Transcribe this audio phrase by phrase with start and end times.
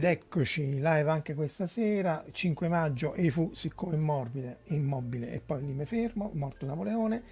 [0.00, 5.74] Ed eccoci live anche questa sera, 5 maggio, EFU siccome morbide, immobile e poi lì
[5.74, 7.22] me fermo, morto Napoleone,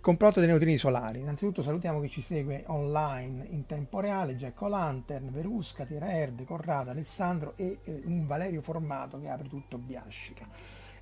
[0.00, 1.20] complotto dei neutrini solari.
[1.20, 6.90] Innanzitutto salutiamo chi ci segue online in tempo reale, Jack O'Lantern, Verusca, Tira Erde, Corrado,
[6.90, 10.48] Alessandro e eh, un Valerio Formato che apre tutto Biascica.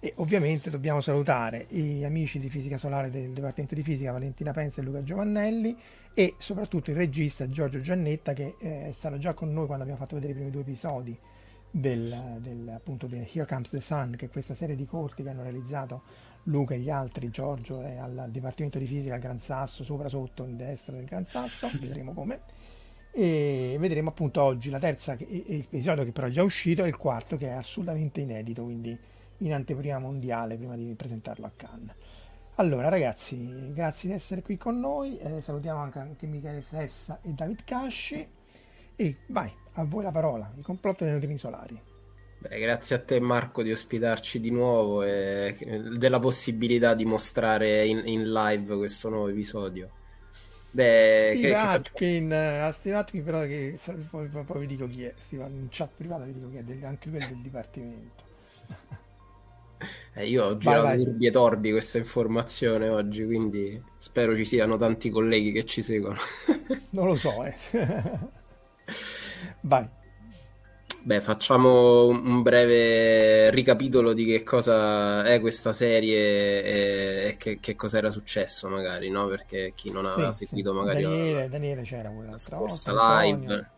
[0.07, 4.80] E ovviamente dobbiamo salutare gli amici di Fisica Solare del Dipartimento di Fisica, Valentina Penza
[4.80, 5.77] e Luca Giovannelli
[6.14, 9.98] e soprattutto il regista Giorgio Giannetta che eh, è stato già con noi quando abbiamo
[9.98, 11.19] fatto vedere i primi due episodi
[11.69, 15.29] del, del, appunto del Here Comes the Sun, che è questa serie di corti che
[15.29, 16.03] hanno realizzato
[16.45, 20.45] Luca e gli altri, Giorgio è al Dipartimento di Fisica al Gran Sasso, sopra sotto
[20.45, 22.42] in destra del Gran Sasso, vedremo come.
[23.11, 27.36] E vedremo appunto oggi la terza episodio che però è già uscito e il quarto
[27.36, 28.97] che è assolutamente inedito, quindi
[29.39, 31.95] in anteprima mondiale prima di presentarlo a Cannes.
[32.57, 37.30] Allora ragazzi, grazie di essere qui con noi, eh, salutiamo anche, anche Michele Sessa e
[37.33, 38.27] David Casci
[38.97, 41.79] e vai, a voi la parola, il complotto dei neutrini solari.
[42.39, 45.55] Beh, grazie a te Marco di ospitarci di nuovo e
[45.97, 49.91] della possibilità di mostrare in, in live questo nuovo episodio.
[50.70, 52.70] Beh, Steve che, Atkin, che...
[52.73, 53.79] Steve Atkin però che
[54.11, 56.85] poi, poi, poi, vi dico chi è, Steve, in chat privata vi dico chi è,
[56.86, 58.24] anche quello del dipartimento.
[60.14, 65.11] Eh, io ho girato turbi e torbi questa informazione oggi, quindi spero ci siano tanti
[65.11, 66.17] colleghi che ci seguono.
[66.91, 67.55] non lo so, eh.
[69.61, 69.89] Vai.
[71.03, 77.77] Beh, facciamo un breve ricapitolo di che cosa è questa serie e, e che, che
[77.77, 79.29] cosa era successo, magari, no?
[79.29, 80.77] Perché chi non aveva sì, seguito sì.
[80.77, 83.39] magari Daniele, la, Daniele c'era la scorsa volta, live.
[83.39, 83.69] Antonio.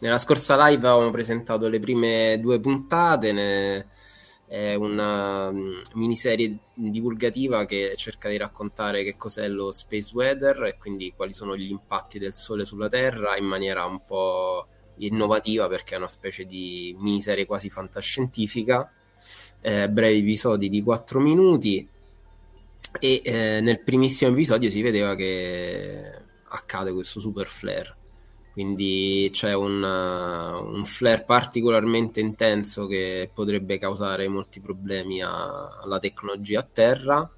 [0.00, 3.86] Nella scorsa live avevamo presentato le prime due puntate, ne
[4.48, 10.76] è una um, miniserie divulgativa che cerca di raccontare che cos'è lo space weather e
[10.78, 14.66] quindi quali sono gli impatti del Sole sulla Terra in maniera un po'
[14.96, 18.90] innovativa perché è una specie di miniserie quasi fantascientifica,
[19.60, 21.86] eh, brevi episodi di 4 minuti
[22.98, 26.10] e eh, nel primissimo episodio si vedeva che
[26.48, 27.97] accade questo super flare
[28.58, 36.00] quindi c'è un, uh, un, flare particolarmente intenso che potrebbe causare molti problemi a, alla
[36.00, 37.30] tecnologia a terra,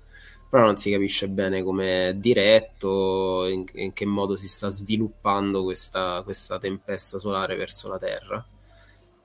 [0.48, 5.62] però non si capisce bene come è diretto, in, in, che modo si sta sviluppando
[5.62, 8.46] questa, questa tempesta solare verso la Terra.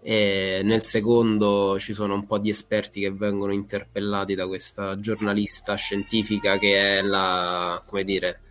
[0.01, 5.75] E nel secondo ci sono un po' di esperti che vengono interpellati da questa giornalista
[5.75, 8.41] scientifica che è la, dire,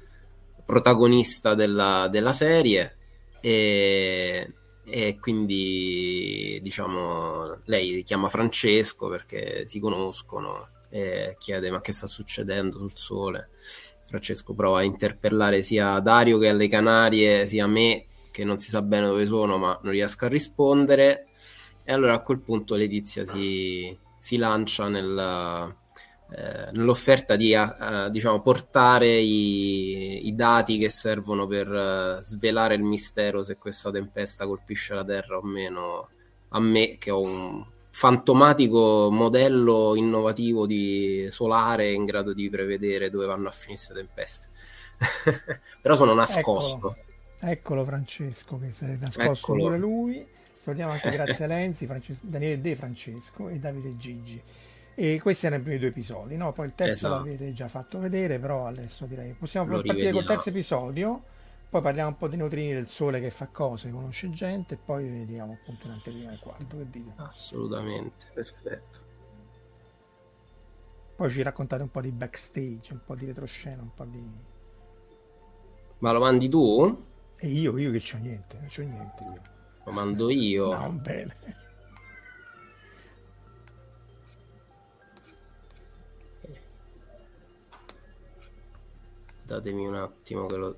[0.65, 2.97] protagonista della, della serie
[3.47, 4.55] e,
[4.87, 12.79] e quindi diciamo lei chiama Francesco perché si conoscono e chiede ma che sta succedendo
[12.79, 13.51] sul sole?
[14.07, 18.81] Francesco prova a interpellare sia Dario che alle Canarie sia me che non si sa
[18.81, 21.27] bene dove sono ma non riesco a rispondere.
[21.85, 25.77] E allora a quel punto Letizia si, si lancia nel
[26.31, 32.83] eh, nell'offerta di uh, diciamo, portare i, i, dati che servono per uh, svelare il
[32.83, 36.09] mistero se questa tempesta colpisce la Terra o meno
[36.49, 43.27] a me che ho un fantomatico modello innovativo di solare in grado di prevedere dove
[43.27, 44.49] vanno a finire queste tempeste.
[45.81, 46.77] Però sono nascosto.
[46.77, 46.97] Eccolo,
[47.39, 49.63] eccolo Francesco che si è nascosto eccolo.
[49.65, 50.27] pure lui.
[50.59, 54.43] Salutiamo anche grazie a Lenzi Francesco, Daniele De Francesco e Davide Gigi
[54.95, 56.53] e questi erano i primi due episodi, no?
[56.53, 57.15] Poi il terzo esatto.
[57.15, 61.23] l'avete già fatto vedere, però adesso direi possiamo Lo partire col terzo episodio,
[61.69, 65.09] poi parliamo un po' dei neutrini del sole che fa cose, conosce gente e poi
[65.09, 67.13] vediamo appunto un'anteprima del quarto, che dite?
[67.17, 68.99] Assolutamente, perfetto.
[71.17, 74.29] Poi ci raccontate un po' di backstage, un po' di retroscena, un po' di...
[75.99, 77.05] Ma lo mandi tu?
[77.37, 79.41] E io, io che c'ho niente, non c'ho niente io.
[79.85, 80.73] Lo mando io.
[80.73, 81.37] no, bene.
[89.45, 90.77] Datemi un attimo che lo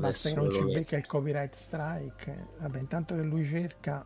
[0.00, 2.48] Basta che non ci becca il copyright strike.
[2.58, 4.04] Vabbè, intanto che lui cerca,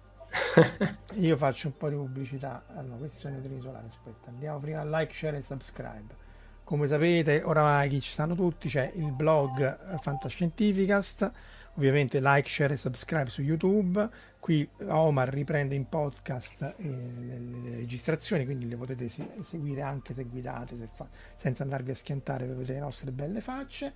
[1.15, 2.65] io faccio un po' di pubblicità.
[2.75, 3.87] Allora, questi sono i neutrini solari.
[3.87, 6.29] Aspetta, andiamo prima a like, share e subscribe.
[6.62, 11.32] Come sapete, oramai chi ci stanno tutti, c'è il blog Fantascientificast
[11.75, 14.08] ovviamente like, share e subscribe su YouTube.
[14.38, 19.11] Qui Omar riprende in podcast eh, le, registrazioni, quindi le potete
[19.43, 23.40] seguire anche se guidate, se fa, senza andarvi a schiantare per vedere le nostre belle
[23.40, 23.93] facce.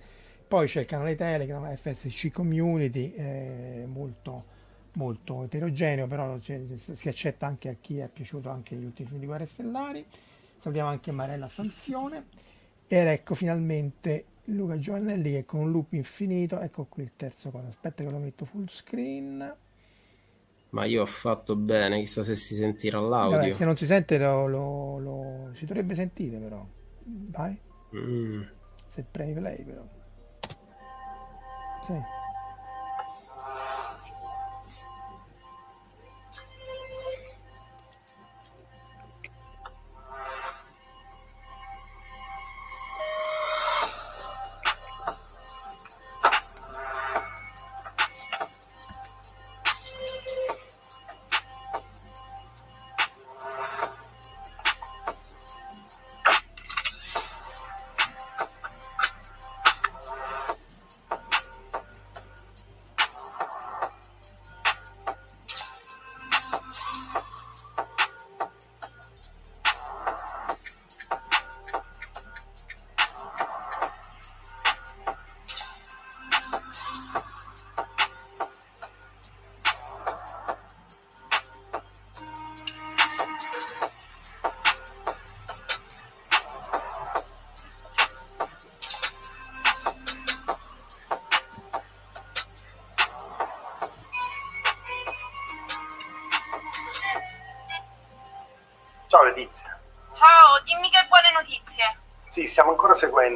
[0.47, 4.45] Poi c'è il canale Telegram FSC Community, eh, molto,
[4.93, 9.25] molto eterogeneo, però si accetta anche a chi è piaciuto anche gli ultimi film di
[9.25, 10.05] Guerre Stellari.
[10.57, 12.25] Salutiamo anche Marella Sanzione.
[12.87, 17.67] Ed ecco finalmente Luca Giovannelli che con un loop infinito, ecco qui il terzo cosa,
[17.67, 19.55] aspetta che lo metto full screen.
[20.69, 23.37] Ma io ho fatto bene, chissà se si sentirà l'audio.
[23.37, 26.65] Vabbè, se non si sente lo, lo, lo, si dovrebbe sentire però.
[27.03, 27.57] Vai.
[27.95, 28.41] Mm.
[28.85, 29.87] Se premi play però.
[31.81, 31.93] Sì.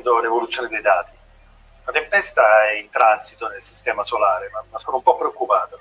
[0.10, 1.12] Ancora seguendo l'evoluzione dei dati.
[1.86, 5.80] La tempesta è in transito nel sistema solare, ma, ma sono un po' preoccupato.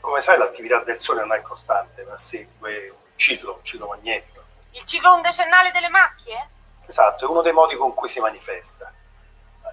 [0.00, 4.42] Come sai, l'attività del Sole non è costante, ma segue un ciclo, un ciclo magnetico.
[4.70, 6.48] Il ciclo undecennale delle macchie?
[6.86, 8.92] Esatto, è uno dei modi con cui si manifesta.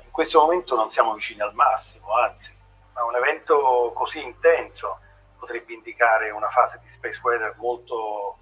[0.03, 2.55] In questo momento non siamo vicini al massimo, anzi,
[2.93, 4.99] ma un evento così intenso
[5.37, 8.37] potrebbe indicare una fase di space weather molto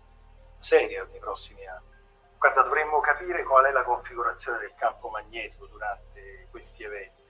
[0.59, 1.91] seria nei prossimi anni.
[2.43, 7.21] Guarda, dovremmo capire qual è la configurazione del campo magnetico durante questi eventi.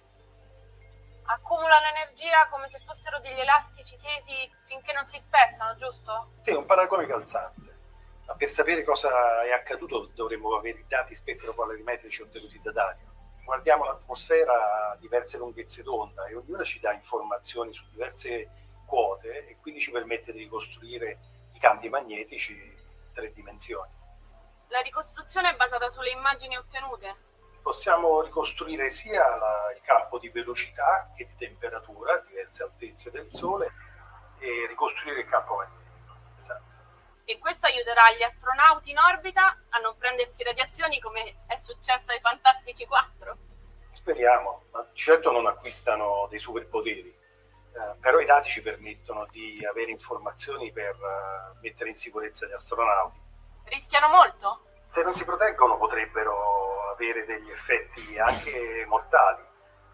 [1.25, 6.33] Accumulano energia come se fossero degli elastici tesi finché non si spezzano, giusto?
[6.43, 7.71] Sì, un paragone calzante.
[8.27, 13.11] Ma per sapere cosa è accaduto dovremmo avere i dati spetropolarimetrici ottenuti da Dario.
[13.43, 18.49] Guardiamo l'atmosfera a diverse lunghezze d'onda e ognuna ci dà informazioni su diverse
[18.85, 21.19] quote e quindi ci permette di ricostruire
[21.53, 23.91] i campi magnetici in tre dimensioni.
[24.67, 27.22] La ricostruzione è basata sulle immagini ottenute?
[27.73, 33.27] Possiamo ricostruire sia la, il campo di velocità che di temperatura a diverse altezze del
[33.27, 33.73] Sole
[34.37, 36.15] e ricostruire il campo magnetico.
[36.43, 36.61] Esatto.
[37.25, 42.19] E questo aiuterà gli astronauti in orbita a non prendersi radiazioni come è successo ai
[42.19, 43.37] Fantastici 4?
[43.89, 47.09] Speriamo, ma certo non acquistano dei superpoteri.
[47.09, 52.51] Eh, però i dati ci permettono di avere informazioni per uh, mettere in sicurezza gli
[52.51, 53.19] astronauti
[53.63, 54.61] Rischiano molto?
[54.93, 59.43] Se non si proteggono potrebbero avere degli effetti anche mortali,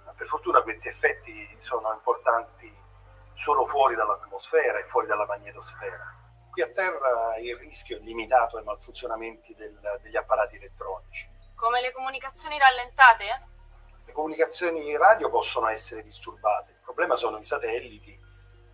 [0.06, 2.72] ma per fortuna questi effetti sono importanti
[3.36, 6.16] solo fuori dall'atmosfera e fuori dalla magnetosfera.
[6.52, 11.30] Qui a terra il rischio è limitato ai malfunzionamenti del, degli apparati elettronici.
[11.56, 13.48] Come le comunicazioni rallentate?
[14.06, 18.18] Le comunicazioni radio possono essere disturbate, il problema sono i satelliti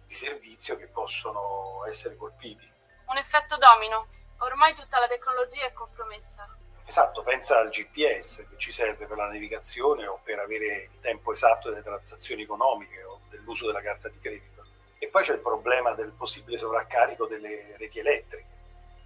[0.06, 2.72] di servizio che possono essere colpiti.
[3.08, 4.08] Un effetto domino.
[4.40, 6.48] Ormai tutta la tecnologia è compromessa.
[6.88, 11.32] Esatto, pensa al GPS che ci serve per la navigazione o per avere il tempo
[11.32, 14.64] esatto delle transazioni economiche o dell'uso della carta di credito.
[15.00, 18.54] E poi c'è il problema del possibile sovraccarico delle reti elettriche.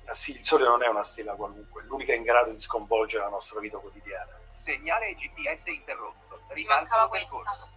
[0.05, 3.23] Ah sì, il Sole non è una stella qualunque, è l'unica in grado di sconvolgere
[3.23, 4.37] la nostra vita quotidiana.
[4.53, 6.41] Segnale GPS interrotto.
[6.49, 7.43] Mi Ribalta mancava percorso.
[7.43, 7.67] questa.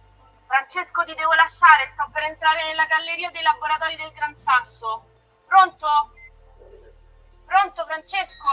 [0.47, 1.91] Francesco, ti devo lasciare.
[1.93, 5.05] Sto per entrare nella galleria dei laboratori del Gran Sasso.
[5.47, 6.11] Pronto?
[7.45, 8.49] Pronto, Francesco?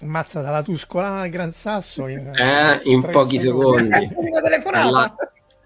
[0.00, 4.08] Ammazza dalla Tuscolana al Gran Sasso in, Eh, in pochi secondi.
[4.70, 5.14] Nella,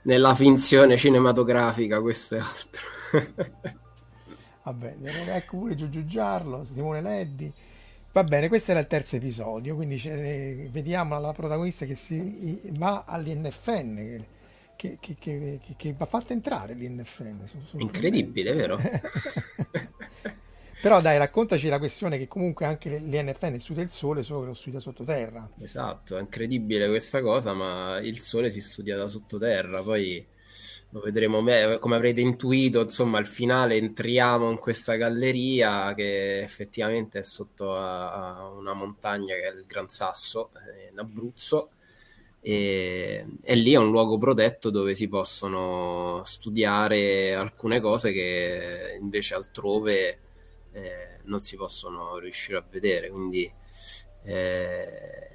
[0.03, 3.82] nella finzione cinematografica, questo è altro.
[4.65, 4.95] Vabbè,
[5.35, 7.53] ecco pure Giugiu Giarlo, Simone Leddi.
[8.13, 9.97] Va bene, questo era il terzo episodio, quindi
[10.71, 14.25] vediamo la protagonista che si va all'INFN,
[14.77, 17.39] che, che- che- che- va fatta entrare l'INFN.
[17.79, 18.79] Incredibile, vero?
[20.83, 24.55] Però dai, raccontaci la questione che comunque anche l'INFN studia il sole, solo che lo
[24.55, 25.49] studia sottoterra.
[25.61, 30.25] Esatto, è incredibile questa cosa, ma il sole si studia da sottoterra, poi
[30.93, 37.21] lo vedremo me- come avrete intuito, insomma, al finale entriamo in questa galleria che effettivamente
[37.21, 41.71] è sotto a, a una montagna che è il Gran Sasso, eh, in Abruzzo,
[42.41, 49.35] e, e lì è un luogo protetto dove si possono studiare alcune cose che invece
[49.35, 50.19] altrove
[50.73, 53.51] eh, non si possono riuscire a vedere, quindi
[54.25, 55.32] eh,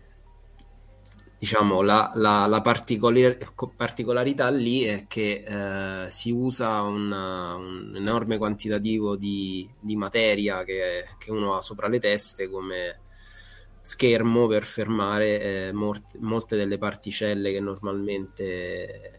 [1.39, 5.43] diciamo la, la- la particolar- particolarità lì è che
[6.05, 11.87] eh, si usa una- un enorme quantitativo di, di materia che, che uno ha sopra
[11.87, 13.01] le teste come
[13.81, 19.11] schermo per fermare eh, mort- molte delle particelle che normalmente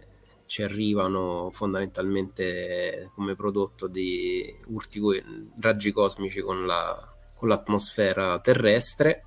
[0.47, 5.01] ci arrivano fondamentalmente come prodotto di urti
[5.61, 9.25] raggi cosmici con la- con l'atmosfera terrestre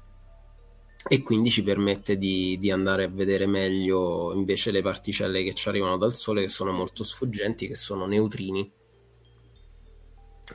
[1.08, 5.68] e quindi ci permette di, di andare a vedere meglio invece le particelle che ci
[5.68, 8.72] arrivano dal Sole, che sono molto sfuggenti, che sono neutrini.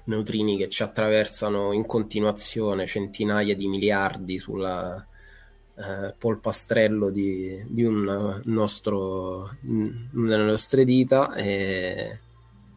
[0.04, 5.04] Neutrini che ci attraversano in continuazione centinaia di miliardi sulla
[5.74, 12.20] eh, polpastrello di, di un nostro, delle nostre dita, e,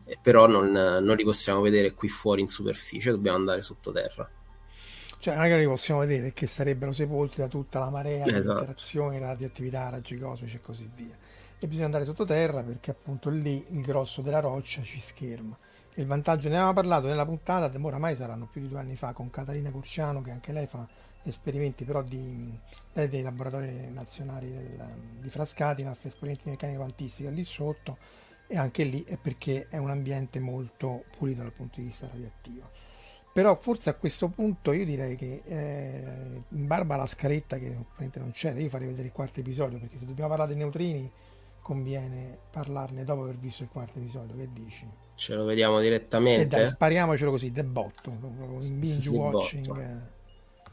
[0.05, 4.29] e però non, non li possiamo vedere qui fuori in superficie, dobbiamo andare sottoterra.
[5.19, 8.33] Cioè, non è che li possiamo vedere che sarebbero sepolti da tutta la marea di
[8.33, 8.59] Esatto.
[8.59, 11.15] interazioni, radioattività, raggi cosmici e così via.
[11.59, 15.57] E bisogna andare sottoterra perché appunto lì il grosso della roccia ci scherma.
[15.95, 19.29] Il vantaggio, ne avevamo parlato nella puntata, oramai saranno più di due anni fa, con
[19.29, 20.88] Catalina Curciano, che anche lei fa
[21.23, 22.57] esperimenti però di,
[22.93, 27.43] lei è dei laboratori nazionali del- di Frascati, ma fa esperimenti di meccanica quantistica lì
[27.43, 27.97] sotto
[28.47, 32.69] e anche lì è perché è un ambiente molto pulito dal punto di vista radioattivo.
[33.39, 38.19] Però forse a questo punto io direi che eh, in barba alla scaletta che ovviamente
[38.19, 41.10] non c'è, io farei vedere il quarto episodio perché se dobbiamo parlare dei neutrini
[41.62, 44.86] conviene parlarne dopo aver visto il quarto episodio, che dici?
[45.15, 46.48] Ce lo vediamo E direttamente?
[46.48, 48.10] dai, spariamocelo così, de botto,
[48.62, 49.65] in binge Di watching.
[49.67, 49.79] botto.
[49.79, 50.17] eh.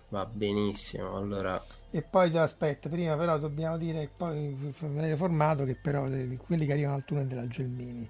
[0.08, 6.06] Va benissimo, allora E poi aspetta, prima però dobbiamo dire poi venire formato che però
[6.08, 8.08] eh, quelli che arrivano al tunnel della Gelmini.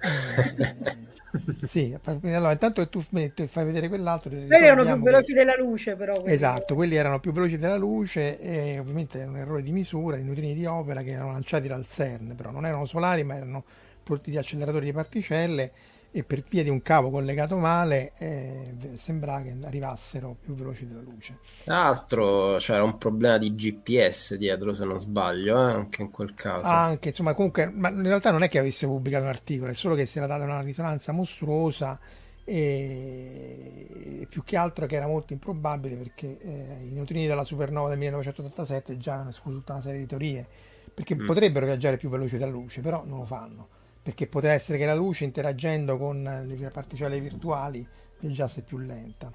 [0.04, 1.21] Eh,
[1.62, 5.32] sì, allora intanto che tu metti- fai vedere quell'altro, Quelli erano più ricordiamo che- veloci
[5.32, 6.12] della luce, però.
[6.20, 6.34] quelli.
[6.34, 10.22] Esatto, quelli erano più veloci della luce e ovviamente era un errore di misura, i
[10.22, 13.64] neutrini di opera che erano lanciati dal CERN, però non erano solari ma erano
[14.02, 15.72] prodotti di acceleratori di particelle
[16.12, 21.00] e per via di un cavo collegato male eh, sembrava che arrivassero più veloci della
[21.00, 21.38] luce.
[21.64, 26.34] Tra l'altro c'era un problema di GPS dietro, se non sbaglio, eh, anche in quel
[26.34, 26.66] caso.
[26.66, 29.94] Anche, insomma, comunque, ma in realtà non è che avesse pubblicato un articolo, è solo
[29.94, 31.98] che si era data una risonanza mostruosa
[32.44, 37.98] e più che altro che era molto improbabile perché eh, i neutrini della supernova del
[37.98, 40.46] 1987 già hanno escluso tutta una serie di teorie,
[40.92, 41.26] perché Mm.
[41.26, 43.68] potrebbero viaggiare più veloci della luce, però non lo fanno,
[44.02, 49.32] perché poteva essere che la luce interagendo con le particelle virtuali viaggiasse più lenta,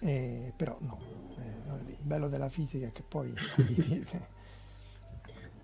[0.00, 0.98] Eh, però no,
[1.38, 3.38] Eh, il bello della fisica è che poi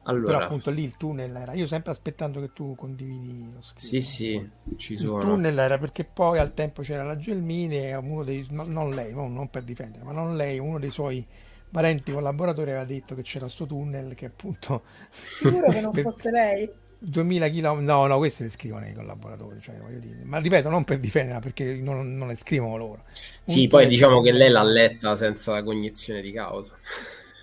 [0.04, 1.52] Allora, Però appunto lì il tunnel era.
[1.54, 3.90] Io sempre aspettando che tu condividi lo schermo.
[3.90, 5.18] sì, sì, ci Il sono.
[5.18, 9.12] tunnel era perché poi al tempo c'era la Gelmini e uno dei, no- non lei,
[9.12, 11.26] no, non per difendere, ma non lei, uno dei suoi
[11.70, 14.84] parenti collaboratori aveva detto che c'era sto tunnel che appunto
[15.28, 16.72] Sicuro che non fosse lei?
[16.98, 19.76] 2000 km, no, no, queste le scrivono i collaboratori, cioè,
[20.24, 23.04] ma ripeto, non per difenderla perché non, non le scrivono loro.
[23.42, 26.74] Sì, Un poi tunnel diciamo che lei l'ha letta senza cognizione di causa.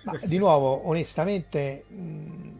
[0.04, 2.50] Ma di nuovo, onestamente, mh,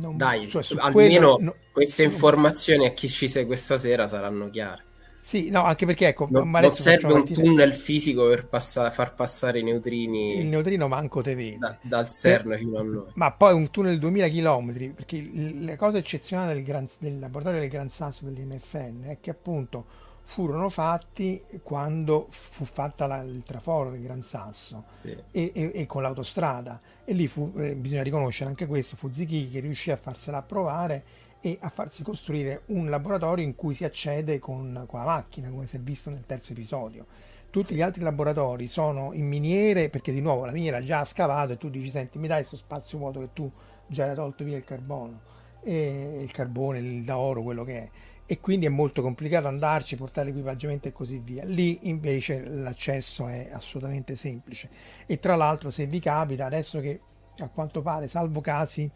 [0.00, 4.84] non, Dai, cioè, almeno quello, no- queste informazioni a chi ci segue stasera saranno chiare.
[5.24, 9.14] Sì, no, anche perché ecco, Non, ma adesso serve un tunnel fisico per passa- far
[9.14, 11.58] passare i il neutrini neutrino manco te vede.
[11.58, 13.04] da- dal Per- CERN fino a noi.
[13.14, 17.60] Ma poi un tunnel 2000 km, perché il- la cosa eccezionale del, Gran- del laboratorio
[17.60, 19.84] del Gran Sasso dell'INFN è che appunto
[20.24, 25.10] furono fatti quando fu fatta la- il traforo del Gran Sasso Sì.
[25.30, 29.50] e, e- e con l'autostrada e lì fu, eh, bisogna riconoscere anche questo, fu Zichichi
[29.50, 31.04] che riuscì a farsela approvare
[31.42, 35.66] e a farsi costruire un laboratorio in cui si accede con, con la macchina, come
[35.66, 37.04] si è visto nel terzo episodio.
[37.50, 41.52] Tutti gli altri laboratori sono in miniere perché di nuovo la miniera già ha scavato
[41.52, 43.50] e tu dici senti mi dai questo spazio vuoto che tu
[43.88, 45.20] già hai tolto via il carbono,
[45.62, 47.90] e il carbone, il d'oro, quello che è
[48.24, 51.44] e quindi è molto complicato andarci, portare l'equipaggiamento e così via.
[51.44, 54.70] Lì invece l'accesso è assolutamente semplice
[55.06, 57.00] e tra l'altro se vi capita adesso che
[57.38, 58.90] a quanto pare salvo casi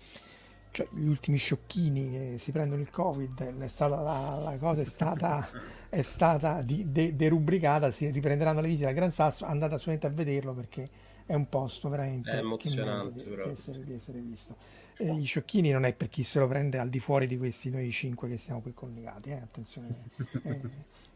[0.77, 4.85] cioè gli ultimi sciocchini che si prendono il covid è stata la, la cosa è
[4.85, 5.49] stata,
[5.89, 10.11] è stata di- de- derubricata si riprenderanno le visite al Gran Sasso andate assolutamente a
[10.11, 10.87] vederlo perché
[11.25, 14.55] è un posto veramente È emozionante, di, di essere, di essere visto.
[14.99, 17.71] Eh, gli sciocchini non è per chi se lo prende al di fuori di questi
[17.71, 20.11] noi cinque che siamo qui collegati eh, attenzione
[20.43, 20.61] è,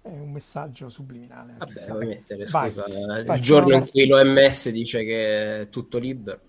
[0.09, 2.87] è un messaggio subliminale chi Vabbè, mettere, Vai, scusa,
[3.35, 6.41] il giorno in cui l'OMS dice che è tutto libero.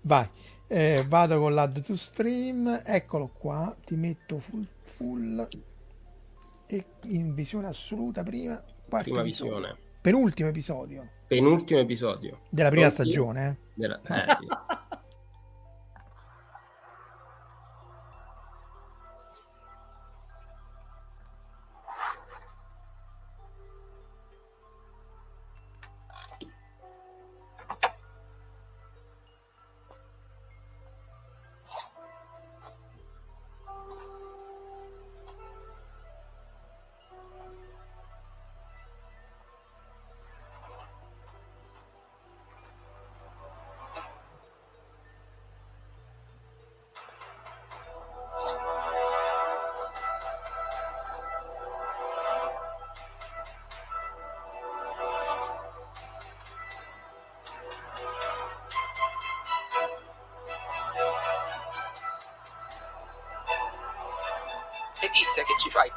[0.00, 0.26] Vai,
[0.68, 5.48] Eh, vado con l'add to stream, eccolo qua, ti metto full full
[6.66, 9.54] e in visione assoluta prima, Prima episodio.
[9.54, 9.76] visione.
[10.00, 12.40] penultimo episodio Penultimo episodio.
[12.48, 13.02] della prima Pronti?
[13.10, 13.48] stagione.
[13.48, 13.56] eh.
[13.74, 14.46] Della- eh, sì.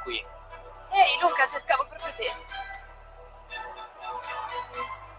[0.04, 0.26] Qui?
[0.92, 2.34] Ehi Luca, cercavo proprio te.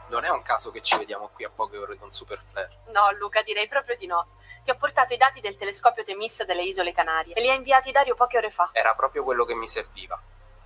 [0.09, 2.83] Non è un caso che ci vediamo qui a poche ore da un super flare.
[2.87, 4.39] No, Luca, direi proprio di no.
[4.65, 7.93] Ti ho portato i dati del telescopio Temis delle Isole Canarie e li ha inviati
[7.93, 8.71] Dario poche ore fa.
[8.73, 10.21] Era proprio quello che mi serviva.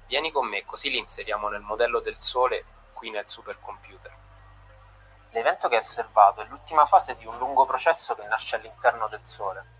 [0.07, 4.13] Vieni con me, così li inseriamo nel modello del Sole qui nel supercomputer.
[5.31, 9.25] L'evento che hai osservato è l'ultima fase di un lungo processo che nasce all'interno del
[9.25, 9.74] Sole.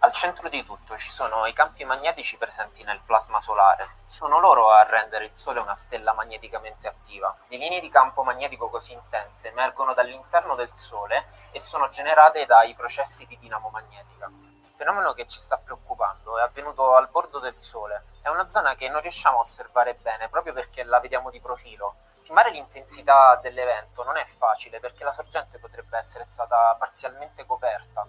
[0.00, 3.88] Al centro di tutto ci sono i campi magnetici presenti nel plasma solare.
[4.08, 7.34] Sono loro a rendere il Sole una stella magneticamente attiva.
[7.48, 12.74] Le linee di campo magnetico così intense emergono dall'interno del Sole e sono generate dai
[12.74, 14.26] processi di dinamo magnetica.
[14.26, 18.04] Il fenomeno che ci sta preoccupando è avvenuto al bordo del Sole.
[18.20, 21.96] È una zona che non riusciamo a osservare bene proprio perché la vediamo di profilo.
[22.10, 28.06] Stimare l'intensità dell'evento non è facile perché la sorgente potrebbe essere stata parzialmente coperta.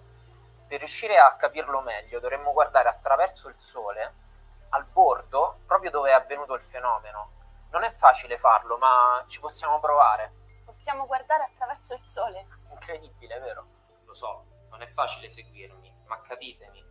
[0.68, 4.26] Per riuscire a capirlo meglio dovremmo guardare attraverso il Sole
[4.70, 7.30] al bordo, proprio dove è avvenuto il fenomeno.
[7.70, 10.32] Non è facile farlo, ma ci possiamo provare.
[10.64, 12.46] Possiamo guardare attraverso il sole.
[12.70, 13.66] Incredibile, vero?
[14.04, 16.84] Lo so, non è facile seguirmi, ma capitemi.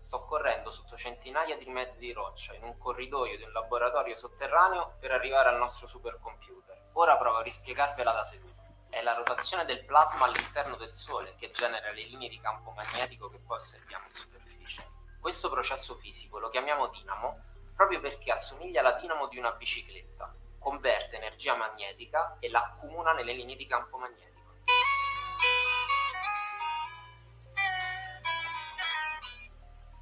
[0.00, 4.96] Sto correndo sotto centinaia di metri di roccia in un corridoio di un laboratorio sotterraneo
[4.98, 6.88] per arrivare al nostro supercomputer.
[6.94, 8.49] Ora provo a rispiegarvela da seduto.
[8.90, 13.28] È la rotazione del plasma all'interno del Sole che genera le linee di campo magnetico
[13.28, 14.84] che poi osserviamo in superficie.
[15.20, 17.40] Questo processo fisico lo chiamiamo dinamo
[17.76, 20.34] proprio perché assomiglia alla dinamo di una bicicletta.
[20.58, 24.54] Converte energia magnetica e la accumula nelle linee di campo magnetico.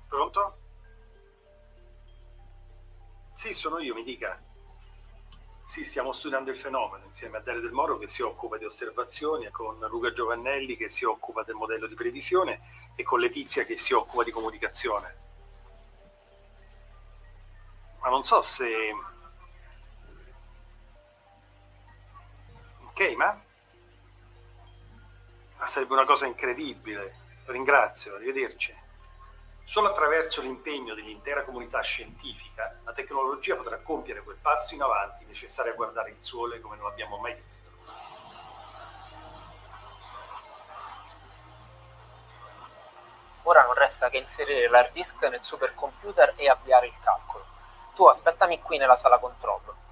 [0.09, 0.59] Pronto?
[3.37, 4.48] Sì, sono io, mi dica.
[5.69, 9.51] Sì, stiamo studiando il fenomeno insieme a Dario Del Moro che si occupa di osservazioni,
[9.51, 13.93] con Luca Giovannelli che si occupa del modello di previsione e con Letizia che si
[13.93, 15.17] occupa di comunicazione.
[18.01, 18.95] Ma non so se...
[22.87, 23.39] Ok, ma...
[25.59, 27.15] ma sarebbe una cosa incredibile.
[27.45, 28.75] Ringrazio, arrivederci.
[29.71, 35.73] Solo attraverso l'impegno dell'intera comunità scientifica la tecnologia potrà compiere quel passo in avanti necessario
[35.73, 37.69] a guardare il Sole come non l'abbiamo mai visto.
[43.43, 47.45] Ora non resta che inserire l'hard disk nel supercomputer e avviare il calcolo.
[47.95, 49.88] Tu aspettami qui nella sala controllo.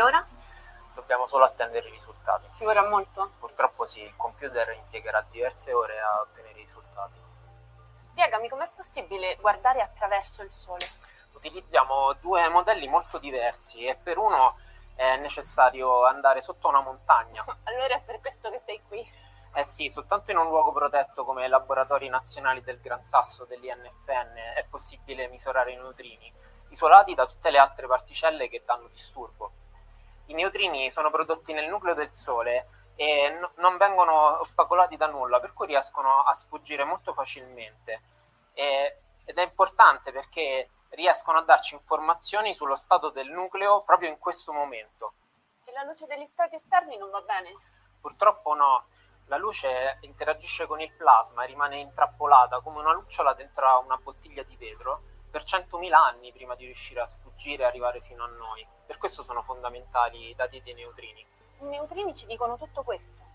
[0.00, 0.26] E ora?
[0.94, 2.48] Dobbiamo solo attendere i risultati.
[2.54, 3.32] Ci vorrà molto?
[3.38, 7.20] Purtroppo sì, il computer impiegherà diverse ore a ottenere i risultati.
[8.00, 10.88] Spiegami com'è possibile guardare attraverso il sole.
[11.34, 14.56] Utilizziamo due modelli molto diversi e per uno
[14.94, 17.44] è necessario andare sotto una montagna.
[17.64, 19.06] Allora è per questo che sei qui.
[19.52, 24.34] Eh sì, soltanto in un luogo protetto come i laboratori nazionali del Gran Sasso dell'INFN
[24.56, 26.32] è possibile misurare i neutrini,
[26.70, 29.52] isolati da tutte le altre particelle che danno disturbo.
[30.30, 35.40] I neutrini sono prodotti nel nucleo del Sole e no- non vengono ostacolati da nulla,
[35.40, 38.00] per cui riescono a sfuggire molto facilmente.
[38.54, 44.18] E- ed è importante perché riescono a darci informazioni sullo stato del nucleo proprio in
[44.18, 45.14] questo momento.
[45.64, 47.52] E la luce degli stati esterni non va bene?
[48.00, 48.86] Purtroppo no,
[49.26, 54.44] la luce interagisce con il plasma e rimane intrappolata come una lucciola dentro una bottiglia
[54.44, 58.66] di vetro per 100.000 anni prima di riuscire a sfuggire e arrivare fino a noi.
[58.84, 61.24] Per questo sono fondamentali i dati dei neutrini.
[61.60, 63.28] I neutrini ci dicono tutto questo.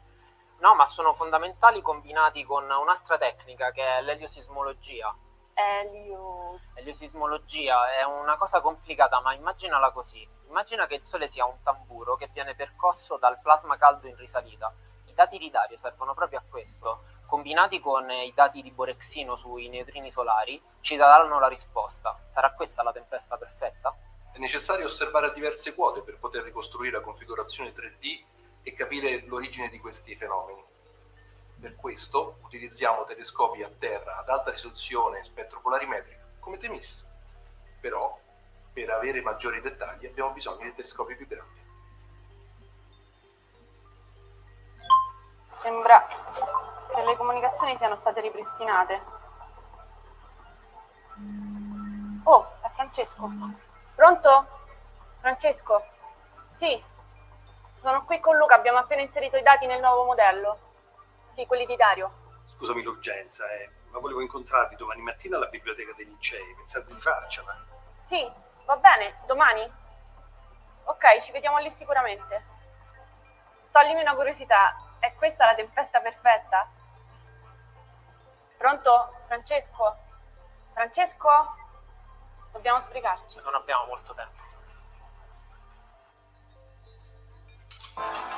[0.59, 5.15] No, ma sono fondamentali combinati con un'altra tecnica che è l'eliosismologia.
[5.53, 6.59] Elio...
[6.75, 10.27] L'eliosismologia è una cosa complicata, ma immaginala così.
[10.47, 14.73] Immagina che il Sole sia un tamburo che viene percosso dal plasma caldo in risalita.
[15.05, 17.03] I dati di Dario servono proprio a questo.
[17.27, 22.19] Combinati con i dati di Borexino sui neutrini solari, ci daranno la risposta.
[22.29, 23.95] Sarà questa la tempesta perfetta?
[24.31, 28.23] È necessario osservare a diverse quote per poter ricostruire la configurazione 3D
[28.61, 30.63] e capire l'origine di questi fenomeni.
[31.59, 37.07] Per questo utilizziamo telescopi a terra ad alta risoluzione spetropolarimetrica come TEMIS.
[37.79, 38.19] Però,
[38.71, 41.63] per avere maggiori dettagli abbiamo bisogno di telescopi più grandi.
[45.61, 46.24] Sembra
[47.05, 49.01] le comunicazioni siano state ripristinate.
[52.23, 53.29] Oh, è Francesco.
[53.95, 54.47] Pronto?
[55.19, 55.83] Francesco?
[56.57, 56.83] Sì.
[57.75, 60.57] Sono qui con Luca, abbiamo appena inserito i dati nel nuovo modello.
[61.35, 62.11] Sì, quelli di Dario.
[62.57, 66.55] Scusami l'urgenza, eh, ma volevo incontrarvi domani mattina alla biblioteca dei licei.
[66.55, 67.55] Pensate di farcela?
[68.07, 68.31] Sì,
[68.65, 69.71] va bene, domani?
[70.85, 72.53] Ok, ci vediamo lì sicuramente.
[73.71, 76.67] Toglimi una curiosità, è questa la tempesta perfetta?
[78.57, 79.13] Pronto?
[79.27, 79.97] Francesco?
[80.73, 81.55] Francesco?
[82.51, 83.37] Dobbiamo sbrigarci.
[83.43, 84.43] Non abbiamo molto tempo.
[87.95, 88.35] Thank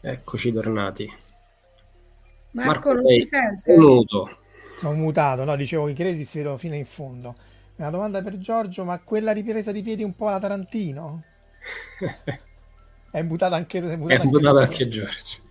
[0.00, 1.12] Eccoci tornati.
[2.52, 3.76] Marco, Marco non si sente?
[3.76, 4.38] Muto.
[4.78, 7.36] Sono mutato, no, dicevo i crediti si vedono fino in fondo.
[7.76, 11.22] Una domanda per Giorgio, ma quella ripresa di piedi un po' alla Tarantino?
[13.10, 15.48] è mutata anche, è mutata è anche, anche Giorgio.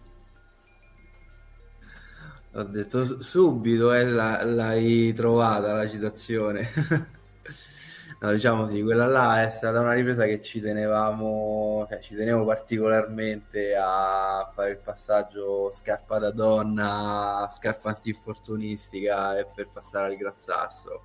[2.54, 6.72] Ho detto subito, eh, la, l'hai trovata la citazione.
[8.20, 12.45] no, diciamo sì, quella là è stata una ripresa che ci tenevamo, cioè, ci tenevo
[12.45, 20.38] particolarmente a fare il passaggio scarpa da donna, scarpa antinfortunistica e per passare al Gran
[20.38, 21.04] Sasso.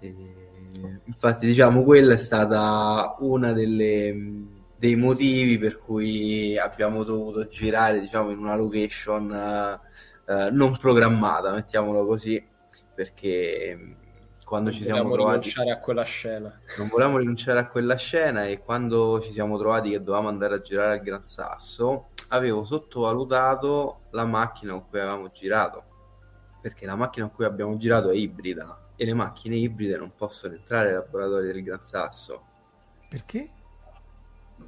[0.00, 0.14] E,
[1.04, 8.30] infatti, diciamo, quella è stata una delle dei motivi per cui abbiamo dovuto girare diciamo
[8.30, 9.32] in una location
[10.24, 12.40] eh, non programmata, mettiamolo così,
[12.94, 13.96] perché
[14.48, 15.40] quando non ci siamo trovati...
[15.40, 16.60] rinunciare a quella scena.
[16.78, 20.60] Non volevamo rinunciare a quella scena e quando ci siamo trovati che dovevamo andare a
[20.62, 25.84] girare al Gran Sasso, avevo sottovalutato la macchina con cui avevamo girato,
[26.62, 30.54] perché la macchina con cui abbiamo girato è ibrida e le macchine ibride non possono
[30.54, 32.46] entrare ai laboratori del Gran Sasso.
[33.06, 33.50] Perché?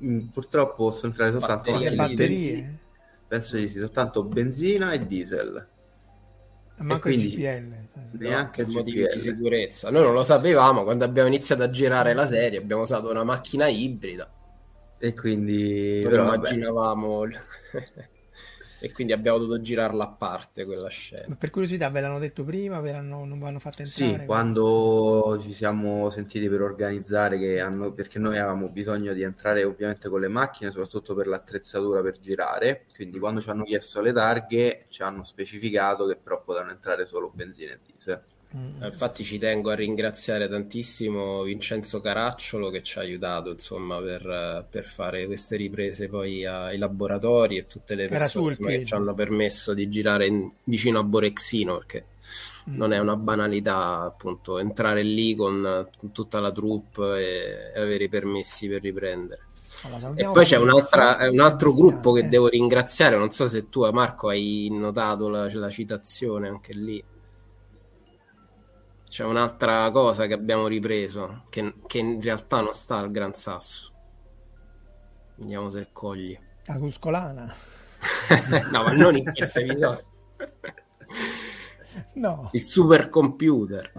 [0.05, 1.97] Mm, purtroppo possono entrare soltanto batterie.
[1.97, 2.81] macchine batterie
[3.31, 5.69] penso di sì, soltanto benzina e diesel.
[6.83, 7.89] Manco e quindi GPL.
[8.13, 9.91] Neanche no, motivi di sicurezza.
[9.91, 13.69] Noi non lo sapevamo quando abbiamo iniziato a girare la serie, abbiamo usato una macchina
[13.69, 14.31] ibrida.
[14.99, 17.23] E quindi però immaginavamo
[18.81, 21.27] e quindi abbiamo dovuto girarla a parte quella scena.
[21.29, 22.81] Ma per curiosità, ve l'hanno detto prima?
[22.81, 24.19] Ve l'hanno, non vi hanno fatto entrare?
[24.19, 29.65] Sì, quando ci siamo sentiti per organizzare, che hanno, perché noi avevamo bisogno di entrare
[29.65, 34.13] ovviamente con le macchine, soprattutto per l'attrezzatura per girare, quindi quando ci hanno chiesto le
[34.13, 38.23] targhe ci hanno specificato che però potevano entrare solo benzina e diesel.
[38.57, 38.83] Mm.
[38.83, 44.85] Infatti ci tengo a ringraziare tantissimo Vincenzo Caracciolo che ci ha aiutato insomma, per, per
[44.85, 49.89] fare queste riprese poi ai laboratori e tutte le persone che ci hanno permesso di
[49.89, 52.07] girare in, vicino a Borexino perché
[52.71, 52.77] mm.
[52.77, 58.05] non è una banalità appunto entrare lì con, con tutta la troupe e, e, avere
[58.05, 59.43] i permessi per riprendere.
[59.85, 64.29] Allora, e poi c'è un altro gruppo che devo ringraziare, non so se tu Marco
[64.29, 67.01] hai notato la, la citazione anche lì
[69.11, 73.91] c'è un'altra cosa che abbiamo ripreso, che, che, in realtà non sta al Gran Sasso.
[75.35, 76.39] Vediamo se cogli.
[76.67, 77.53] La Cuscolana.
[78.71, 80.05] no, ma non in questo episodio.
[82.15, 82.51] no.
[82.53, 83.93] Il supercomputer.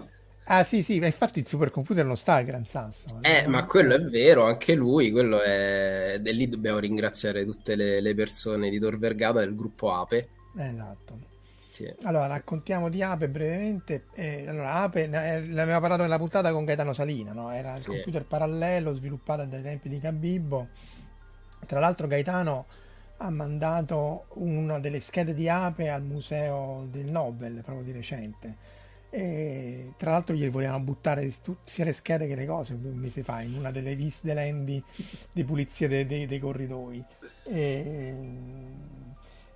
[0.44, 3.18] Ah sì, sì, ma infatti il supercomputer non sta al Gran Sasso.
[3.20, 6.18] Eh, ma quello è vero, anche lui, quello è...
[6.24, 10.28] E lì dobbiamo ringraziare tutte le, le persone di Tor Vergata del gruppo Ape.
[10.56, 11.31] Esatto
[11.72, 11.90] sì.
[12.02, 14.04] Allora, raccontiamo di Ape brevemente.
[14.12, 17.50] Eh, allora, Ape, eh, l'abbiamo parlato nella puntata con Gaetano Salina, no?
[17.50, 17.88] era sì.
[17.88, 20.68] il computer parallelo sviluppato dai tempi di Cabibbo.
[21.64, 22.66] Tra l'altro Gaetano
[23.16, 28.56] ha mandato una delle schede di Ape al museo del Nobel, proprio di recente.
[29.08, 31.32] E tra l'altro gli volevano buttare
[31.64, 34.82] sia le schede che le cose un mese fa in una delle visite lendi
[35.32, 37.02] di pulizia dei, dei, dei corridoi.
[37.44, 38.14] E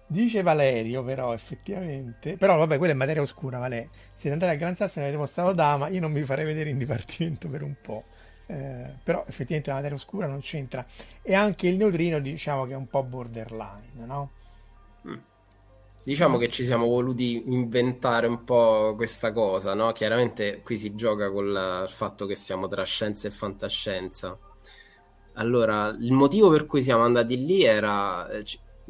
[0.08, 2.36] Dice Valerio, però, effettivamente.
[2.36, 3.90] Però, vabbè, quella è materia oscura, Valerio.
[4.14, 5.88] Siete andati a Gran Sasso e avete mostrato Dama.
[5.88, 8.04] Io non mi farei vedere in dipartimento per un po'.
[8.46, 10.86] Eh, però, effettivamente, la materia oscura non c'entra.
[11.22, 14.30] E anche il neutrino, diciamo che è un po' borderline, no?
[15.08, 15.16] Mm.
[16.04, 19.90] Diciamo che ci siamo voluti inventare un po' questa cosa, no?
[19.90, 24.38] Chiaramente qui si gioca col fatto che siamo tra scienza e fantascienza.
[25.32, 28.44] Allora, il motivo per cui siamo andati lì era eh,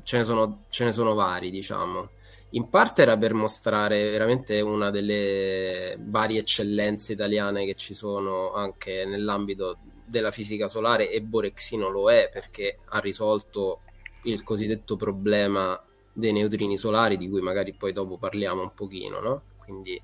[0.07, 2.11] ce ne sono, ce ne sono vari, diciamo.
[2.51, 9.05] In parte era per mostrare veramente una delle varie eccellenze italiane che ci sono anche
[9.05, 13.81] nell'ambito della fisica solare e Borexino lo è perché ha risolto
[14.23, 15.79] il cosiddetto problema
[16.13, 19.43] dei neutrini solari di cui magari poi dopo parliamo un pochino, no?
[19.57, 20.01] Quindi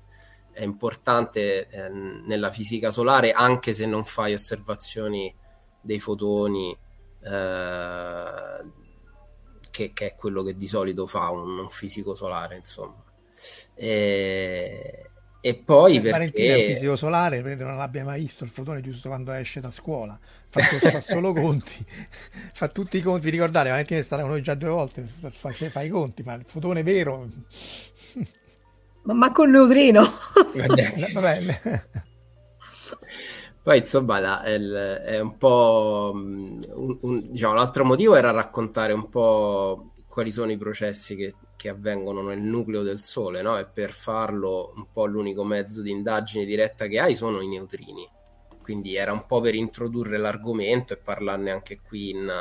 [0.51, 5.33] è importante eh, nella fisica solare anche se non fai osservazioni
[5.79, 6.77] dei fotoni
[7.23, 8.81] eh,
[9.73, 13.03] che, che, è quello che di solito fa un, un fisico solare, insomma.
[13.73, 15.09] E,
[15.41, 16.11] e poi perché...
[16.11, 20.17] Valentina è fisico solare, non l'abbia mai visto il fotone giusto quando esce da scuola,
[20.47, 21.83] fa, fa solo conti,
[22.53, 25.51] fa tutti i conti, vi ricordate, Valentina è stata con noi già due volte, fa,
[25.51, 27.27] fa i conti, ma il fotone vero...
[29.05, 30.01] Ma, ma con neutrino!
[31.13, 31.61] Va bene.
[33.63, 34.73] Poi insomma la, il,
[35.05, 40.51] è un po' mm, un, un, diciamo, l'altro motivo era raccontare un po' quali sono
[40.51, 43.57] i processi che, che avvengono nel nucleo del Sole, no?
[43.57, 48.05] E per farlo un po' l'unico mezzo di indagine diretta che hai sono i neutrini.
[48.61, 52.31] Quindi era un po' per introdurre l'argomento e parlarne anche qui in,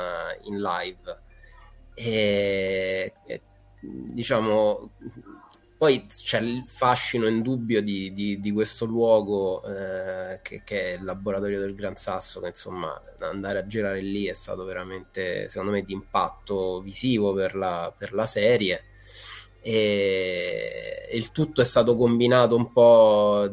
[0.42, 1.20] in live.
[1.94, 3.42] e, e
[3.80, 4.92] diciamo
[5.82, 11.02] poi c'è il fascino indubbio di, di, di questo luogo eh, che, che, è il
[11.02, 15.82] laboratorio del Gran Sasso, che insomma andare a girare lì è stato veramente, secondo me,
[15.82, 18.84] di impatto visivo per la, per la serie.
[19.60, 23.50] E il tutto è stato combinato un po'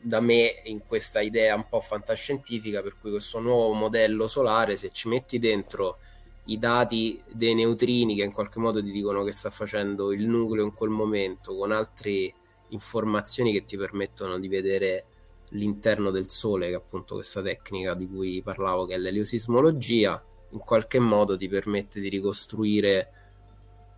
[0.00, 4.88] da me in questa idea un po' fantascientifica, per cui questo nuovo modello solare, se
[4.88, 5.98] ci metti dentro
[6.46, 10.64] i dati dei neutrini che in qualche modo ti dicono che sta facendo il nucleo
[10.64, 12.34] in quel momento, con altre
[12.68, 15.04] informazioni che ti permettono di vedere
[15.50, 20.58] l'interno del Sole, che è appunto questa tecnica di cui parlavo, che è l'eliosismologia, in
[20.58, 23.10] qualche modo ti permette di ricostruire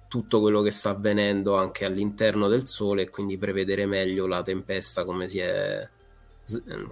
[0.08, 5.04] tutto quello che sta avvenendo anche all'interno del Sole e quindi prevedere meglio la tempesta
[5.04, 5.86] come si è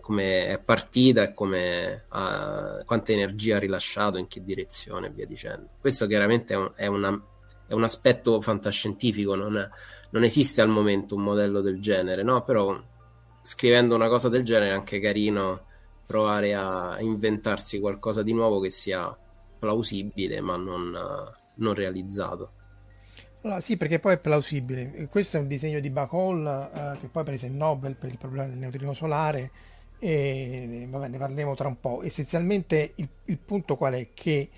[0.01, 5.27] come è partita e come ha, quanta energia ha rilasciato, in che direzione e via
[5.27, 5.69] dicendo.
[5.81, 7.23] Questo chiaramente è un, è una,
[7.67, 9.69] è un aspetto fantascientifico, non, è,
[10.11, 12.43] non, esiste al momento un modello del genere, no?
[12.45, 12.81] però
[13.43, 15.65] scrivendo una cosa del genere è anche carino
[16.05, 19.17] provare a inventarsi qualcosa di nuovo che sia
[19.59, 20.97] plausibile ma non,
[21.55, 22.53] non realizzato.
[23.47, 25.07] Allora, sì, perché poi è plausibile.
[25.09, 28.49] Questo è un disegno di Bacol eh, che poi prese il Nobel per il problema
[28.49, 29.51] del neutrino solare
[30.01, 32.03] e vabbè, ne parleremo tra un po'.
[32.03, 34.09] Essenzialmente il, il punto qual è?
[34.13, 34.51] Che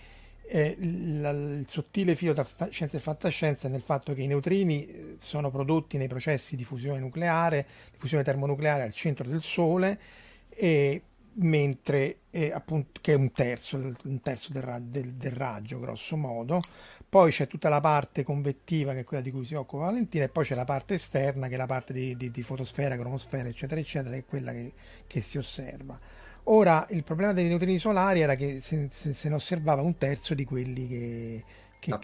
[0.42, 4.26] eh, la, il sottile filo tra fa- scienza e fantascienza è nel fatto che i
[4.26, 9.42] neutrini eh, sono prodotti nei processi di fusione nucleare, di fusione termonucleare al centro del
[9.42, 10.00] Sole,
[10.48, 11.02] e,
[11.40, 16.16] mentre eh, appunto, che è un terzo, un terzo del, ra- del, del raggio, grosso
[16.16, 16.62] modo,
[17.08, 20.28] poi c'è tutta la parte convettiva che è quella di cui si occupa Valentina e
[20.28, 23.80] poi c'è la parte esterna che è la parte di, di, di fotosfera, cromosfera eccetera
[23.80, 24.72] eccetera che è quella che,
[25.06, 25.98] che, si osserva.
[26.44, 30.34] Ora il problema dei neutrini solari era che se, se, se ne osservava un terzo
[30.34, 31.44] di quelli che,
[31.78, 31.98] che,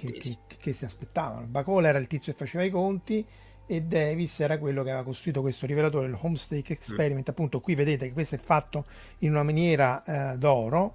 [0.58, 1.46] che si aspettavano.
[1.46, 3.26] Bacola era il tizio che faceva i conti
[3.66, 7.28] e Davis era quello che aveva costruito questo rivelatore, il Homestake Experiment.
[7.28, 7.30] Mm.
[7.30, 8.86] Appunto, qui vedete che questo è fatto
[9.18, 10.94] in una maniera eh, d'oro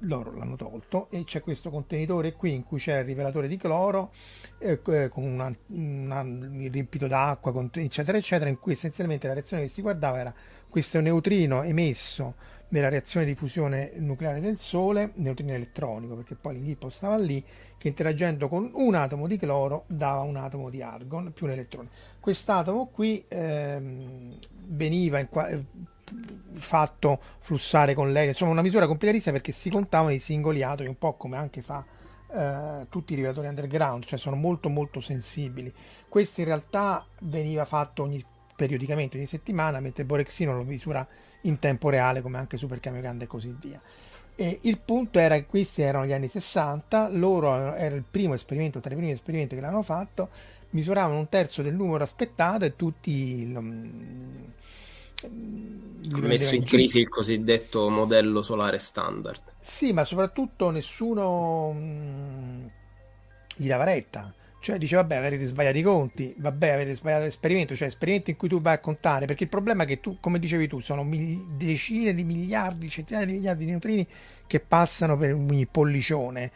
[0.00, 4.12] loro l'hanno tolto e c'è questo contenitore qui in cui c'era il rivelatore di cloro
[4.58, 9.62] eh, eh con una, una, un riempito d'acqua eccetera eccetera in cui essenzialmente la reazione
[9.62, 10.34] che si guardava era
[10.68, 12.34] questo neutrino emesso
[12.68, 17.42] nella reazione di fusione nucleare del Sole, neutrino elettronico, perché poi l'inghippo stava lì,
[17.78, 21.88] che interagendo con un atomo di cloro dava un atomo di argon più un elettrone.
[22.18, 25.48] Quest'atomo qui ehm, veniva in qua-
[26.52, 30.98] fatto flussare con lei, insomma una misura complicatissima perché si contavano i singoli atomi, un
[30.98, 31.84] po' come anche fa
[32.32, 35.72] eh, tutti i rivelatori underground, cioè sono molto molto sensibili.
[36.08, 41.06] Questo in realtà veniva fatto ogni, periodicamente, ogni settimana, mentre Borexino lo misura
[41.42, 43.80] in tempo reale come anche Super Kamiokande e così via.
[44.38, 48.80] E il punto era che questi erano gli anni 60, loro era il primo esperimento,
[48.80, 50.28] tra i primi esperimenti che l'hanno fatto,
[50.70, 53.60] misuravano un terzo del numero aspettato e tutti ha
[56.20, 59.42] messo in crisi il cosiddetto modello solare standard.
[59.58, 62.70] Sì, ma soprattutto nessuno mh,
[63.56, 64.32] gli dava retta.
[64.58, 68.48] Cioè dice vabbè avete sbagliato i conti, vabbè avete sbagliato l'esperimento, cioè esperimenti in cui
[68.48, 71.56] tu vai a contare, perché il problema è che tu, come dicevi tu, sono mil-
[71.56, 74.04] decine di miliardi, centinaia di miliardi di neutrini
[74.44, 76.50] che passano per ogni pollicione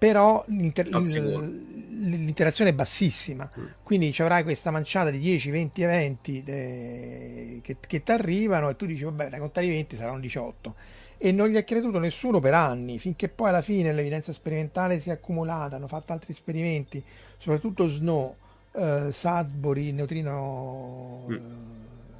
[0.00, 3.64] però l'inter- l'interazione è bassissima, mm.
[3.82, 8.76] quindi ci avrai questa manciata di 10, 20 eventi de- che, che ti arrivano e
[8.76, 10.74] tu dici vabbè, da contare i 20 saranno 18
[11.18, 15.10] e non gli ha creduto nessuno per anni, finché poi alla fine l'evidenza sperimentale si
[15.10, 17.04] è accumulata, hanno fatto altri esperimenti,
[17.36, 18.36] soprattutto Snow,
[18.72, 21.36] eh, Sudbury, Neutrino mm.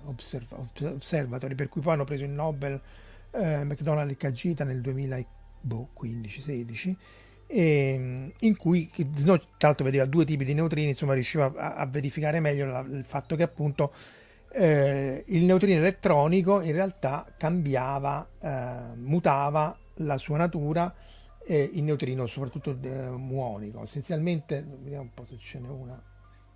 [0.04, 2.78] Observ- Observatory, per cui poi hanno preso il Nobel
[3.30, 6.96] eh, McDonald e Cagita nel 2015-16
[7.52, 11.86] e, in cui Snow tra l'altro vedeva due tipi di neutrini, insomma riusciva a, a
[11.86, 13.92] verificare meglio la, il fatto che appunto
[14.52, 20.94] eh, il neutrino elettronico in realtà cambiava, eh, mutava la sua natura
[21.44, 23.82] eh, il neutrino soprattutto eh, muonico.
[23.82, 26.00] Essenzialmente, vediamo un po' se ce n'è una.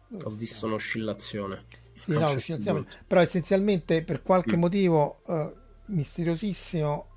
[0.06, 0.36] Dove Ho stiamo?
[0.36, 1.64] visto un'oscillazione.
[1.98, 4.60] Sì, no, l'oscillazione, però essenzialmente per qualche mm.
[4.60, 5.52] motivo eh,
[5.86, 7.08] misteriosissimo,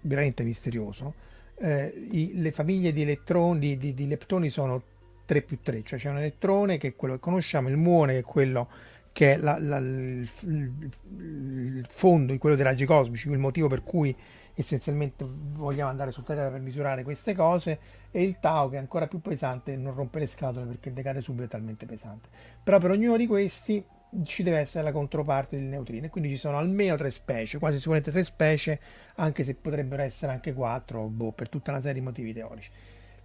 [0.00, 1.14] veramente misterioso,
[1.58, 4.82] eh, i, le famiglie di elettroni, di, di, leptoni sono
[5.24, 8.18] 3 più 3, cioè c'è un elettrone che è quello che conosciamo, il muone che
[8.20, 8.68] è quello
[9.12, 14.14] che è la, la, il, il, fondo, quello dei raggi cosmici, il motivo per cui
[14.52, 17.78] essenzialmente vogliamo andare su Terra per misurare queste cose,
[18.10, 21.44] e il Tau che è ancora più pesante non rompe le scatole perché decade subito
[21.44, 22.28] è talmente pesante.
[22.62, 23.82] Però per ognuno di questi
[24.24, 28.10] ci deve essere la controparte del neutrino quindi ci sono almeno tre specie, quasi sicuramente
[28.10, 28.80] tre specie,
[29.16, 32.70] anche se potrebbero essere anche quattro, boh, per tutta una serie di motivi teorici.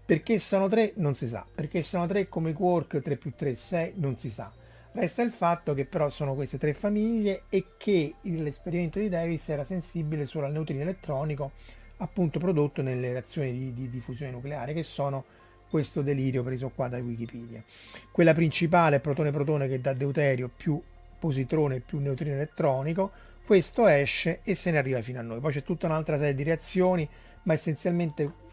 [0.06, 3.94] Perché sono tre non si sa, perché sono tre come quark 3 più 3 6
[3.96, 4.52] non si sa.
[4.94, 9.64] Resta il fatto che però sono queste tre famiglie e che l'esperimento di Davis era
[9.64, 11.52] sensibile solo al neutrino elettronico
[11.98, 15.24] appunto prodotto nelle reazioni di, di, di fusione nucleare che sono
[15.72, 17.64] questo delirio preso qua da Wikipedia.
[18.12, 20.80] Quella principale è protone-protone che dà deuterio più
[21.18, 23.12] positrone più neutrino elettronico,
[23.46, 25.40] questo esce e se ne arriva fino a noi.
[25.40, 27.08] Poi c'è tutta un'altra serie di reazioni,
[27.44, 28.50] ma essenzialmente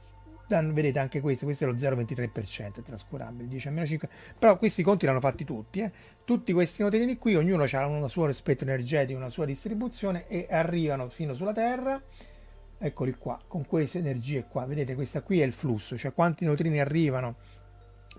[0.48, 4.08] vedete anche questo, questo è lo 0,23% è trascurabile, 10 a meno 5,
[4.38, 5.92] però questi conti l'hanno fatti tutti, eh?
[6.24, 11.10] tutti questi neutrini qui, ognuno ha un suo spettro energetico, una sua distribuzione e arrivano
[11.10, 12.00] fino sulla Terra,
[12.78, 16.80] eccoli qua, con queste energie qua, vedete questa qui è il flusso, cioè quanti neutrini
[16.80, 17.36] arrivano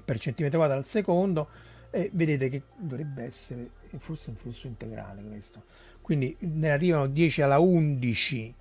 [0.04, 1.50] per centimetro quadro al secondo,
[1.92, 5.64] e vedete che dovrebbe essere forse un flusso integrale questo,
[6.02, 8.56] quindi ne arrivano 10 alla 11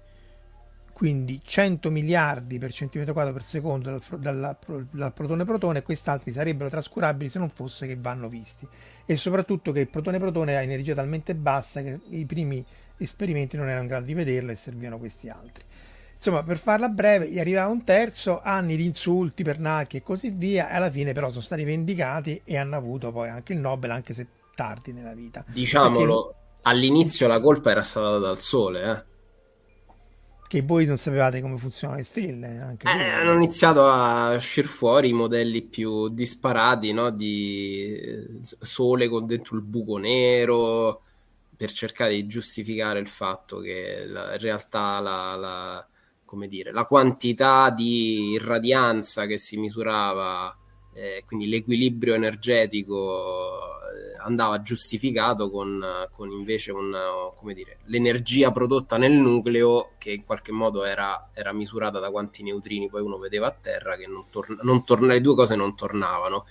[0.99, 4.57] quindi 100 miliardi per centimetro quadro per secondo dal, dal,
[4.91, 8.67] dal protone-protone, quest'altri sarebbero trascurabili se non fosse che vanno visti.
[9.07, 13.83] E soprattutto che il protone-protone ha energia talmente bassa che i primi esperimenti non erano
[13.83, 15.63] in grado di vederlo e servivano questi altri.
[16.19, 20.69] Insomma, per farla breve, gli arrivava un terzo, anni di insulti, pernacchi e così via,
[20.69, 24.12] e alla fine però sono stati vendicati e hanno avuto poi anche il Nobel, anche
[24.12, 25.45] se tardi nella vita.
[25.47, 26.61] Diciamolo, Perché...
[26.62, 29.16] all'inizio la colpa era stata dal sole, eh
[30.49, 32.59] che voi non sapevate come funzionano le stelle.
[32.59, 37.11] Anche eh, hanno iniziato a uscire fuori i modelli più disparati no?
[37.11, 41.03] di sole con dentro il buco nero
[41.55, 45.87] per cercare di giustificare il fatto che la, in realtà la, la,
[46.47, 50.57] dire, la, quantità di irradianza che si misurava,
[50.93, 53.76] eh, quindi l'equilibrio energetico
[54.18, 56.95] andava giustificato con, con invece un,
[57.55, 62.89] dire, l'energia prodotta nel nucleo che in qualche modo era, era, misurata da quanti neutrini
[62.89, 66.47] poi uno vedeva a terra che non, torna, non torna, le due cose non tornavano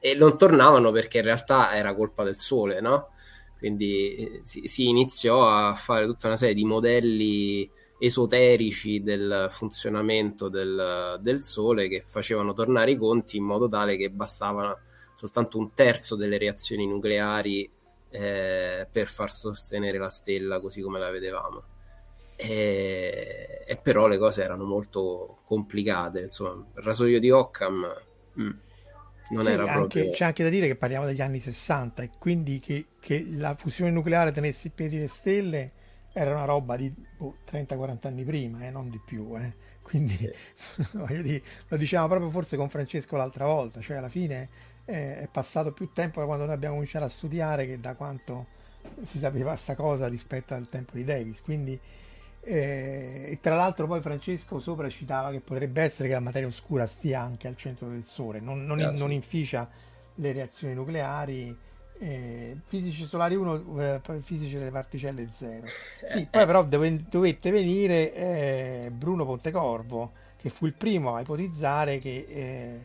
[0.00, 3.10] e non tornavano perché in realtà era colpa del sole no?
[3.58, 10.48] quindi eh, si, si iniziò a fare tutta una serie di modelli esoterici del funzionamento
[10.48, 14.78] del, del, Sole che facevano tornare i conti in modo tale che bastavano
[15.14, 17.68] soltanto un terzo delle reazioni nucleari
[18.10, 21.62] eh, per far sostenere la stella così come la vedevamo.
[22.36, 26.20] E, e, però le cose erano molto complicate.
[26.20, 27.84] Insomma, il rasoio di Occam
[28.40, 28.50] mm,
[29.30, 30.04] non sì, era proprio.
[30.04, 33.56] Anche, c'è anche da dire che parliamo degli anni 60 e quindi che, che la
[33.56, 35.72] fusione nucleare tenesse in piedi le stelle
[36.18, 39.36] era una roba di boh, 30-40 anni prima, eh, non di più.
[39.38, 39.54] Eh.
[39.82, 40.30] Quindi sì.
[41.22, 44.48] dire, lo dicevamo proprio forse con Francesco l'altra volta, cioè alla fine
[44.84, 48.46] eh, è passato più tempo da quando noi abbiamo cominciato a studiare che da quanto
[49.02, 51.40] si sapeva questa cosa rispetto al tempo di Davis.
[51.40, 51.78] Quindi,
[52.40, 56.86] eh, e tra l'altro poi Francesco sopra citava che potrebbe essere che la materia oscura
[56.86, 59.68] stia anche al centro del Sole, non, non, non inficia
[60.16, 61.66] le reazioni nucleari.
[62.00, 65.66] Eh, fisici solari 1, eh, fisici delle particelle 0.
[66.06, 71.98] Sì, poi però dove, dovette venire eh, Bruno Pontecorvo, che fu il primo a ipotizzare
[71.98, 72.80] che eh,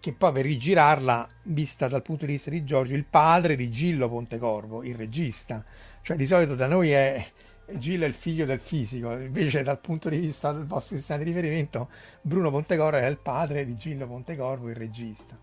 [0.00, 4.08] che poi per rigirarla, vista dal punto di vista di Giorgio, il padre di Gillo
[4.08, 5.64] Pontecorvo, il regista.
[6.02, 7.24] Cioè di solito da noi è
[7.72, 11.30] Gillo è il figlio del fisico, invece dal punto di vista del vostro sistema di
[11.30, 11.90] riferimento
[12.22, 15.36] Bruno Pontecorvo era il padre di Gillo Pontecorvo, il regista,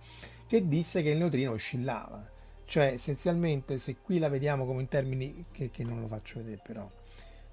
[0.47, 2.34] che disse che il neutrino oscillava.
[2.66, 6.61] Cioè essenzialmente se qui la vediamo come in termini, che, che non lo faccio vedere
[6.63, 6.89] però,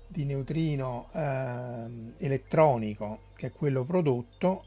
[0.07, 1.87] di neutrino eh,
[2.19, 4.65] elettronico, che è quello prodotto,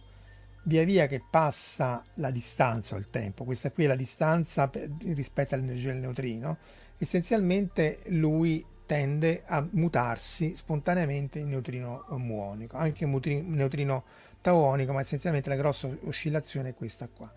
[0.64, 4.70] via via che passa la distanza o il tempo, questa qui è la distanza
[5.04, 6.58] rispetto all'energia del neutrino,
[6.98, 14.04] essenzialmente lui tende a mutarsi spontaneamente in neutrino muonico, anche in neutrino
[14.42, 17.32] tauonico, ma essenzialmente la grossa oscillazione è questa qua.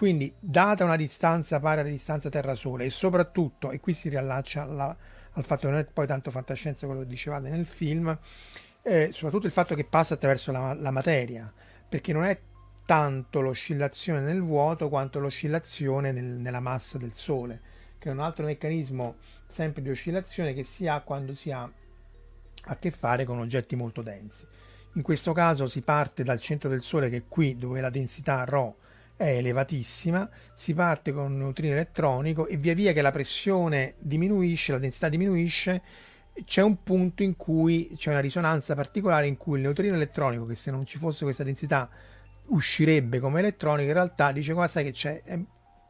[0.00, 4.96] Quindi, data una distanza pari alla distanza Terra-Sole e soprattutto, e qui si riallaccia alla,
[5.32, 8.18] al fatto che non è poi tanto fantascienza quello che dicevate nel film,
[8.80, 11.52] eh, soprattutto il fatto che passa attraverso la, la materia,
[11.86, 12.40] perché non è
[12.86, 17.60] tanto l'oscillazione nel vuoto quanto l'oscillazione nel, nella massa del Sole,
[17.98, 21.70] che è un altro meccanismo sempre di oscillazione che si ha quando si ha
[22.64, 24.46] a che fare con oggetti molto densi.
[24.94, 28.42] In questo caso si parte dal centro del Sole che è qui dove la densità
[28.44, 28.88] ρ
[29.20, 34.72] è elevatissima, si parte con un neutrino elettronico e via via che la pressione diminuisce,
[34.72, 35.82] la densità diminuisce,
[36.42, 40.54] c'è un punto in cui c'è una risonanza particolare in cui il neutrino elettronico, che
[40.54, 41.86] se non ci fosse questa densità
[42.46, 45.22] uscirebbe come elettronico, in realtà dice qua sai che c'è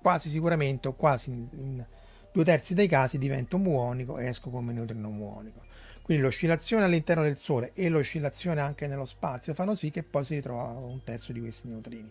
[0.03, 1.87] quasi sicuramente o quasi in, in,
[2.33, 5.63] due terzi dei casi divento muonico e esco come neutrino muonico.
[6.03, 10.35] Quindi l'oscillazione all'interno del Sole e l'oscillazione anche nello spazio fanno sì che poi si
[10.35, 12.11] ritrova un terzo di questi neutrini.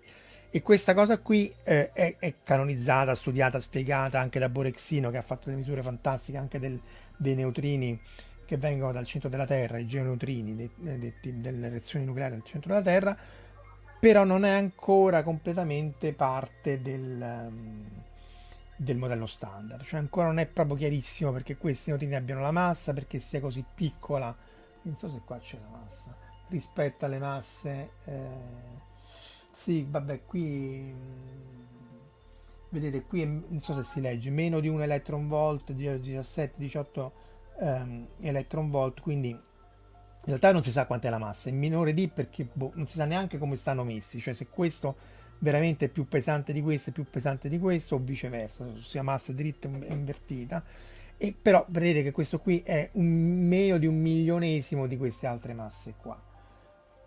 [0.51, 5.21] E questa cosa qui eh, è, è, canonizzata, studiata, spiegata anche da Borexino che ha
[5.21, 6.79] fatto delle misure fantastiche anche del,
[7.15, 8.01] dei neutrini
[8.45, 12.73] che vengono dal centro della Terra, i geoneutrini dei, dei, delle reazioni nucleari al centro
[12.73, 13.15] della Terra,
[13.99, 17.85] però non è ancora completamente parte del, um,
[18.75, 22.91] del modello standard, cioè ancora non è proprio chiarissimo perché questi neutrini abbiano la massa,
[22.91, 24.35] perché sia così piccola,
[24.81, 26.15] non so se qua c'è la massa,
[26.47, 27.89] rispetto alle masse...
[28.05, 28.87] Eh,
[29.59, 30.93] sì, vabbè, qui
[32.69, 37.11] vedete qui non so se si legge meno di un electron volt 17 18
[37.55, 39.39] um, electron volt quindi in
[40.23, 43.05] realtà non si sa quant'è la massa è minore di perché boh, non si sa
[43.05, 44.95] neanche come stanno messi cioè se questo
[45.39, 49.33] veramente è più pesante di questo è più pesante di questo o viceversa sia massa
[49.33, 50.63] dritta o invertita.
[51.17, 53.07] E però vedete che questo qui è un
[53.47, 56.28] meno di un milionesimo di queste altre masse qua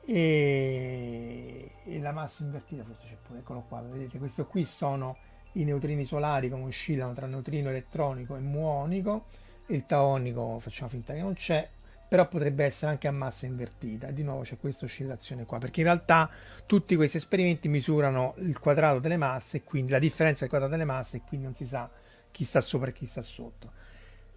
[0.05, 5.17] e, e la massa invertita forse c'è pure eccolo qua vedete questo qui sono
[5.53, 9.27] i neutrini solari come oscillano tra neutrino elettronico e muonico
[9.67, 11.69] il taonico facciamo finta che non c'è
[12.13, 14.11] però potrebbe essere anche a massa invertita.
[14.11, 16.29] Di nuovo c'è questa oscillazione qua perché in realtà
[16.67, 20.85] tutti questi esperimenti misurano il quadrato delle masse e quindi la differenza del quadrato delle
[20.85, 21.89] masse e quindi non si sa
[22.31, 23.73] chi sta sopra e chi sta sotto.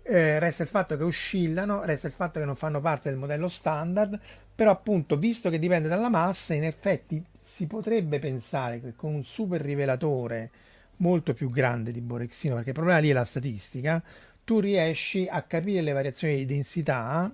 [0.03, 3.49] Eh, resta il fatto che oscillano resta il fatto che non fanno parte del modello
[3.49, 4.17] standard
[4.55, 9.23] però appunto visto che dipende dalla massa in effetti si potrebbe pensare che con un
[9.23, 10.49] super rivelatore
[10.97, 14.01] molto più grande di Borexino perché il problema lì è la statistica
[14.43, 17.33] tu riesci a capire le variazioni di densità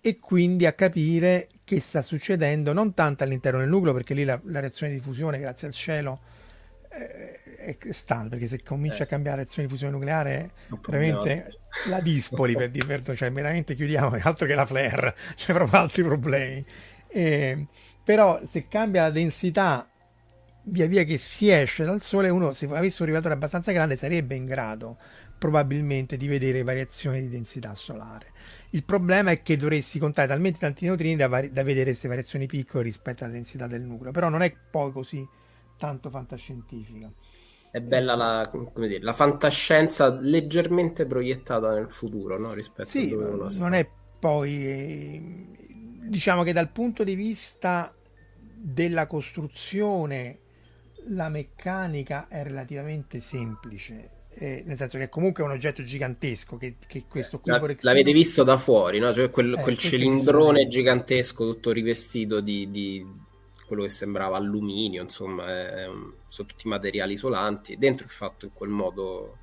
[0.00, 4.38] e quindi a capire che sta succedendo non tanto all'interno del nucleo perché lì la,
[4.44, 6.20] la reazione di fusione grazie al cielo
[6.90, 7.76] eh, è
[8.28, 9.02] perché se comincia eh.
[9.02, 10.50] a cambiare la reazione di fusione nucleare
[10.86, 16.02] veramente la dispoli per dire cioè veramente chiudiamo altro che la flare c'è proprio altri
[16.02, 16.64] problemi.
[17.08, 17.66] Eh,
[18.02, 19.88] però se cambia la densità
[20.66, 24.34] via via che si esce dal sole uno se avesse un rivelatore abbastanza grande sarebbe
[24.34, 24.96] in grado
[25.36, 28.26] probabilmente di vedere variazioni di densità solare.
[28.70, 32.46] Il problema è che dovresti contare talmente tanti neutrini da, vari- da vedere queste variazioni
[32.46, 35.26] piccole rispetto alla densità del nucleo però non è poi così
[35.76, 37.10] tanto fantascientifica
[37.74, 42.52] è bella la, dire, la, fantascienza leggermente proiettata nel futuro no?
[42.52, 43.64] rispetto sì, a dove uno sta.
[43.64, 45.22] non è poi eh,
[46.08, 47.92] diciamo che dal punto di vista
[48.54, 50.38] della costruzione
[51.08, 56.76] la meccanica è relativamente semplice eh, nel senso che comunque è un oggetto gigantesco che,
[56.86, 59.12] che questo qui la, l'avete visto da fuori no?
[59.12, 63.04] cioè quel, eh, quel cilindrone gigantesco tutto rivestito di, di
[63.74, 65.84] quello che sembrava alluminio, insomma, è,
[66.28, 67.76] sono tutti materiali isolanti.
[67.76, 69.38] Dentro è fatto in quel modo.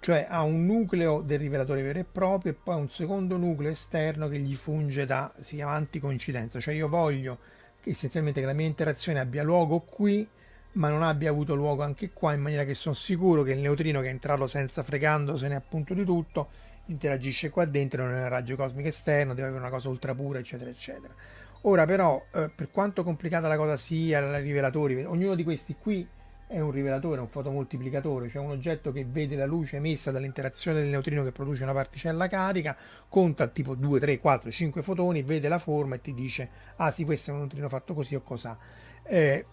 [0.00, 4.28] Cioè ha un nucleo del rivelatore vero e proprio e poi un secondo nucleo esterno
[4.28, 7.38] che gli funge da, si chiama anticoincidenza, cioè io voglio
[7.80, 10.26] che essenzialmente che la mia interazione abbia luogo qui
[10.72, 14.00] ma non abbia avuto luogo anche qua in maniera che sono sicuro che il neutrino
[14.00, 16.48] che è entrato senza fregandosene appunto di tutto
[16.86, 20.38] interagisce qua dentro non è un raggio cosmico esterno deve avere una cosa ultra pura
[20.38, 21.12] eccetera eccetera
[21.62, 26.08] Ora però, eh, per quanto complicata la cosa sia, i rivelatori, ognuno di questi qui
[26.46, 30.88] è un rivelatore, un fotomoltiplicatore, cioè un oggetto che vede la luce emessa dall'interazione del
[30.88, 32.74] neutrino che produce una particella carica,
[33.08, 37.04] conta tipo 2, 3, 4, 5 fotoni, vede la forma e ti dice, ah sì,
[37.04, 38.56] questo è un neutrino fatto così o cos'ha.
[39.02, 39.44] Eh,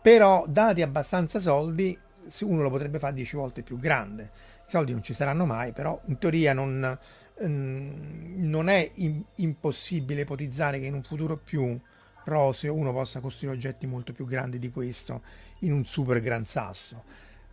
[0.00, 1.98] però, dati abbastanza soldi,
[2.42, 4.30] uno lo potrebbe fare 10 volte più grande.
[4.66, 6.98] I soldi non ci saranno mai, però in teoria non
[7.44, 8.90] non è
[9.36, 11.78] impossibile ipotizzare che in un futuro più
[12.24, 15.22] roseo uno possa costruire oggetti molto più grandi di questo
[15.60, 17.04] in un super gran sasso.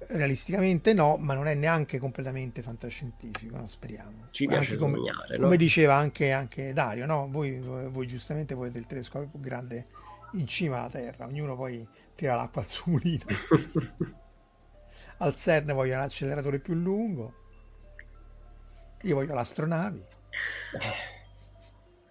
[0.06, 3.66] Realisticamente no, ma non è neanche completamente fantascientifico, no?
[3.66, 4.28] speriamo.
[4.32, 5.44] Ci piace come, sognare, no?
[5.44, 7.28] come diceva anche, anche Dario, no?
[7.30, 9.88] voi, voi, giustamente volete il telescopio più grande
[10.34, 13.24] in cima alla Terra, ognuno poi tira l'acqua al suo mulino.
[15.18, 17.43] al CERN voglio un acceleratore più lungo
[19.04, 20.04] io voglio l'astronavi.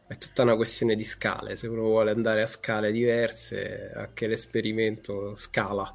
[0.06, 1.56] È tutta una questione di scale.
[1.56, 5.90] Se uno vuole andare a scale diverse, anche l'esperimento scala.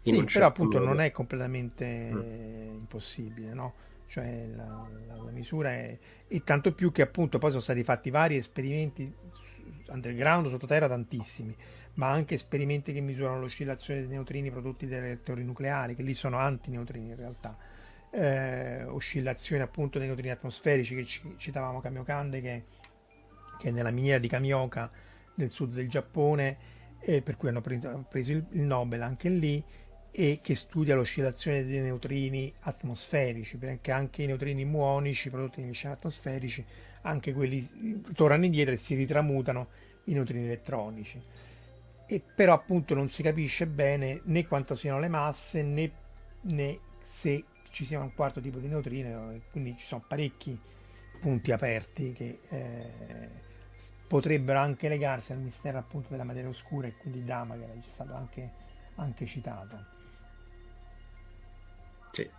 [0.00, 0.90] Sì, però certo appunto modo.
[0.90, 2.74] non è completamente mm.
[2.74, 3.74] impossibile, no?
[4.08, 5.98] Cioè la, la, la misura è...
[6.28, 9.12] E tanto più che appunto poi sono stati fatti vari esperimenti
[9.88, 11.54] underground, sottoterra, tantissimi,
[11.94, 16.38] ma anche esperimenti che misurano l'oscillazione dei neutrini prodotti dai reattori nucleari, che lì sono
[16.38, 17.56] antineutrini in realtà
[18.16, 22.64] eh, oscillazioni appunto dei neutrini atmosferici che ci, citavamo Kamiokande che,
[23.58, 24.90] che è nella miniera di Kamioka
[25.34, 29.62] nel sud del Giappone e per cui hanno preso il, il Nobel anche lì
[30.10, 35.96] e che studia l'oscillazione dei neutrini atmosferici perché anche i neutrini muonici prodotti negli oceani
[35.96, 36.64] atmosferici
[37.02, 39.68] anche quelli tornano indietro e si ritramutano
[40.04, 41.20] in neutrini elettronici.
[42.08, 45.92] E però appunto non si capisce bene né quanto siano le masse né,
[46.42, 47.44] né se
[47.76, 50.58] ci sia un quarto tipo di neutrino, quindi ci sono parecchi
[51.20, 53.28] punti aperti che eh,
[54.06, 58.14] potrebbero anche legarsi al mistero appunto della materia oscura e quindi Dama che è stato
[58.14, 58.50] anche,
[58.94, 59.84] anche citato.
[62.12, 62.30] Sì.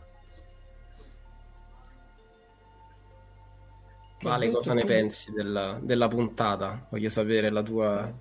[4.21, 6.87] Vale, cosa ne pensi della, della, puntata?
[6.89, 8.11] Voglio sapere la tua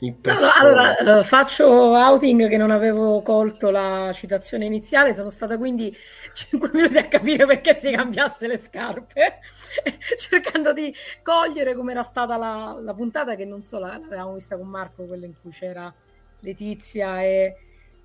[0.00, 0.52] impressione.
[0.60, 5.94] Allora, allora, faccio outing che non avevo colto la citazione iniziale, sono stata quindi
[6.32, 9.38] 5 minuti a capire perché si cambiasse le scarpe,
[10.18, 15.04] cercando di cogliere com'era stata la, la puntata che non so, l'avevamo vista con Marco,
[15.04, 15.92] quella in cui c'era
[16.40, 17.56] Letizia e,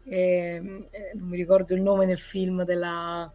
[0.03, 3.31] e, e non mi ricordo il nome nel film della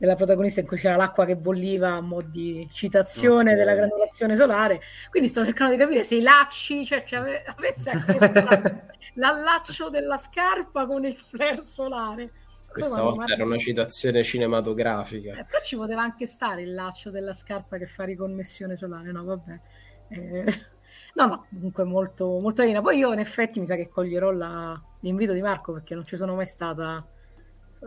[0.00, 3.54] della protagonista in cui c'era l'acqua che bolliva a mo' di citazione okay.
[3.56, 4.80] della granulazione solare.
[5.10, 7.92] Quindi sto cercando di capire se i lacci, cioè, cioè avesse
[9.16, 12.32] l'allaccio della scarpa con il flare solare.
[12.66, 15.32] Questa volta era una citazione cinematografica.
[15.34, 19.24] Eh, però ci poteva anche stare il laccio della scarpa che fa riconnessione solare, no?
[19.24, 19.60] Vabbè.
[20.08, 20.44] Eh,
[21.12, 22.80] no, no, comunque molto, molto carina.
[22.80, 26.16] Poi io in effetti mi sa che coglierò la, l'invito di Marco perché non ci
[26.16, 27.06] sono mai stata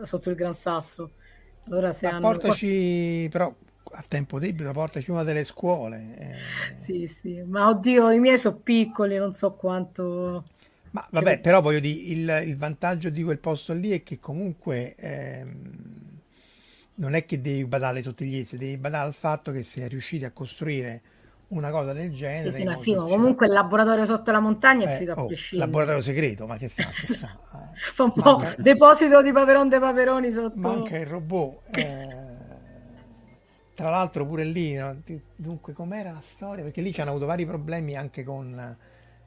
[0.04, 1.14] sotto il Gran Sasso
[1.66, 2.20] allora se hanno...
[2.20, 3.54] portaci però
[3.96, 6.16] a tempo debito, portaci una delle scuole.
[6.18, 6.76] Eh...
[6.76, 10.44] Sì, sì, ma oddio, i miei sono piccoli, non so quanto...
[10.90, 12.02] Ma vabbè, però voglio dire,
[12.42, 16.20] il, il, vantaggio di quel posto lì è che comunque ehm,
[16.96, 20.30] non è che devi badare sottigliezze, devi badare al fatto che si è riusciti a
[20.30, 21.02] costruire
[21.54, 22.50] una cosa del genere.
[22.50, 23.06] Sì, sì, figo.
[23.06, 25.70] Comunque il laboratorio sotto la montagna è eh, figo a oh, prescindere.
[25.70, 27.40] Laboratorio segreto, ma che sta scherzando?
[27.94, 28.54] Fa un po' manca...
[28.58, 30.58] deposito di paperon de paperoni sotto.
[30.58, 31.76] Manca il robot.
[31.76, 32.22] Eh...
[33.74, 34.96] Tra l'altro pure lì, no?
[35.34, 36.62] dunque com'era la storia?
[36.62, 38.76] Perché lì ci hanno avuto vari problemi anche con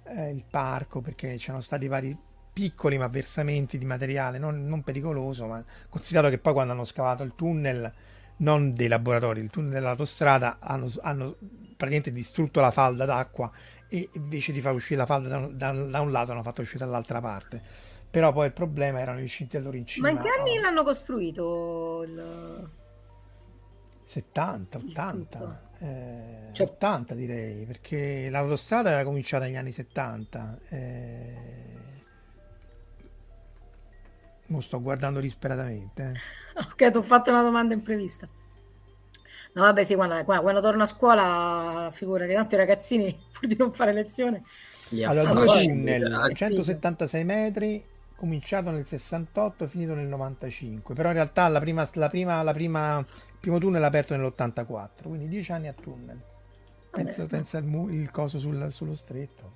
[0.04, 2.18] eh, il parco, perché c'erano stati vari
[2.54, 7.24] piccoli ma versamenti di materiale non, non pericoloso, ma considerato che poi quando hanno scavato
[7.24, 7.94] il tunnel
[8.38, 11.36] non dei laboratori, il tunnel dell'autostrada hanno, hanno
[11.78, 13.50] praticamente distrutto la falda d'acqua
[13.88, 16.84] e invece di far uscire la falda da, da, da un lato l'hanno fatto uscire
[16.84, 17.86] dall'altra parte.
[18.10, 20.12] Però poi il problema erano i scintillori in cima.
[20.12, 22.04] Ma in che anni l'hanno costruito?
[22.04, 22.70] Il...
[24.06, 25.62] 70, 80.
[25.80, 26.68] Eh, cioè...
[26.68, 30.60] 80 direi, perché l'autostrada era cominciata negli anni 70.
[30.70, 31.36] Eh...
[34.48, 36.14] Mo sto guardando disperatamente.
[36.56, 36.60] Eh.
[36.64, 38.28] ok, ti ho fatto una domanda imprevista.
[39.58, 43.92] No, vabbè, sì, quando, quando torno a scuola, figurati, tanti ragazzini, pur di non fare
[43.92, 44.44] lezione.
[45.04, 47.84] Allora, due tunnel, 176 metri,
[48.16, 50.94] cominciato nel 68 e finito nel 95.
[50.94, 54.90] Però in realtà la prima, la prima, la prima, il primo tunnel è aperto nell'84,
[55.02, 56.22] quindi 10 anni a tunnel.
[56.92, 59.54] Pensa, vabbè, pensa il, il, coso sul, sullo stretto.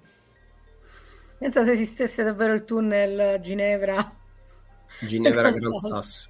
[1.38, 4.16] Pensa se esistesse davvero il tunnel Ginevra.
[5.02, 6.30] Ginevra Gran Sasso.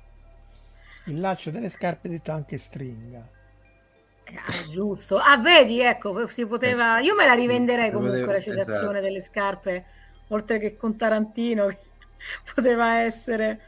[1.05, 3.39] Il laccio delle scarpe detto anche stringa.
[4.36, 5.17] Ah, giusto.
[5.17, 6.99] Ah, vedi, ecco, si poteva...
[6.99, 8.34] Io me la rivenderei comunque poteva...
[8.34, 9.01] la citazione esatto.
[9.01, 9.86] delle scarpe,
[10.29, 11.77] oltre che con Tarantino, che
[12.53, 13.61] poteva essere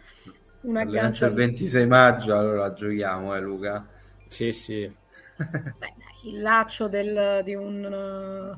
[0.62, 1.26] un aggancio.
[1.26, 3.86] Il 26 maggio, allora giochiamo, eh Luca?
[4.28, 4.92] Sì, sì.
[5.38, 5.94] Beh,
[6.26, 8.58] il laccio del, di, un,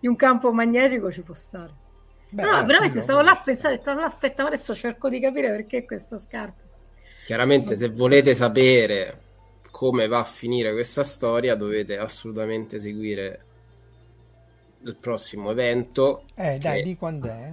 [0.00, 1.84] di un campo magnetico ci può stare.
[2.30, 6.18] Beh, no, veramente stavo là a pensare, aspetta, ma adesso cerco di capire perché questa
[6.18, 6.62] scarpa.
[7.24, 9.25] Chiaramente, se volete sapere
[9.76, 13.44] come va a finire questa storia dovete assolutamente seguire
[14.84, 16.22] il prossimo evento.
[16.34, 17.52] Eh, dai, di quando è?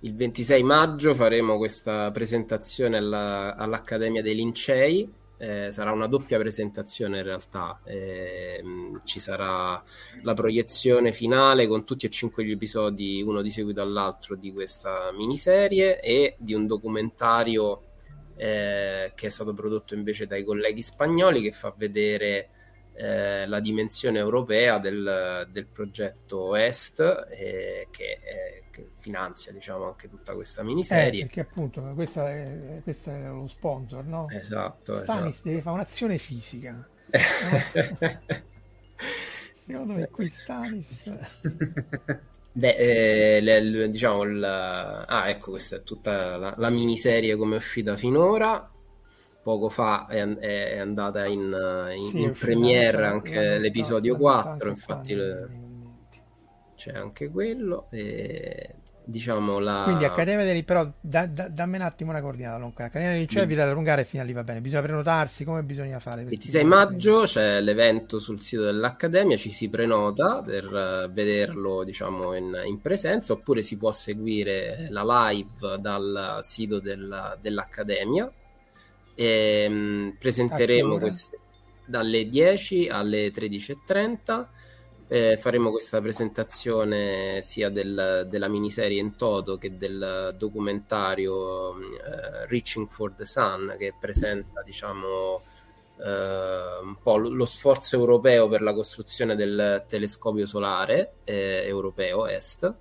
[0.00, 5.10] Il 26 maggio faremo questa presentazione alla, all'Accademia dei Lincei.
[5.38, 7.80] Eh, sarà una doppia presentazione in realtà.
[7.84, 8.62] Eh,
[9.04, 9.82] ci sarà
[10.24, 15.10] la proiezione finale con tutti e cinque gli episodi, uno di seguito all'altro, di questa
[15.10, 17.85] miniserie e di un documentario
[18.36, 22.50] eh, che è stato prodotto invece dai colleghi spagnoli che fa vedere
[22.94, 28.20] eh, la dimensione europea del, del progetto Est eh, che,
[28.70, 33.46] che, finanzia diciamo anche tutta questa miniserie eh, perché appunto questo è, questo è lo
[33.46, 34.26] sponsor no?
[34.30, 35.48] esatto Stanis esatto.
[35.48, 36.88] deve fare un'azione fisica
[39.54, 41.12] secondo me qui Stanis
[42.56, 47.52] Beh, eh, le, le, diciamo, il, ah, ecco, questa è tutta la, la, miniserie come
[47.52, 48.70] è uscita finora.
[49.42, 51.54] Poco fa è, è andata in,
[51.94, 55.14] in, sì, in premiere anche l'episodio 4, infatti
[56.76, 57.88] c'è anche quello.
[57.90, 58.74] E
[59.06, 59.82] diciamo la...
[59.84, 62.84] Quindi Accademia dei però da, da, dammi un attimo una coordinata Lonca.
[62.84, 64.60] Accademia dei Lincei, Vita Lungare e fino a lì va bene.
[64.60, 66.24] Bisogna prenotarsi, come bisogna fare?
[66.24, 72.60] 26 maggio c'è l'evento sul sito dell'Accademia, ci si prenota per uh, vederlo diciamo in,
[72.66, 78.30] in, presenza oppure si può seguire la live dal sito del, dell'Accademia
[79.14, 81.38] e um, presenteremo queste
[81.86, 84.46] dalle 10 alle 13.30
[85.08, 92.88] eh, faremo questa presentazione sia del, della miniserie in toto che del documentario eh, Reaching
[92.88, 95.42] for the Sun che presenta diciamo
[95.98, 102.74] eh, un po' lo sforzo europeo per la costruzione del telescopio solare eh, europeo est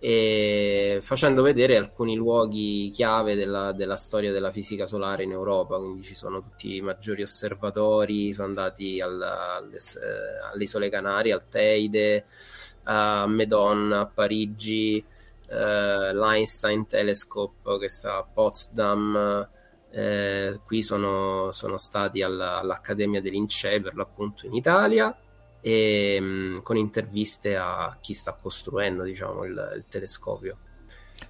[0.00, 6.02] e facendo vedere alcuni luoghi chiave della, della, storia della fisica solare in Europa, quindi
[6.02, 11.48] ci sono tutti i maggiori osservatori, sono andati al, alle, eh, alle, isole Canarie, al
[11.48, 12.24] Teide,
[12.84, 15.04] a Medon, a Parigi,
[15.48, 19.48] eh, l'Einstein Telescope che sta a Potsdam,
[19.90, 25.16] eh, qui sono, sono stati alla, all'Accademia dei Lincei per l'appunto in Italia
[25.60, 30.58] e, mh, con interviste a chi sta costruendo diciamo, il, il telescopio.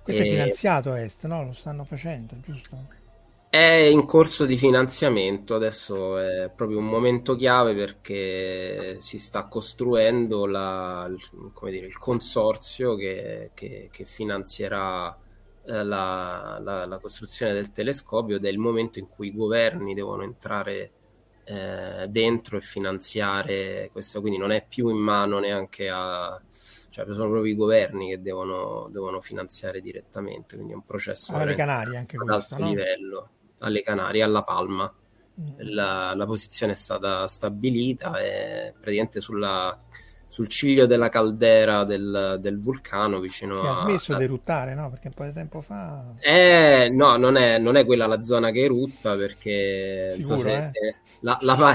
[0.02, 0.26] Questo e...
[0.26, 1.44] è finanziato Est, no?
[1.44, 3.06] Lo stanno facendo, giusto?
[3.50, 10.44] È in corso di finanziamento, adesso è proprio un momento chiave perché si sta costruendo
[10.44, 11.10] la,
[11.62, 15.16] dire, il consorzio che, che, che finanzierà
[15.64, 19.94] eh, la, la, la, costruzione del telescopio ed è il momento in cui i governi
[19.94, 20.92] devono entrare
[21.50, 26.38] eh, dentro e finanziare questo, quindi non è più in mano neanche a...
[26.90, 31.54] cioè sono proprio i governi che devono, devono finanziare direttamente, quindi è un processo alle
[31.54, 32.68] Canarie anche ad alto no?
[32.68, 33.30] livello,
[33.60, 34.92] alle Canarie, alla Palma.
[35.40, 35.44] Mm.
[35.70, 39.80] La, la, posizione è stata stabilita e praticamente sulla
[40.28, 43.72] sul ciglio della caldera del, del vulcano vicino che a...
[43.72, 44.90] ha smesso di eruttare, no?
[44.90, 46.14] Perché un po' di tempo fa...
[46.20, 50.10] Eh, no, non è, non è quella la zona che erutta perché...
[50.12, 50.64] Sicuro, so se, eh?
[50.64, 51.74] se la, la,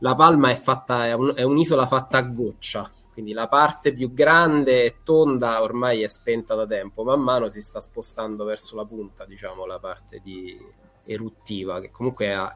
[0.00, 4.12] la, Palma è, fatta, è, un, è, un'isola fatta a goccia, quindi la parte più
[4.12, 8.84] grande e tonda ormai è spenta da tempo, man mano si sta spostando verso la
[8.84, 10.58] punta, diciamo, la parte di
[11.06, 12.54] eruttiva, che comunque ha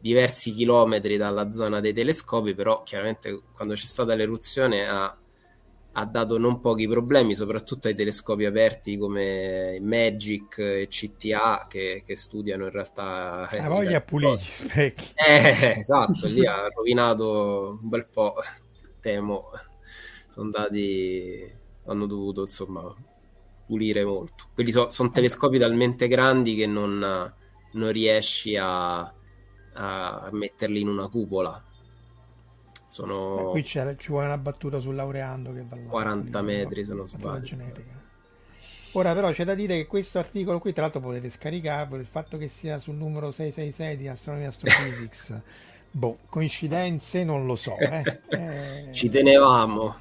[0.00, 5.16] diversi chilometri dalla zona dei telescopi, però chiaramente quando c'è stata l'eruzione ha,
[5.92, 12.16] ha dato non pochi problemi, soprattutto ai telescopi aperti come Magic e CTA che, che
[12.16, 13.48] studiano in realtà...
[13.52, 15.12] La voglia puliti gli specchi.
[15.14, 18.34] Eh, esatto, lì ha rovinato un bel po',
[19.00, 19.50] temo,
[20.28, 21.52] sono andati,
[21.86, 22.94] hanno dovuto insomma
[23.66, 24.46] pulire molto.
[24.54, 26.98] Quelli so, sono telescopi talmente grandi che non,
[27.72, 29.12] non riesci a
[29.78, 31.62] a metterli in una cupola.
[32.88, 33.36] Sono...
[33.36, 37.06] Beh, qui ci vuole una battuta sul laureando che va là, 40 metri se non
[37.06, 37.56] sbaglio.
[38.92, 42.38] Ora però c'è da dire che questo articolo qui tra l'altro potete scaricarlo, il fatto
[42.38, 45.40] che sia sul numero 666 di Astronomia Astrophysics,
[45.92, 47.76] boh, coincidenze non lo so.
[47.76, 48.20] Eh.
[48.30, 48.92] Eh...
[48.92, 49.96] Ci tenevamo.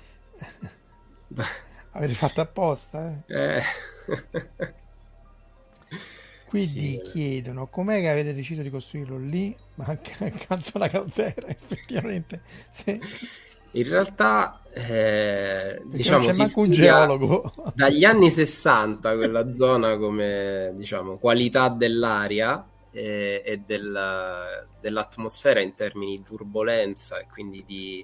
[1.91, 3.23] Avete fatto apposta?
[3.27, 3.57] Eh?
[3.57, 3.63] eh.
[6.47, 11.47] Quindi sì, chiedono com'è che avete deciso di costruirlo lì, ma anche accanto alla caldera,
[11.47, 12.41] effettivamente.
[12.69, 12.99] Sì.
[13.71, 17.53] In realtà, eh, diciamo, non c'è manco un geologo.
[17.75, 26.17] Dagli anni 60 quella zona come diciamo, qualità dell'aria e, e del, dell'atmosfera in termini
[26.17, 28.03] di turbolenza e quindi di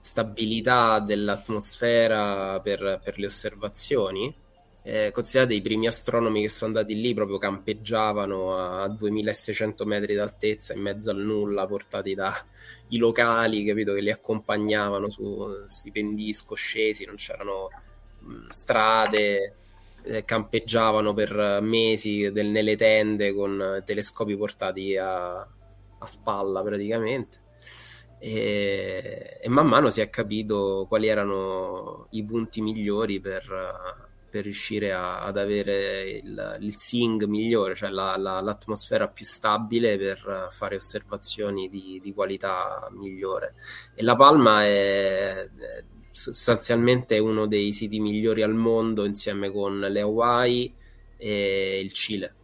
[0.00, 4.42] stabilità dell'atmosfera per, per le osservazioni
[4.86, 10.74] eh, considerate i primi astronomi che sono andati lì proprio campeggiavano a 2600 metri d'altezza
[10.74, 12.32] in mezzo al nulla portati dai
[12.98, 17.70] locali capito che li accompagnavano su stipendi scoscesi non c'erano
[18.18, 19.54] mh, strade
[20.02, 27.38] eh, campeggiavano per mesi del, nelle tende con telescopi portati a, a spalla praticamente.
[28.18, 34.03] E, e, man mano si è capito quali erano i punti migliori per
[34.34, 39.96] per riuscire a, ad avere il, il sing migliore, cioè la, la, l'atmosfera più stabile
[39.96, 43.54] per fare osservazioni di, di, qualità migliore.
[43.94, 50.00] E La Palma è, è sostanzialmente uno dei siti migliori al mondo insieme con le
[50.00, 50.74] Hawaii
[51.16, 52.34] e il Cile,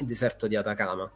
[0.00, 1.10] il deserto di Atacama.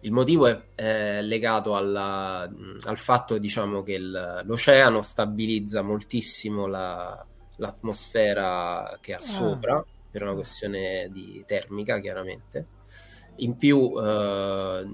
[0.00, 2.42] Il motivo è, è legato alla,
[2.84, 7.26] al fatto diciamo, che il, l'oceano stabilizza moltissimo la,
[7.60, 9.22] l'atmosfera che ha ah.
[9.22, 12.66] sopra, per una questione di termica chiaramente.
[13.36, 14.84] In più, eh,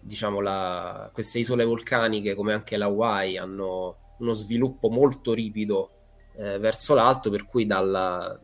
[0.00, 5.90] diciamo, la, queste isole vulcaniche, come anche la Hawaii, hanno uno sviluppo molto ripido
[6.36, 8.38] eh, verso l'alto, per cui dalla,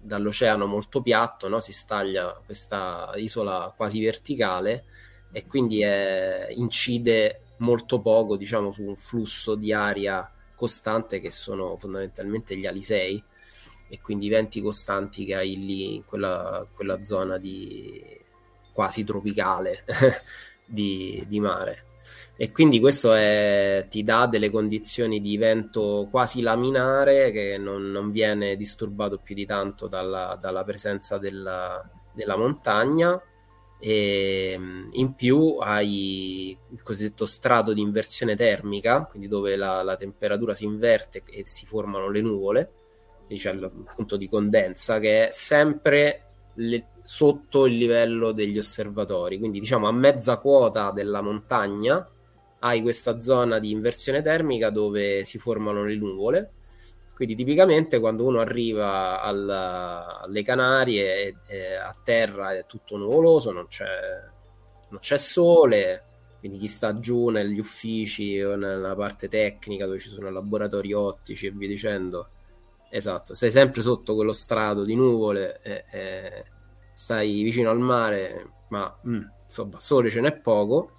[0.00, 1.60] dall'oceano molto piatto, no?
[1.60, 4.84] si staglia questa isola quasi verticale
[5.32, 11.76] e quindi è, incide molto poco diciamo, su un flusso di aria costante che sono
[11.76, 13.22] fondamentalmente gli alisei
[13.88, 18.02] e quindi i venti costanti che hai lì in quella, quella zona di
[18.72, 19.84] quasi tropicale
[20.66, 21.86] di, di mare.
[22.36, 28.10] E quindi questo è, ti dà delle condizioni di vento quasi laminare che non, non
[28.10, 31.82] viene disturbato più di tanto dalla, dalla presenza della,
[32.12, 33.20] della, montagna
[33.86, 34.58] e
[34.92, 40.64] in più hai il cosiddetto strato di inversione termica quindi dove la, la temperatura si
[40.64, 42.72] inverte e si formano le nuvole
[43.28, 46.22] c'è il punto di condensa che è sempre
[46.54, 52.08] le, sotto il livello degli osservatori quindi diciamo a mezza quota della montagna
[52.64, 56.52] hai questa zona di inversione termica dove si formano le nuvole.
[57.14, 63.52] Quindi tipicamente quando uno arriva al, alle Canarie e, e a terra è tutto nuvoloso,
[63.52, 63.86] non c'è,
[64.88, 66.04] non c'è sole,
[66.40, 71.46] quindi chi sta giù negli uffici o nella parte tecnica dove ci sono laboratori ottici
[71.46, 72.30] e via dicendo,
[72.90, 76.44] esatto, sei sempre sotto quello strato di nuvole, e, e
[76.92, 80.90] stai vicino al mare, ma mm, insomma, sole ce n'è poco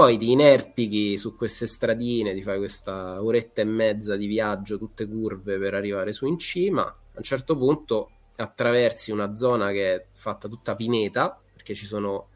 [0.00, 5.06] poi ti inerpichi su queste stradine, ti fai questa oretta e mezza di viaggio, tutte
[5.06, 6.84] curve per arrivare su in cima.
[6.84, 12.28] A un certo punto attraversi una zona che è fatta tutta pineta, perché ci sono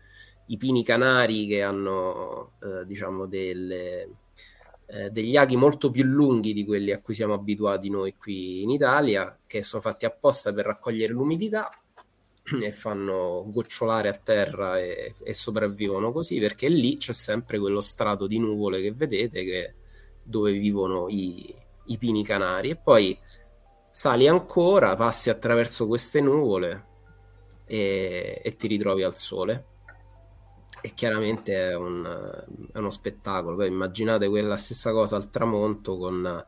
[0.49, 4.09] i pini canari che hanno, eh, diciamo, delle,
[4.85, 8.69] eh, degli aghi molto più lunghi di quelli a cui siamo abituati noi qui in
[8.69, 11.71] Italia, che sono fatti apposta per raccogliere l'umidità
[12.61, 18.27] e fanno gocciolare a terra e, e, sopravvivono così perché lì c'è sempre quello strato
[18.27, 19.75] di nuvole che vedete che,
[20.23, 21.55] dove vivono i,
[21.87, 23.19] i pini canari e poi
[23.91, 26.85] sali ancora, passi attraverso queste nuvole
[27.65, 29.67] e, e ti ritrovi al sole
[30.83, 32.05] e chiaramente è, un,
[32.71, 33.57] è uno spettacolo.
[33.57, 36.45] Poi immaginate quella stessa cosa al tramonto con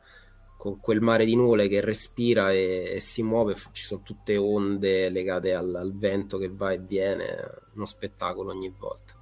[0.56, 5.10] con quel mare di nuvole che respira e, e si muove, ci sono tutte onde
[5.10, 7.36] legate al, al, vento che va e viene,
[7.74, 9.14] uno spettacolo ogni volta.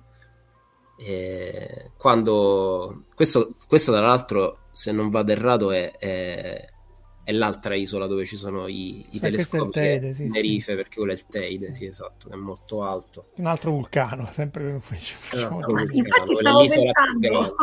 [0.97, 6.69] E quando questo, questo, tra l'altro, se non vado errato, è, è,
[7.25, 10.77] è l'altra isola dove ci sono i, i telescopi Teide, sì, Tenerife, sì.
[10.77, 13.31] perché quello è il Teide, sì, esatto, che è molto alto.
[13.37, 17.55] Un altro vulcano, sempre un altro vulcano, Infatti stavo pensando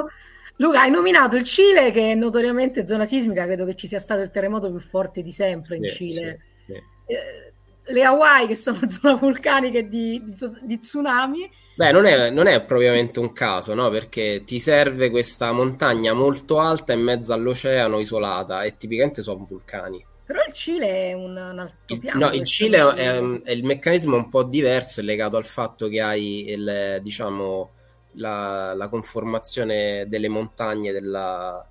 [0.61, 4.21] Luca, hai nominato il Cile che è notoriamente zona sismica, credo che ci sia stato
[4.21, 6.39] il terremoto più forte di sempre in Cile.
[6.59, 7.13] Sì, sì.
[7.13, 7.53] Eh,
[7.91, 11.49] le Hawaii che sono zona vulcanica di, di, di tsunami.
[11.75, 13.89] Beh, non è, non è, propriamente un caso, no?
[13.89, 20.05] Perché ti serve questa montagna molto alta in mezzo all'oceano, isolata, e tipicamente sono vulcani.
[20.23, 22.27] Però il Cile è un, un altopiano.
[22.27, 26.01] No, il Cile è, è, il meccanismo un po' diverso, è legato al fatto che
[26.01, 27.71] hai il, diciamo,
[28.13, 31.65] la, la conformazione delle montagne della,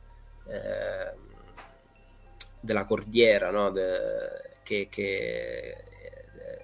[0.47, 1.15] eh,
[2.61, 3.71] della cordiera, no?
[3.71, 5.85] De, che, che,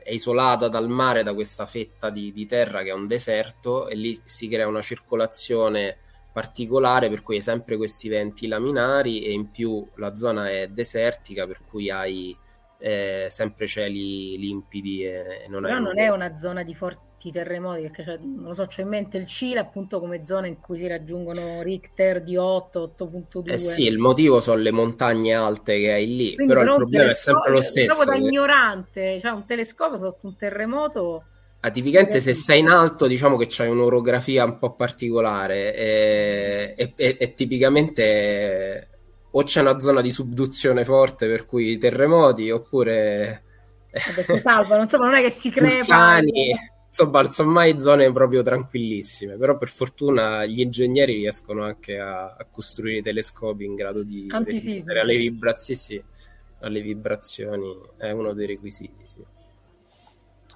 [0.06, 3.96] è isolata dal mare da questa fetta di, di, terra che è un deserto e
[3.96, 5.96] lì si crea una circolazione
[6.32, 11.44] particolare per cui hai sempre questi venti laminari e in più la zona è desertica
[11.46, 12.36] per cui hai
[12.78, 17.82] eh, sempre cieli limpidi e non Però non è una zona di forte i terremoti,
[17.82, 20.78] perché cioè, non lo so, c'ho in mente il Cile appunto come zona in cui
[20.78, 23.50] si raggiungono Richter di 8, 8.2.
[23.52, 27.10] Eh sì, il motivo sono le montagne alte che hai lì, Quindi, però, il problema
[27.10, 27.94] è sempre lo stesso.
[27.94, 31.24] Proprio da ignorante, cioè un telescopio sotto un terremoto...
[31.60, 36.92] Ah, tipicamente se sei in alto diciamo che c'hai un'orografia un po' particolare e, e,
[36.94, 38.88] e, e tipicamente
[39.30, 43.42] o c'è una zona di subduzione forte per cui terremoti oppure...
[43.90, 45.74] Vabbè, si salvano, insomma non è che si crepa...
[45.76, 46.54] Vulcani,
[46.96, 52.34] insomma, non sono mai zone proprio tranquillissime, però per fortuna gli ingegneri riescono anche a,
[52.34, 56.02] a costruire telescopi in grado di resistere alle vibrazioni, sì,
[56.60, 59.24] alle vibrazioni, è uno dei requisiti, sì.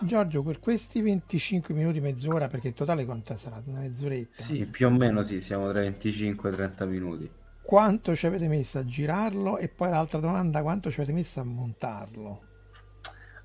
[0.02, 3.62] Giorgio, per questi 25 minuti, mezz'ora, perché in totale quanto sarà?
[3.66, 4.42] Una mezz'oretta?
[4.42, 7.30] Sì, più o meno sì, siamo tra 25 e 30 minuti.
[7.60, 9.58] Quanto ci avete messo a girarlo?
[9.58, 12.48] E poi l'altra domanda, quanto ci avete messo a montarlo?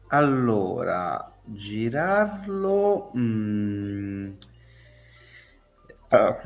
[0.07, 3.11] Allora, girarlo...
[3.17, 4.33] Mm,
[6.09, 6.41] allora,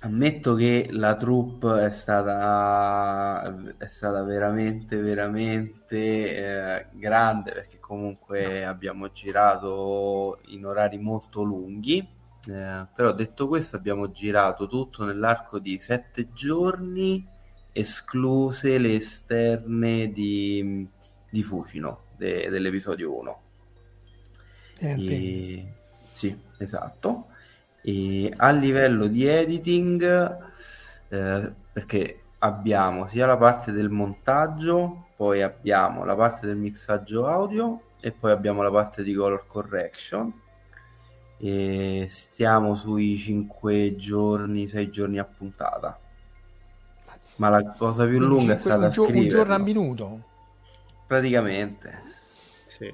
[0.00, 3.42] ammetto che la troupe è stata,
[3.78, 11.98] è stata veramente, veramente eh, grande perché comunque abbiamo girato in orari molto lunghi.
[12.48, 17.26] Eh, però detto questo abbiamo girato tutto nell'arco di sette giorni
[17.72, 20.88] escluse le esterne di,
[21.28, 23.40] di Fucino de- dell'episodio 1.
[24.78, 25.72] E...
[26.10, 27.26] Sì, esatto.
[27.82, 30.38] E a livello di editing,
[31.08, 37.80] eh, perché abbiamo sia la parte del montaggio, poi abbiamo la parte del mixaggio audio
[38.00, 40.32] e poi abbiamo la parte di color correction.
[41.38, 45.98] E stiamo sui 5 giorni, 6 giorni a puntata.
[47.36, 49.24] Ma la cosa più lunga è stata un, gio- scrivere.
[49.24, 50.20] un giorno a minuto.
[51.06, 52.02] Praticamente.
[52.64, 52.92] Sì.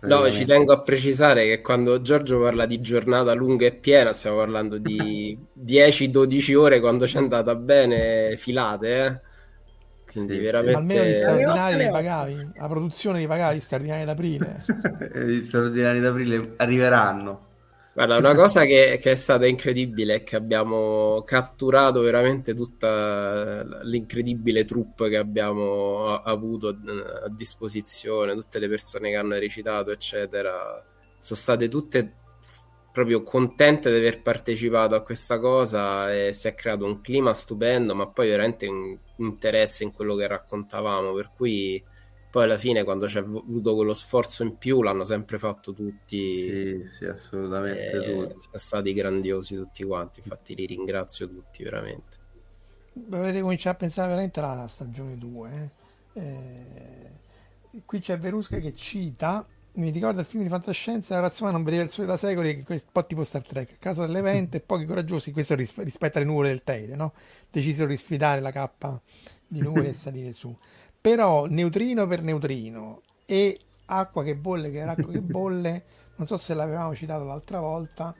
[0.00, 4.36] No, ci tengo a precisare che quando Giorgio parla di giornata lunga e piena, stiamo
[4.38, 9.20] parlando di 10-12 ore quando ci è andata bene filate, eh?
[10.10, 10.74] Quindi Sì, veramente...
[10.74, 14.64] Almeno gli straordinari Alle li pagavi, la produzione li pagavi, gli straordinari d'aprile.
[15.26, 17.45] Gli straordinari d'aprile arriveranno.
[17.96, 24.66] Guarda, una cosa che, che è stata incredibile è che abbiamo catturato veramente tutta l'incredibile
[24.66, 30.84] troupe che abbiamo avuto eh, a disposizione, tutte le persone che hanno recitato, eccetera.
[31.18, 32.12] Sono state tutte
[32.92, 37.94] proprio contente di aver partecipato a questa cosa e si è creato un clima stupendo,
[37.94, 41.82] ma poi veramente un interesse in quello che raccontavamo, per cui
[42.30, 46.40] poi alla fine quando c'è avuto quello sforzo in più l'hanno sempre fatto tutti.
[46.40, 48.40] Sì, sì, assolutamente Eh, tutti.
[48.40, 52.16] sono stati grandiosi tutti quanti, infatti li ringrazio tutti veramente.
[52.92, 55.70] Dovete cominciare a pensare veramente alla stagione 2.
[57.84, 59.46] qui c'è Verusca che cita.
[59.74, 62.64] Mi ricorda il film di fantascienza, la razza umana non vedeva il sole da secoli,
[62.66, 63.72] un po' tipo Star Trek.
[63.72, 67.12] A causa dell'evento e pochi coraggiosi, questo ris- rispetto alle nuvole del Teide, no?
[67.50, 68.98] Decisero di sfidare la cappa
[69.46, 70.54] di nuvole e salire su.
[71.00, 75.84] Però neutrino per neutrino e acqua che bolle, che acqua che bolle,
[76.16, 78.14] non so se l'avevamo citato l'altra volta,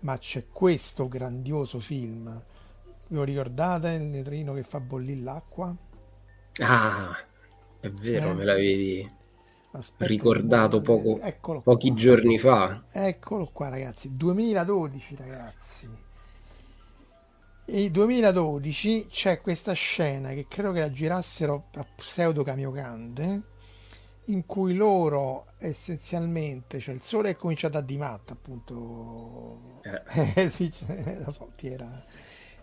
[0.00, 2.44] ma c'è questo grandioso film.
[3.08, 5.74] Vi lo ricordate il neutrino che fa bollire l'acqua?
[6.60, 7.16] Ah,
[7.80, 8.34] è vero, Eh?
[8.34, 9.08] me l'avevi
[9.72, 11.94] Aspetta, ricordato poco, Eccolo pochi qua.
[11.94, 12.84] giorni fa.
[12.90, 14.14] Eccolo qua, ragazzi.
[14.16, 15.88] 2012, ragazzi.
[17.70, 23.42] E 2012 c'è questa scena che credo che la girassero a pseudo Kamiokande
[24.28, 29.80] in cui loro essenzialmente, cioè il sole è cominciato a di matto, appunto.
[29.82, 32.02] Eh, sì, cioè, lo so, ti era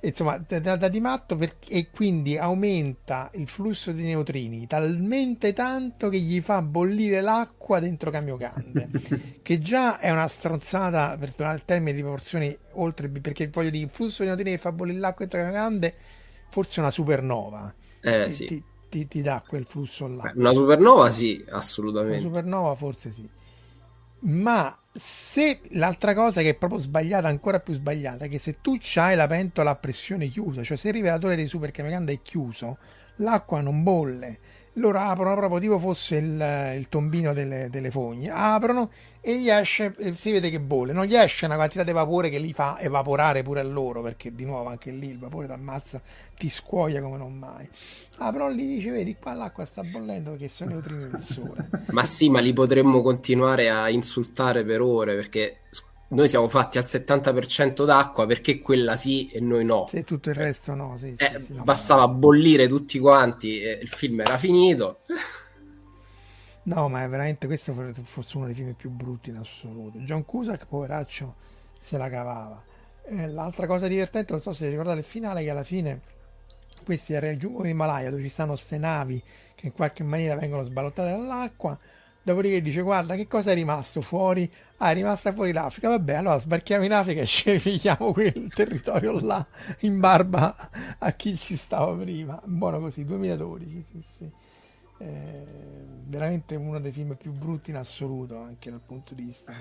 [0.07, 6.09] insomma da, da- di matto per- e quindi aumenta il flusso di neutrini talmente tanto
[6.09, 8.89] che gli fa bollire l'acqua dentro Kamiokande
[9.41, 13.89] che già è una stronzata per il termine di proporzioni oltre perché voglio dire il
[13.91, 15.95] flusso di neutrini che fa bollire l'acqua dentro Kamiokande
[16.49, 21.09] forse una supernova Eh ti, sì, ti- ti- ti dà quel flusso là una supernova
[21.09, 21.43] sì,
[22.05, 22.19] una assolutamente.
[22.19, 23.29] supernova forse sì.
[24.21, 28.79] Ma se l'altra cosa che è proprio sbagliata, ancora più sbagliata, è che se tu
[28.95, 32.77] hai la pentola a pressione chiusa, cioè se il rivelatore dei super Kamikanda è chiuso,
[33.17, 34.39] l'acqua non bolle.
[34.77, 38.89] Loro aprono proprio tipo fosse il, il tombino delle, delle fogne, aprono
[39.21, 42.29] e gli esce, e si vede che bolle, non gli esce una quantità di vapore
[42.29, 45.53] che li fa evaporare pure a loro, perché di nuovo anche lì il vapore ti
[45.53, 45.99] ammazza,
[46.37, 47.67] ti scuoia come non mai.
[48.17, 51.69] Aprono lì, dice, vedi qua l'acqua sta bollendo perché sono neutrini del sole.
[51.89, 55.57] Ma sì, ma li potremmo continuare a insultare per ore perché
[56.09, 59.87] noi siamo fatti al 70% d'acqua perché quella sì e noi no.
[59.87, 61.63] Se tutto il resto no, sì, Eh, sì, no.
[61.63, 64.99] bastava bollire tutti quanti e il film era finito.
[66.63, 69.99] No, ma è veramente questo for- forse uno dei film più brutti in assoluto.
[69.99, 71.35] John Cusack, poveraccio,
[71.77, 72.61] se la cavava.
[73.03, 76.01] Eh, l'altra cosa divertente, non so se ricordate il finale, che alla fine
[76.83, 79.21] questi raggiungono l'Himalaya dove ci stanno ste navi
[79.55, 81.77] che in qualche maniera vengono sbalottate dall'acqua.
[82.23, 84.51] Dopodiché dice: Guarda, che cosa è rimasto fuori?
[84.77, 85.89] Ah, è rimasta fuori l'Africa.
[85.89, 89.45] Vabbè, allora sbarchiamo in Africa e ci pigliamo quel territorio là
[89.81, 90.55] in barba
[90.99, 92.41] a chi ci stava prima.
[92.45, 94.31] Buono così, 2012, sì, sì.
[94.97, 95.43] Eh,
[96.07, 99.53] veramente uno dei film più brutti in assoluto, anche dal punto di vista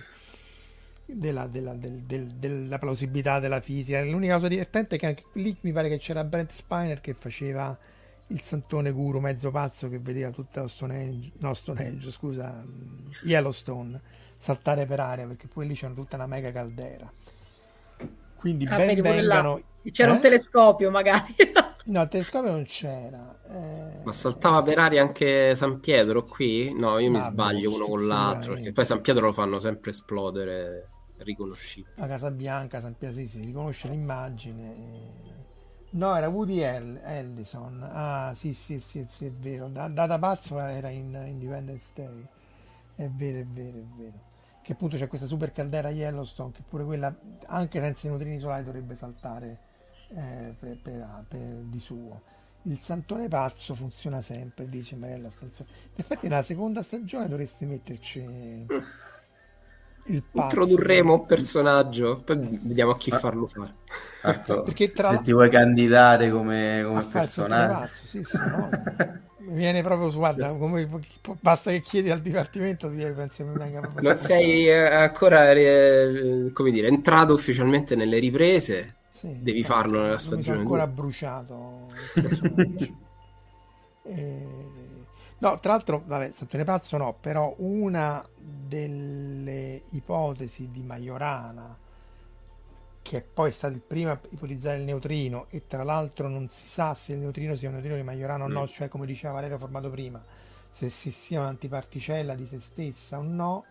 [1.06, 4.02] della, della- del- del- della plausibilità della fisica.
[4.02, 7.76] L'unica cosa divertente è che anche lì mi pare che c'era Brent Spiner che faceva
[8.28, 14.00] il santone guru mezzo pazzo che vedeva tutta Stonehenge, no Stonehenge, scusa, mm, Yellowstone
[14.44, 17.10] saltare per aria perché poi lì c'era tutta una mega caldera.
[18.34, 19.62] Quindi Ah, ben pure vengano...
[19.90, 20.12] C'era Eh?
[20.12, 21.34] un telescopio magari.
[21.86, 23.38] No, il telescopio non c'era.
[23.48, 26.72] eh, Ma saltava per aria anche San Pietro qui?
[26.72, 29.90] No, io mi Ma sbaglio uno con l'altro, perché poi San Pietro lo fanno sempre
[29.90, 31.96] esplodere, riconoscibile.
[31.96, 34.74] la Casa Bianca, San Pietro, sì, si riconosce l'immagine.
[34.74, 35.42] eh.
[35.90, 37.80] No, era Woody Ellison.
[37.82, 39.68] Ah, sì, sì, sì, sì, è vero.
[39.68, 42.28] Da, Data Pazzo era in Independence Day.
[42.96, 44.18] È vero, è vero, è vero.
[44.64, 47.14] Che appunto c'è questa super caldera Yellowstone, che pure quella,
[47.46, 49.58] anche senza i neutrini solari, dovrebbe saltare
[50.08, 52.22] eh, per, per- per- di suo.
[52.62, 55.68] il santone pazzo funziona sempre, dice Mariella Stanzoni.
[55.70, 58.70] In effetti nella seconda stagione dovresti metterci
[60.06, 60.80] il pazzo.
[60.82, 63.20] Introdurremo un personaggio, poi vediamo a chi Ah.
[63.20, 63.76] farlo fare.
[64.22, 67.64] Ecco, Perché tra se ti vuoi candidare come, come personaggio.
[67.64, 68.76] pazzo, sì, sì, no?
[69.46, 70.88] Mi viene proprio su, guarda, come,
[71.40, 75.50] basta che chiedi al dipartimento, ti penso che mi venga proprio Non sei eh, ancora,
[75.52, 80.56] eh, come dire, entrato ufficialmente nelle riprese, Sì, devi infatti, farlo nella non mi sono
[80.56, 80.86] stagione ancora 2.
[80.86, 82.92] bruciato personaggio.
[84.02, 84.86] Eh,
[85.38, 91.76] no, tra l'altro, vabbè, Santone Pazzo no, però una delle ipotesi di Majorana,
[93.04, 96.66] che poi è stato il primo a ipotizzare il neutrino, e tra l'altro non si
[96.66, 98.66] sa se il neutrino sia un neutrino di Majorana o no, Mm.
[98.66, 100.24] cioè come diceva Valerio formato prima,
[100.70, 103.64] se si sia un'antiparticella di se stessa o no,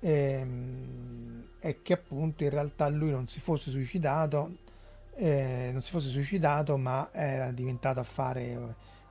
[0.00, 4.56] ehm, è che appunto in realtà lui non si fosse suicidato,
[5.14, 8.58] eh, non si fosse suicidato, ma era diventato a fare eh,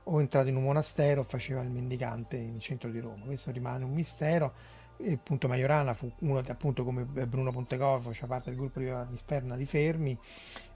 [0.04, 3.24] o entrato in un monastero o faceva il mendicante in centro di Roma.
[3.24, 4.76] Questo rimane un mistero.
[5.00, 9.56] E appunto Majorana fu uno appunto come Bruno Pontecorvo, faceva parte del gruppo di Sperna
[9.56, 10.18] di Fermi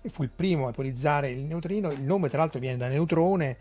[0.01, 1.91] e fu il primo a ipotizzare il neutrino.
[1.91, 3.57] Il nome tra l'altro viene da neutrone,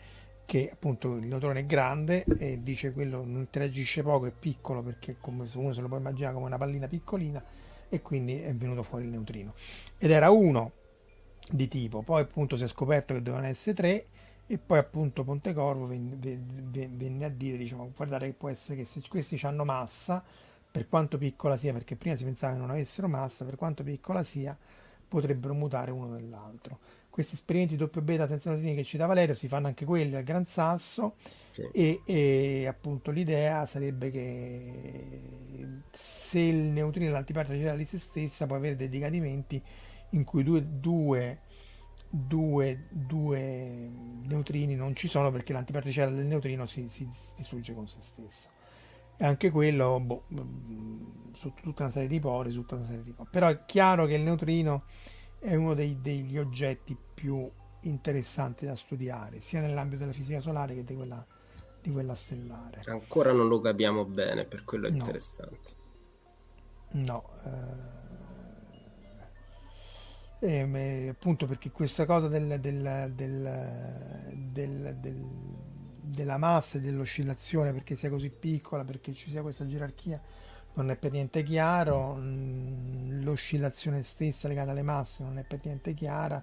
[0.45, 5.17] che appunto il neutrone è grande e dice quello non interagisce poco, è piccolo perché
[5.19, 7.43] come uno se lo può immaginare come una pallina piccolina
[7.89, 9.53] e quindi è venuto fuori il neutrino.
[9.97, 10.73] Ed era uno
[11.51, 14.05] di tipo, poi appunto si è scoperto che dovevano essere tre
[14.45, 18.85] e poi appunto Pontecorvo venne, venne- venne a dire, diciamo, guardate che può essere che
[18.85, 20.21] se questi hanno massa,
[20.71, 24.23] per quanto piccola sia, perché prima si pensava che non avessero massa, per quanto piccola
[24.23, 24.57] sia,
[25.07, 26.79] potrebbero mutare uno nell'altro.
[27.09, 30.45] Questi esperimenti doppio beta senza neutrini che cita Valerio si fanno anche quelli al Gran
[30.45, 31.15] Sasso
[31.49, 31.67] Sì.
[31.73, 38.55] e, e appunto l'idea sarebbe che se il neutrino è l'antiparticella di se stessa può
[38.55, 39.61] avere dei decadimenti
[40.11, 41.39] in cui due, due,
[42.09, 43.89] due, due
[44.23, 48.47] neutrini non ci sono perché l'antiparticella del neutrino si, si distrugge con se stesso.
[49.21, 53.03] E anche quello, boh, mm, su tutta una serie di ipotesi, su tutta una serie
[53.03, 53.29] di ipotesi.
[53.31, 54.85] Però è chiaro che il neutrino
[55.37, 57.47] è uno dei- degli oggetti più
[57.81, 61.23] interessanti da studiare, sia nell'ambito della fisica solare che di quella,
[61.83, 62.81] di quella stellare.
[62.85, 64.97] Ancora non lo capiamo bene, per quello è No.
[64.97, 65.71] interessante.
[66.93, 67.29] No,
[70.39, 75.60] eh, eh, appunto perché questa cosa del- del- del- del-
[76.01, 80.21] della massa e dell'oscillazione, perché sia così piccola, perché ci sia questa gerarchia,
[80.73, 82.15] non è per niente chiaro.
[82.15, 86.41] Mm, L'oscillazione stessa legata alle masse non è per niente chiara.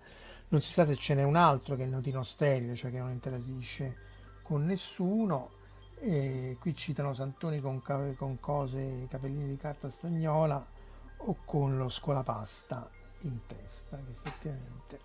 [0.48, 2.98] Non si sa se ce n'è un altro che è il neutrino sterile, cioè che
[2.98, 3.96] non interagisce
[4.42, 5.56] con nessuno.
[6.00, 10.64] E qui citano Santoni con, con cose, capellini di carta stagnola
[11.16, 12.88] o con lo scolapasta
[13.22, 14.98] in testa, effettivamente.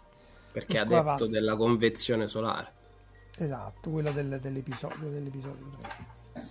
[0.51, 2.81] Perché ha detto della convezione solare.
[3.37, 5.69] Esatto, quello del- dell'episodio, dell'episodio
[6.31, 6.41] 3.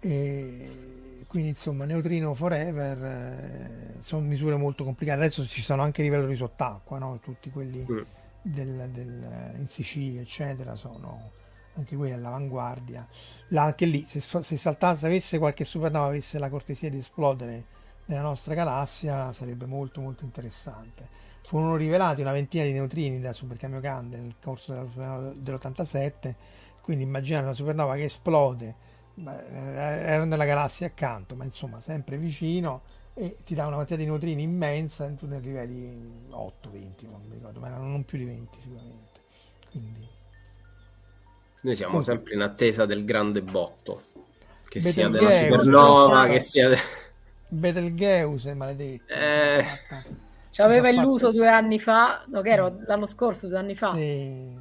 [0.00, 5.18] E quindi insomma, neutrino forever eh, sono misure molto complicate.
[5.20, 7.18] Adesso ci sono anche i rivelatori sott'acqua, no?
[7.20, 7.98] tutti quelli Mm.
[8.42, 11.30] del- del- in Sicilia, eccetera, sono
[11.76, 13.06] anche quelli all'avanguardia.
[13.48, 17.64] Là, anche lì, se, se saltasse, avesse qualche supernova, avesse la cortesia di esplodere
[18.06, 21.08] nella nostra galassia, sarebbe molto molto interessante.
[21.46, 26.34] Furono rivelati una ventina di neutrini da supercambio Cande nel corso della supernova dell'87,
[26.80, 28.74] quindi immaginare una supernova che esplode,
[29.16, 32.82] eh, era nella galassia accanto, ma insomma sempre vicino
[33.14, 37.34] e ti dà una quantità di neutrini immensa tu ne riveli 8, 20, non mi
[37.34, 39.20] ricordo, ma erano non più di 20 sicuramente.
[39.70, 40.08] Quindi
[41.60, 42.14] Noi siamo Comunque.
[42.14, 44.02] sempre in attesa del grande botto,
[44.68, 46.70] che sia della Betelgeuse, supernova, fatto- che sia...
[47.48, 49.12] Betelgeuse, maledetto.
[49.12, 49.64] Eh.
[50.54, 53.92] Ci aveva illuso fatto- due anni fa, no, che ero l'anno scorso, due anni fa.
[53.92, 54.52] Sì.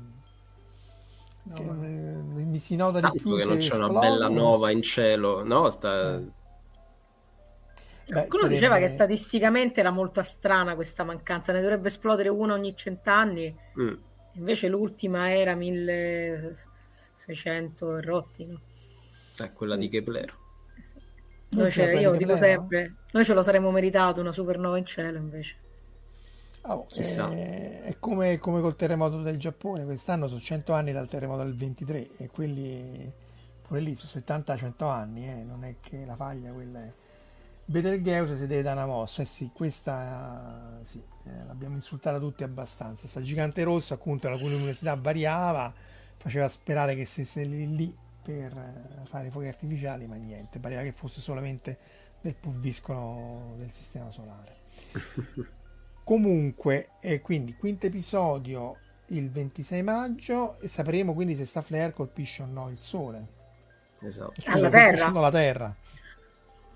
[1.45, 3.99] No, Che, eh, mi si nota di più che non c'è una esplodono.
[3.99, 5.41] bella nova in cielo.
[5.43, 6.15] Una volta...
[6.15, 6.19] Eh.
[8.05, 12.53] Beh, Qualcuno sarebbe- diceva che statisticamente era molto strana questa mancanza, ne dovrebbe esplodere una
[12.53, 13.93] ogni cent'anni, Mm.
[14.33, 18.45] invece l'ultima era 1600 e rotti.
[18.45, 18.59] no?
[19.37, 20.33] È quella di Kepler.
[21.49, 24.85] Noi L'ultima ce- io di dico sempre, noi ce lo saremmo meritato una supernova in
[24.85, 25.55] cielo invece.
[26.65, 27.29] Oh, Chissà.
[27.31, 31.55] eh, è come, come col terremoto del Giappone, quest'anno sono 100 anni dal terremoto del
[31.55, 33.11] 23 e quelli
[33.61, 36.93] pure lì sono 70-100 anni, eh, non è che la faglia quella è.
[37.65, 43.07] Betelgeuse si deve dare una mossa, eh sì, questa sì, eh, l'abbiamo insultata tutti abbastanza.
[43.07, 45.73] Sta gigante rossa, appunto, la cui luminosità variava,
[46.17, 50.81] faceva sperare che stesse lì, lì per eh, fare i fuochi artificiali, ma niente, pareva
[50.81, 51.77] che fosse solamente
[52.21, 54.51] del pulviscolo del sistema solare.
[56.03, 58.77] Comunque, eh, quindi, quinto episodio
[59.07, 63.27] il 26 maggio e sapremo quindi se sta flare colpisce o no il Sole.
[64.01, 64.33] Esatto.
[64.41, 65.09] Scusa, Alla colpisce Terra?
[65.09, 65.75] no la Terra.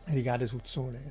[0.06, 1.02] Ricade sul Sole.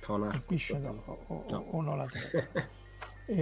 [0.00, 1.64] Colpisce o no, o, No.
[1.70, 2.70] o no la Terra.
[3.24, 3.36] E,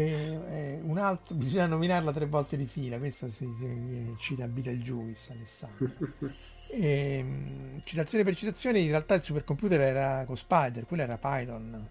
[0.50, 5.90] e un altro, bisogna nominarla tre volte di fila, questo si, si- cita Beetlejuice Alessandro.
[6.72, 11.88] E, mh, citazione per citazione, in realtà il supercomputer era con Spider, quello era Python.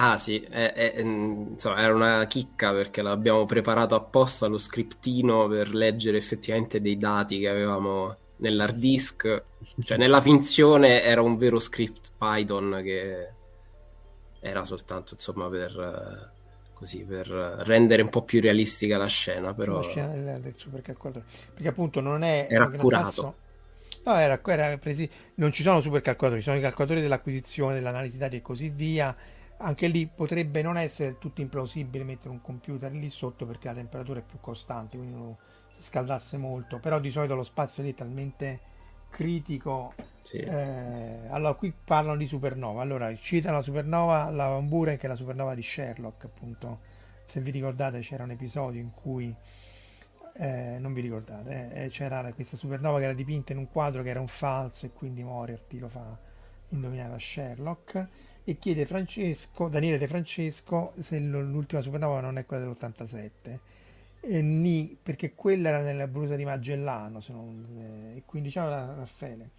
[0.00, 5.48] Ah sì, è- è- mm, insomma, era una chicca perché l'abbiamo preparato apposta lo scriptino
[5.48, 9.44] per leggere effettivamente dei dati che avevamo nell'hard disk.
[9.82, 13.28] Cioè, nella finzione era un vero script Python che
[14.40, 19.80] era soltanto, insomma, per, eh, così, per rendere un po' più realistica la scena, però...
[19.80, 21.24] sulla scena del, supercalcolatore.
[21.54, 23.06] Perché appunto non è Era Gran curato.
[23.06, 23.36] Sasso-
[24.04, 28.36] No, era, era presi- non ci sono supercalcolatori, ci sono i calcolatori dell'acquisizione, dell'analisi dati
[28.36, 29.14] e così via.
[29.60, 33.74] Anche lì potrebbe non essere del tutto implausibile mettere un computer lì sotto perché la
[33.74, 35.38] temperatura è più costante, quindi uno
[35.70, 38.60] si scaldasse molto, però di solito lo spazio lì è talmente
[39.10, 39.92] critico.
[40.20, 40.38] Sì.
[40.38, 42.82] eh, allora, qui parlano di supernova.
[42.82, 46.80] Allora, citano la supernova, la Van Buren, che è la supernova di Sherlock, appunto.
[47.26, 49.34] Se vi ricordate, c'era un episodio in cui
[50.34, 54.10] eh, non vi ricordate, eh, c'era questa supernova che era dipinta in un quadro che
[54.10, 56.16] era un falso e quindi Moriarty lo fa
[56.68, 58.06] indovinare a Sherlock
[58.48, 63.58] e chiede Francesco, Daniele De Francesco se l'ultima supernova non è quella dell'87
[64.20, 68.94] e ni, perché quella era nella brusa di Magellano non, eh, e quindi diciamo era
[68.94, 69.50] Raffaele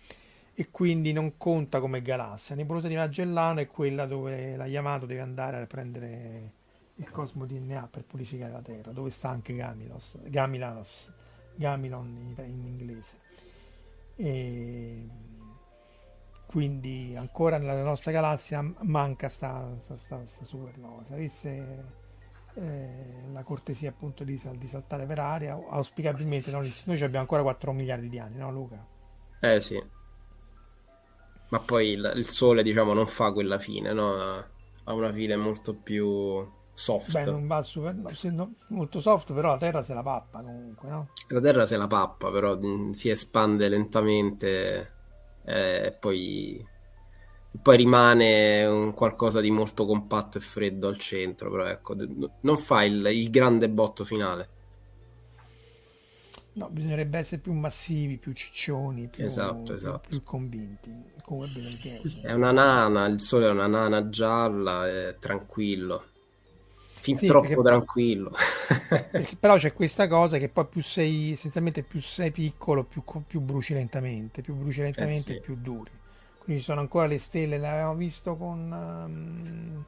[0.56, 2.56] e quindi non conta come galassia.
[2.56, 6.54] Nebulosa di Magellano è quella dove la Yamato deve andare a prendere
[6.96, 11.14] il cosmo DNA per purificare la Terra, dove sta anche Gamilos, Gamilos,
[11.54, 13.14] Gamilon in, in inglese.
[14.16, 15.08] E
[16.50, 21.04] quindi ancora nella nostra galassia manca sta, sta, sta- sta supernova.
[21.06, 21.86] Se avesse
[22.56, 27.72] eh, la cortesia appunto di, di saltare per aria, auspicabilmente noi, noi abbiamo ancora 4
[27.72, 28.84] miliardi di anni, no Luca?
[29.42, 29.80] Eh sì.
[31.50, 34.16] Ma poi il, il sole, diciamo, non fa quella fine, no?
[34.84, 37.12] Ha una fine molto più soft.
[37.12, 40.90] Beh, non va super, no, no- molto soft, però la Terra se la pappa comunque,
[40.90, 41.08] no?
[41.28, 44.98] La Terra se la pappa, però mm, si espande lentamente
[45.50, 46.64] eh, poi,
[47.62, 51.96] poi rimane un qualcosa di molto compatto e freddo al centro, però ecco,
[52.42, 54.50] non fa il, il grande botto finale.
[56.54, 60.10] No, bisognerebbe essere più massivi, più ciccioni, più, Esatto, esatto.
[60.10, 60.92] più convinti.
[61.24, 61.48] Come.
[62.22, 66.09] È una nana, il sole è una nana gialla, è tranquillo.
[67.02, 68.32] Fin Sì, troppo perché- tranquillo.
[69.12, 73.40] Perché però c'è questa cosa che poi più sei, essenzialmente più sei piccolo, più, più
[73.40, 75.40] bruci lentamente, più bruci lentamente Eh sì.
[75.42, 75.92] più duri.
[76.38, 79.84] Quindi ci sono ancora le stelle, l'avevamo visto con ehm,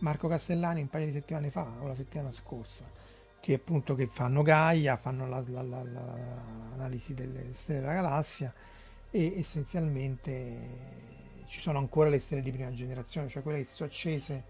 [0.00, 2.84] Marco Castellani un paio di settimane fa, o la settimana scorsa,
[3.40, 6.16] che appunto che fanno Gaia, fanno la- la- la- la-
[6.70, 8.52] l'analisi delle stelle della galassia
[9.10, 10.56] e essenzialmente
[11.46, 14.44] ci sono ancora le stelle di prima generazione, cioè quelle che si sono accese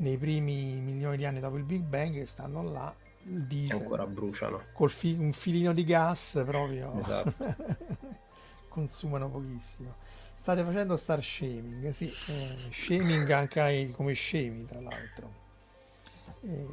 [0.00, 2.94] nei primi milioni di anni dopo il Big Bang che stanno là,
[3.24, 4.64] il diesel, ancora bruciano.
[4.72, 7.54] col fi- un filino di gas proprio Esatto.
[8.68, 9.96] consumano pochissimo.
[10.34, 15.38] State facendo star shaming, sì, eh, shaming anche ai- come scemi tra l'altro.
[16.42, 16.66] Eh,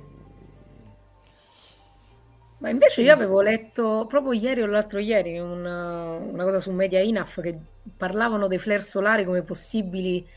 [2.59, 6.99] Ma invece io avevo letto proprio ieri o l'altro ieri una, una cosa su Media
[7.01, 7.55] Inaf che
[7.95, 10.27] parlavano dei flare solari come possibili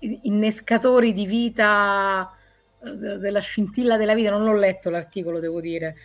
[0.00, 2.30] innescatori di vita,
[2.82, 4.30] eh, della scintilla della vita.
[4.30, 5.96] Non l'ho letto l'articolo, devo dire.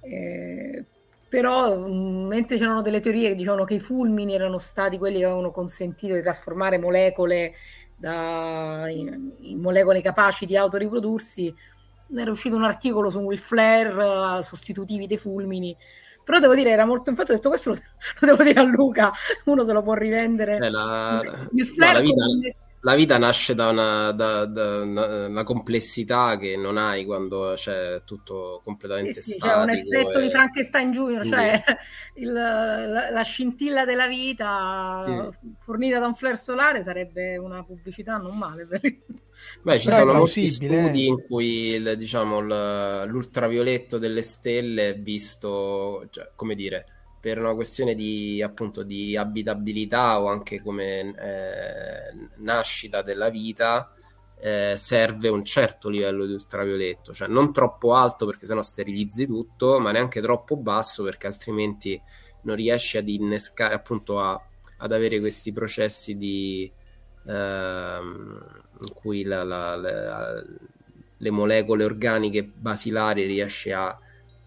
[0.00, 0.84] Eh,
[1.28, 5.24] però mh, mentre c'erano delle teorie che dicevano che i fulmini erano stati quelli che
[5.24, 7.54] avevano consentito di trasformare molecole
[7.96, 11.54] da, in, in molecole capaci di autoriprodursi,
[12.14, 15.76] era uscito un articolo su il flare eh, sostitutivi dei fulmini.
[16.24, 17.10] Però devo dire, era molto.
[17.10, 17.76] Infatti, ho detto questo lo,
[18.20, 19.12] lo devo dire a Luca.
[19.44, 20.56] Uno se lo può rivendere.
[20.56, 22.52] Eh, la, il no, flare la vita, come-
[22.84, 28.02] la vita nasce da una, da- da una- una complessità che non hai quando c'è
[28.04, 31.62] tutto completamente Sì, sì, c'è un statico effetto e- di Frankenstein Junior, Quindi- cioè
[32.14, 35.28] il- la, la scintilla della vita Mm.
[35.60, 38.66] fornita da un flare solare sarebbe una pubblicità non male.
[38.66, 38.80] per-
[39.62, 41.06] Beh, ci Però sono molti plausibile, studi eh.
[41.06, 42.40] in cui il- diciamo,
[43.04, 46.84] l'ultravioletto delle stelle è visto, cioè, come dire,
[47.22, 53.94] per una questione di, appunto, di abitabilità o anche come eh, nascita della vita,
[54.40, 59.78] eh, serve un certo livello di ultravioletto, cioè non troppo alto perché sennò sterilizzi tutto,
[59.78, 62.00] ma neanche troppo basso perché altrimenti
[62.42, 64.40] non riesci ad innescare, appunto, a-
[64.78, 66.70] ad avere questi processi di
[67.26, 70.44] ehm, in cui la- la- la-
[71.18, 73.96] le molecole organiche basilari riesce a,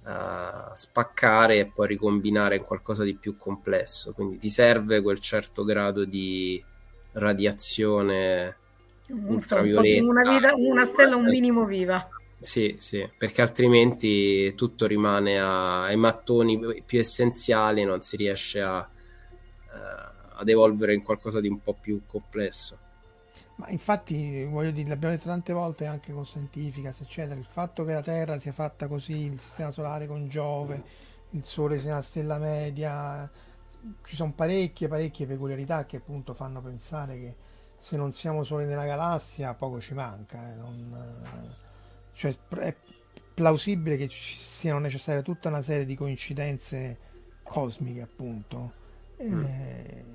[0.07, 4.13] a spaccare e poi ricombinare in qualcosa di più complesso.
[4.13, 6.63] Quindi ti serve quel certo grado di
[7.13, 8.55] radiazione
[9.09, 10.03] ultravioletta.
[10.03, 12.07] Una, vita, una stella un minimo viva.
[12.37, 18.77] Sì, sì, perché altrimenti tutto rimane a, ai mattoni più essenziali non si riesce a,
[18.77, 22.77] uh, ad evolvere in qualcosa di un po' più complesso.
[23.57, 27.93] Ma infatti, voglio dire, l'abbiamo detto tante volte anche con Scientificas, eccetera, il fatto che
[27.93, 30.83] la Terra sia fatta così, il sistema solare con Giove,
[31.29, 33.29] il Sole sia una stella media,
[34.03, 37.35] ci sono parecchie, parecchie peculiarità che appunto fanno pensare che
[37.77, 40.51] se non siamo soli nella galassia poco ci manca.
[40.51, 41.53] Eh, non,
[42.13, 42.75] cioè, è
[43.33, 46.97] plausibile che ci siano necessarie tutta una serie di coincidenze
[47.43, 48.73] cosmiche, appunto.
[49.21, 49.43] Mm.
[49.45, 50.05] Eh,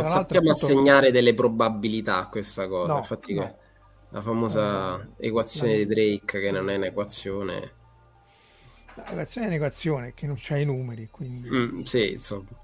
[0.00, 0.66] non sappiamo appunto...
[0.66, 2.92] assegnare delle probabilità a questa cosa.
[2.92, 3.56] No, Infatti, no.
[4.10, 5.78] la famosa no, equazione la...
[5.78, 7.72] di Drake, che non è un'equazione.
[8.94, 11.48] L'equazione è un'equazione che non c'ha i numeri, quindi...
[11.48, 12.62] Mm, sì, insomma.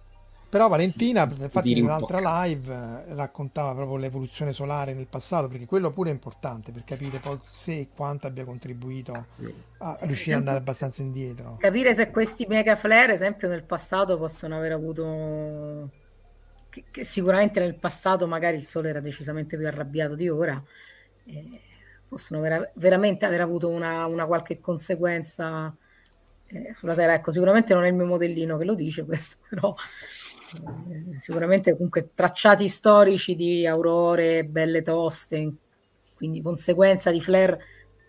[0.51, 5.93] Però Valentina, infatti in un'altra live eh, raccontava proprio l'evoluzione solare nel passato, perché quello
[5.93, 9.13] pure è importante per capire poi se e quanto abbia contribuito
[9.79, 11.57] a riuscire ad andare abbastanza indietro.
[11.61, 15.91] Capire se questi mega flare, esempio, nel passato possono aver avuto...
[16.71, 20.63] Che, che sicuramente nel passato magari il Sole era decisamente più arrabbiato di ora,
[21.27, 21.61] eh,
[22.09, 25.75] possono vera- veramente aver avuto una, una qualche conseguenza
[26.47, 27.15] eh, sulla Terra.
[27.15, 29.75] Ecco, sicuramente non è il mio modellino che lo dice questo, però
[30.91, 35.53] eh, sicuramente comunque tracciati storici di aurore belle toste,
[36.15, 37.59] quindi conseguenza di flare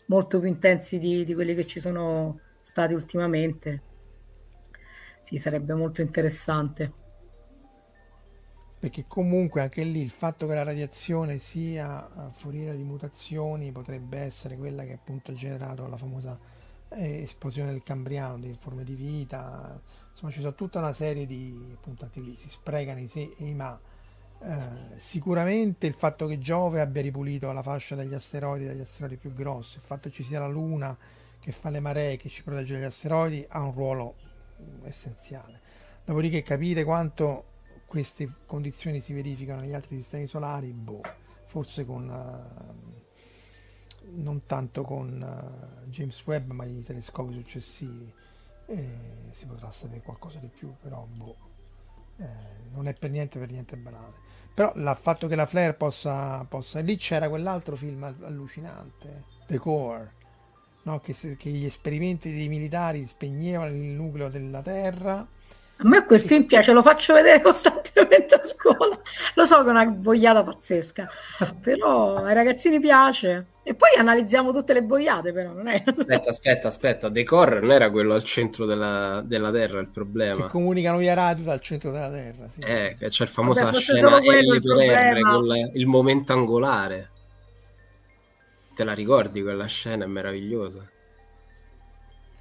[0.08, 3.82] molto più intensi di, di quelli che ci sono stati ultimamente.
[5.24, 6.92] Sì, sarebbe molto interessante.
[8.82, 14.58] Perché comunque anche lì il fatto che la radiazione sia foriera di mutazioni potrebbe essere
[14.58, 16.36] quella che appunto ha generato la famosa
[16.90, 19.80] eh, esplosione del cambriano, di forme di vita,
[20.10, 23.46] insomma ci sono tutta una serie di appunto anche lì si sprecano i se e
[23.46, 23.80] i ma.
[24.44, 29.32] Eh, sicuramente il fatto che Giove abbia ripulito la fascia degli asteroidi dagli asteroidi più
[29.34, 30.98] grossi il fatto che ci sia la Luna
[31.40, 34.16] che fa le maree che ci protegge dagli asteroidi ha un ruolo
[34.60, 35.60] mm, essenziale.
[36.04, 37.51] Dopodiché capire quanto
[37.92, 41.02] queste condizioni si verificano negli altri sistemi solari boh,
[41.48, 43.02] forse con uh,
[44.14, 48.10] non tanto con uh, James Webb ma i telescopi successivi
[48.66, 48.88] e
[49.34, 51.36] si potrà sapere qualcosa di più, però boh,
[52.20, 52.26] eh,
[52.72, 54.14] non è per niente, per niente banale.
[54.54, 56.80] Però il fatto che la Flare possa, possa...
[56.80, 60.14] Lì c'era quell'altro film allucinante, The Core,
[60.84, 61.02] no?
[61.02, 65.28] che, se, che gli esperimenti dei militari spegnevano il nucleo della Terra
[65.84, 69.00] a me quel film piace, lo faccio vedere costantemente a scuola.
[69.36, 71.10] Lo so che è una boiata pazzesca,
[71.60, 73.48] però ai ragazzini piace.
[73.64, 75.84] E poi analizziamo tutte le boiate, però non è.
[75.86, 77.10] Aspetta, aspetta, aspetta.
[77.10, 80.36] Decor non era quello al centro della, della Terra il problema.
[80.36, 82.48] Che comunicano via radio dal centro della Terra.
[82.50, 82.62] Sì.
[82.62, 87.10] Eh, c'è il famosa Vabbè, scena L per R con la, il momento angolare.
[88.74, 90.06] Te la ricordi quella scena?
[90.06, 90.90] È meravigliosa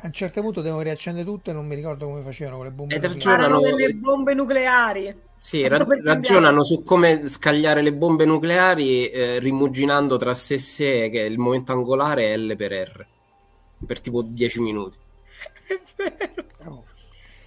[0.03, 2.73] a un certo punto devo riaccendere tutto e non mi ricordo come facevano con le
[2.73, 5.15] bombe Ed ragionano delle bombe nucleari.
[5.43, 11.09] Sì, ra- ragionano su come scagliare le bombe nucleari eh, rimuginando tra sé e sé
[11.11, 13.07] che il momento angolare è L per R
[13.87, 14.99] per tipo 10 minuti.
[15.67, 16.45] È vero.
[16.67, 16.85] Oh.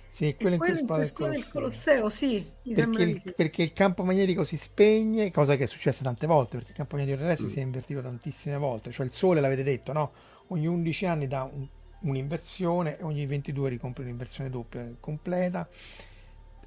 [0.10, 1.52] Sì, quello in cui esplode il Colosseo.
[1.52, 6.28] Colosseo sì, perché il, perché, il, campo magnetico si spegne, cosa che è successa tante
[6.28, 7.50] volte, perché il campo magnetico terrestre mm.
[7.50, 10.12] si è invertito tantissime volte, cioè il Sole, l'avete detto, no?
[10.48, 11.68] Ogni 11 anni dà un
[12.04, 15.68] un'inversione e ogni 22 ricompie un'inversione doppia completa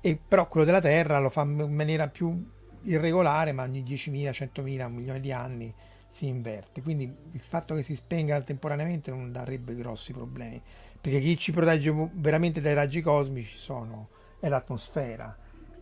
[0.06, 2.32] e però quello della Terra lo fa in maniera più
[2.82, 5.74] irregolare ma ogni 10.000, 100.000, un milione di anni
[6.06, 10.62] si inverte quindi il fatto che si spenga temporaneamente non darebbe grossi problemi
[11.00, 15.36] perché chi ci protegge veramente dai raggi cosmici sono, è l'atmosfera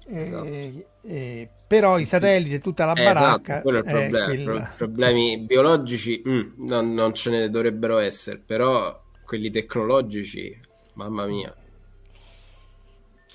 [0.06, 0.44] esatto.
[0.44, 4.26] eh, eh, però i satelliti e tutta la eh, baracca esatto, il problema.
[4.26, 4.72] Quella...
[4.74, 10.58] problemi biologici mm, non, non ce ne dovrebbero essere però quelli tecnologici,
[10.94, 11.54] mamma mia.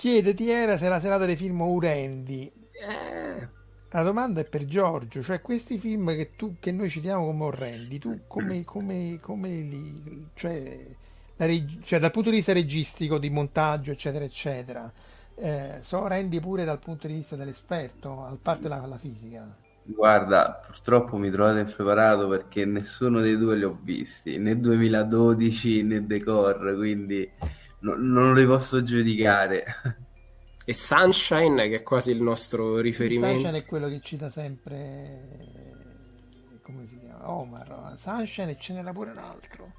[0.00, 2.50] Chiede Tiera se la serata dei film orrendi.
[2.72, 3.48] Eh.
[3.90, 7.98] La domanda è per Giorgio, cioè questi film che, tu, che noi citiamo come orrendi,
[7.98, 10.28] tu come, come, come li...
[10.32, 10.86] Cioè,
[11.36, 14.90] reg- cioè, dal punto di vista registico, di montaggio, eccetera, eccetera,
[15.34, 19.54] eh, sono orrendi pure dal punto di vista dell'esperto, a parte la, la fisica?
[19.82, 26.06] Guarda, purtroppo mi trovate impreparato perché nessuno dei due li ho visti, né 2012 né
[26.06, 27.30] Decor, quindi
[27.80, 29.64] no, non li posso giudicare.
[30.64, 33.40] E Sunshine, che è quasi il nostro riferimento.
[33.40, 35.74] Sunshine è quello che cita sempre.
[36.62, 37.30] Come si chiama?
[37.30, 39.72] Omar, Sunshine e ce n'era pure un altro.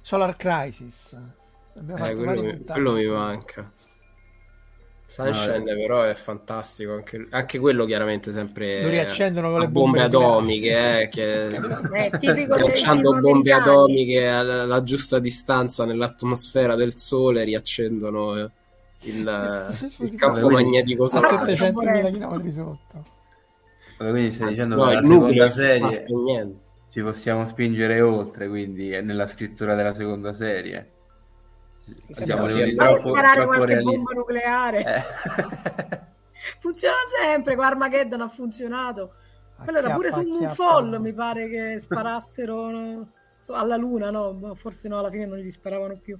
[0.00, 1.16] Solar Crisis.
[1.76, 3.70] Abbiamo eh, quello, mi, quello mi manca.
[5.10, 10.00] Sunshine no, però è fantastico, anche, anche, quello chiaramente sempre lo riaccendono con le bombe,
[10.00, 18.36] bombe atomiche, eh, che eh, lanciando bombe atomiche alla, giusta distanza nell'atmosfera del Sole riaccendono
[18.36, 18.50] eh,
[19.04, 23.04] il, il campo magnetico solare a 700.000 km sotto.
[23.96, 26.56] Quindi stai dicendo no, che la seconda serie
[26.90, 30.96] ci possiamo spingere oltre, quindi nella scrittura della seconda serie.
[31.96, 33.96] Sì, Siamo venuti troppo, sparare troppo qualche realisti.
[33.96, 34.84] bomba nucleare.
[34.84, 36.06] Eh.
[36.60, 39.12] Funziona sempre, con Armageddon ha funzionato.
[39.62, 43.06] Quello era pure su Moonfall, mi pare che sparassero
[43.48, 44.54] alla luna, no?
[44.54, 46.18] Forse no, alla fine non gli sparavano più.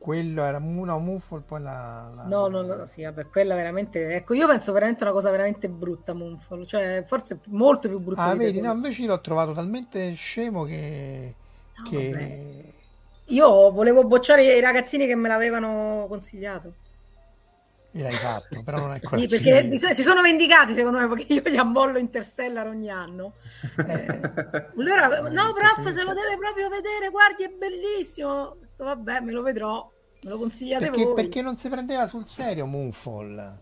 [0.00, 2.24] Quello era una Moonfall, poi la, la...
[2.24, 4.14] No, no, no, sì, vabbè, quella veramente...
[4.14, 8.22] Ecco, io penso veramente una cosa veramente brutta Moonfall, cioè forse molto più brutta.
[8.22, 11.34] Ah, vedi, no, invece l'ho trovato talmente scemo che...
[11.76, 12.74] No, che...
[13.30, 16.74] Io volevo bocciare i ragazzini che me l'avevano consigliato.
[17.92, 19.22] L'hai fatto, però non è quello.
[19.22, 23.32] sì, perché si sono vendicati secondo me perché io gli ammollo Interstellar ogni anno.
[23.84, 24.20] Eh,
[24.76, 28.56] allora, no, prof, se lo deve proprio vedere, guardi, è bellissimo.
[28.76, 29.90] Vabbè, me lo vedrò.
[30.22, 31.14] Me lo consigliate perché, voi.
[31.14, 33.58] Perché non si prendeva sul serio Moonfall.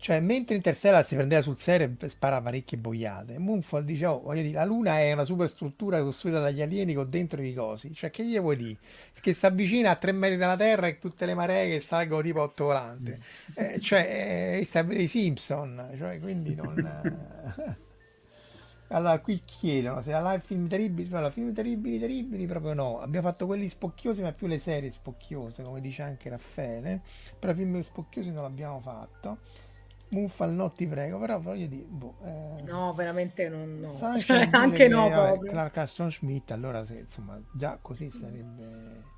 [0.00, 4.42] Cioè, mentre Interstellar si prendeva sul serio e sparava parecchie boiate, Moonfall dice, oh, voglio
[4.42, 7.92] dire, la Luna è una superstruttura costruita dagli alieni con dentro i cosi.
[7.92, 8.76] Cioè, che gli vuoi dire?
[9.20, 12.40] Che si avvicina a tre metri dalla Terra e tutte le maree che salgono tipo
[12.40, 13.18] a otto volante.
[13.54, 17.76] Eh, cioè, eh, i Simpson, cioè, quindi non...
[18.90, 23.00] Allora, qui chiedono se la live film terribili, allora, film terribili, terribili, proprio no.
[23.00, 27.02] Abbiamo fatto quelli spocchiosi, ma più le serie spocchiose, come dice anche Raffaele.
[27.38, 29.38] Però film spocchiosi non l'abbiamo fatto.
[30.10, 32.62] Muffal no ti prego però voglio dire boh, eh...
[32.62, 33.92] no veramente non no.
[34.52, 39.16] anche no vabbè, Clark Aston Schmidt allora se, insomma già così sarebbe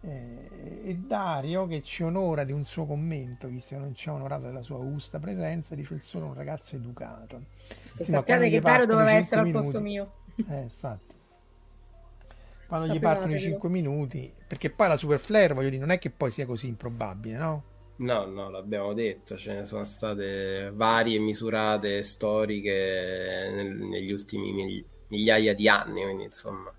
[0.00, 4.12] eh, e Dario che ci onora di un suo commento visto che non ci ha
[4.12, 7.42] onorato della sua augusta presenza dice il solo un ragazzo educato.
[7.96, 10.12] E sì, sappiate che Dario doveva essere al posto mio.
[10.48, 11.16] Eh infatti.
[12.68, 15.90] Quando Sapevate gli partono i 5 minuti perché poi la super flare voglio dire non
[15.90, 17.62] è che poi sia così improbabile no?
[17.98, 25.54] No, no, l'abbiamo detto, ce ne sono state varie misurate storiche nel, negli ultimi migliaia
[25.54, 26.72] di anni, quindi insomma.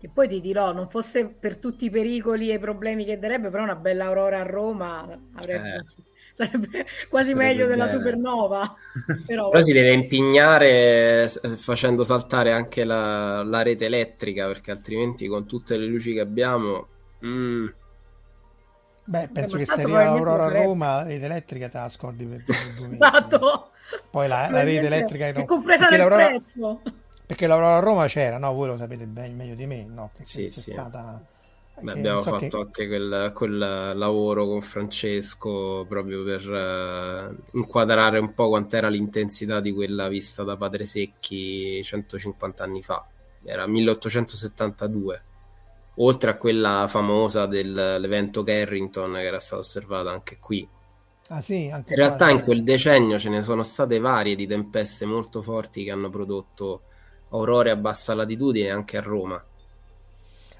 [0.00, 3.48] E poi ti dirò, non fosse per tutti i pericoli e i problemi che darebbe,
[3.48, 5.74] però una bella aurora a Roma avrebbe...
[5.74, 5.82] Eh.
[6.34, 7.76] Sarebbe quasi sarebbe meglio bene.
[7.76, 8.74] della supernova.
[9.24, 9.50] però...
[9.50, 15.78] però si deve impignare facendo saltare anche la, la, rete elettrica, perché altrimenti con tutte
[15.78, 16.88] le luci che abbiamo...
[17.24, 17.68] Mm,
[19.06, 22.42] Beh, penso che se arriva l'Aurora a Roma, la rete elettrica te la scordi per,
[22.76, 23.02] due mesi.
[23.02, 23.70] esatto.
[24.10, 25.26] Poi la, la rete elettrica...
[25.26, 26.80] È compresa nel prezzo.
[27.26, 28.52] Perché l'Aurora a Roma c'era, no?
[28.52, 30.10] Voi lo sapete bene, meglio di me, no?
[30.16, 30.72] Che sì, sì.
[30.72, 31.22] Stata...
[31.80, 32.56] Beh, abbiamo so fatto che...
[32.56, 39.72] anche quel, quel, lavoro con Francesco proprio per uh, inquadrare un po' quant'era l'intensità di
[39.72, 43.04] quella vista da Padre Secchi 150 anni fa.
[43.42, 45.22] Era 1872
[45.96, 50.66] oltre a quella famosa dell'evento Carrington che era stata osservata anche qui.
[51.28, 55.06] Ah, sì, anche in realtà in quel decennio ce ne sono state varie di tempeste
[55.06, 56.82] molto forti che hanno prodotto
[57.30, 59.42] aurore a bassa latitudine anche a Roma.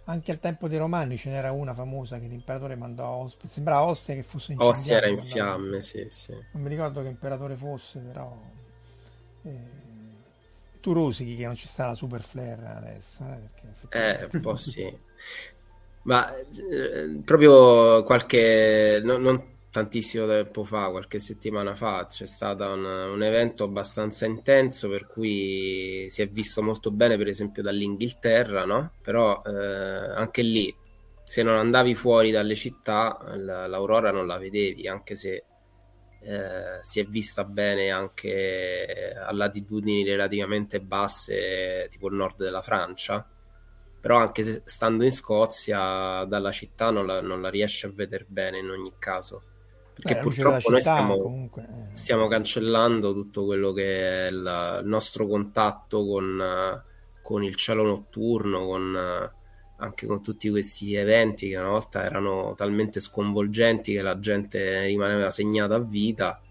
[0.07, 3.85] Anche al tempo dei Romani ce n'era una famosa che l'imperatore mandò a Ostia, sembrava
[3.87, 6.33] Ostia che fosse in Ostia era in fiamme, sì, sì.
[6.53, 8.39] Non mi ricordo che imperatore fosse, però...
[9.43, 9.83] Eh
[10.85, 13.25] tu rosichi che non ci sta la super flare adesso
[13.89, 14.85] eh, eh un po' sì
[16.03, 22.85] ma eh, proprio qualche no, non tantissimo tempo fa qualche settimana fa c'è stato un,
[22.85, 28.93] un, evento abbastanza intenso per cui si è visto molto bene per esempio dall'Inghilterra no?
[29.03, 30.73] però eh, anche lì
[31.25, 35.45] se non andavi fuori dalle città l'aurora non la vedevi anche se
[36.27, 43.29] eh, si è vista bene anche a latitudini relativamente basse, tipo il nord della Francia.
[44.05, 48.27] Però anche se stando in Scozia, dalla città non la, non la riesce a vedere
[48.29, 49.41] bene in ogni caso.
[49.95, 51.97] Perché Beh, purtroppo noi stiamo, comunque, eh.
[51.97, 56.83] stiamo, cancellando tutto quello che è il, il nostro contatto con,
[57.23, 59.31] con, il cielo notturno, con
[59.77, 65.31] anche con tutti questi eventi che una volta erano talmente sconvolgenti che la gente rimaneva
[65.31, 66.43] segnata a vita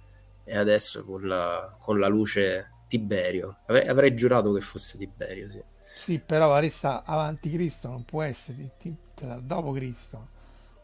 [0.43, 5.63] e adesso con la, con la luce Tiberio avrei, avrei, giurato che fosse Tiberio sì,
[6.03, 8.93] sì però Larissa avanti Cristo non può essere ti,
[9.39, 10.27] dopo Cristo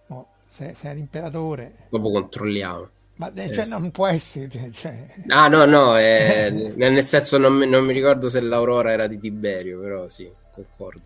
[0.07, 4.71] no, se, se è l'imperatore dopo controlliamo Ma eh, cioè, non può essere.
[4.71, 5.13] Cioè...
[5.27, 9.19] Ah, no, no, eh, nel senso non mi, non mi, ricordo se l'Aurora era di
[9.19, 11.03] Tiberio, però sì, concordo.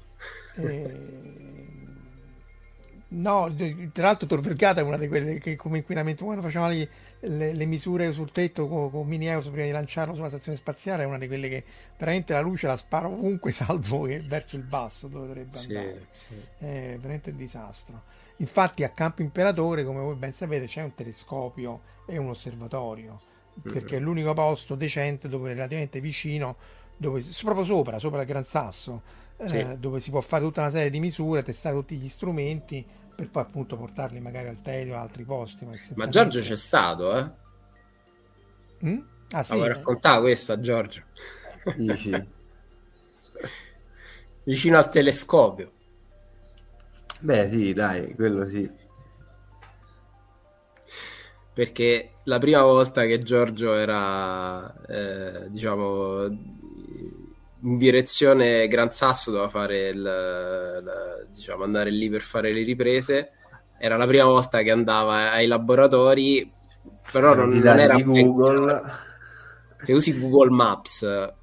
[0.57, 0.93] Eh,
[3.07, 3.51] no,
[3.91, 6.87] tra l'altro Tor Vergata è una di quelle che come inquinamento, quando facevamo le,
[7.25, 11.03] le, le misure sul tetto con, con mini Eos prima di lanciarlo sulla stazione spaziale,
[11.03, 11.63] è una di quelle che
[11.97, 16.07] veramente la luce la spara ovunque, salvo che verso il basso dove dovrebbe andare.
[16.11, 16.65] Sì, sì.
[16.65, 18.01] È veramente un disastro.
[18.37, 23.21] Infatti a Campo Imperatore, come voi ben sapete, c'è un telescopio e un osservatorio,
[23.61, 26.57] perché è l'unico posto decente dove relativamente vicino,
[26.97, 29.01] dove, proprio sopra, sopra il Gran Sasso,
[29.45, 29.59] sì.
[29.59, 32.85] eh, dove si può fare tutta una serie di misure, testare tutti gli strumenti
[33.15, 35.65] per poi appunto portarli magari al Telio o altri posti.
[35.65, 37.31] Ma, ma Giorgio c'è stato, eh?
[38.85, 38.99] Mm?
[39.31, 39.67] Ah, sì, eh?
[39.67, 41.03] raccontare questa, Giorgio.
[44.43, 45.71] Vicino al telescopio.
[47.19, 48.69] Beh, sì, dai, quello sì
[51.53, 56.61] perché la prima volta che Giorgio era, eh, diciamo,
[57.63, 63.31] in direzione Gran Sasso, doveva fare il, il, diciamo, andare lì per fare le riprese.
[63.77, 66.51] Era la prima volta che andava ai laboratori,
[67.11, 68.83] però non, non era Google.
[69.81, 71.33] Se usi Google Maps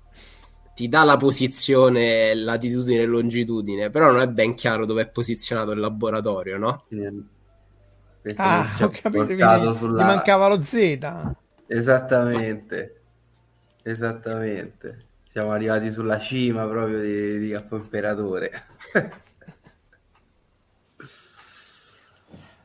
[0.75, 5.73] ti dà la posizione, latitudine e longitudine, però non è ben chiaro dove è posizionato
[5.73, 6.85] il laboratorio, no?
[6.89, 7.13] Yeah
[8.37, 10.05] ah, ho capito, quindi sulla...
[10.05, 10.99] mancava lo Z.
[11.67, 13.01] Esattamente,
[13.83, 14.99] esattamente.
[15.31, 18.65] Siamo arrivati sulla cima proprio di, di Capo Imperatore.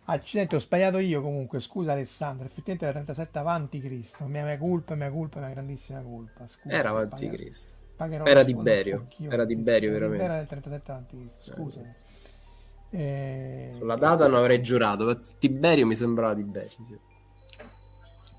[0.05, 1.59] Accidenti, ho sbagliato io comunque.
[1.59, 4.25] Scusa Alessandro, effettivamente era 37 avanti Cristo.
[4.25, 6.47] Mia, mia colpa, mia colpa, mia grandissima colpa.
[6.47, 7.75] Scusa, era avanti Cristo.
[7.97, 9.07] Era Tiberio.
[9.29, 10.23] Era Tiberio veramente.
[10.23, 11.93] Era il 37 avanti Cristo, scusami.
[12.89, 12.99] Eh.
[12.99, 13.73] Eh...
[13.77, 16.83] Sulla data non avrei giurato, Tiberio mi sembrava Tiberio.
[16.83, 16.97] Sì.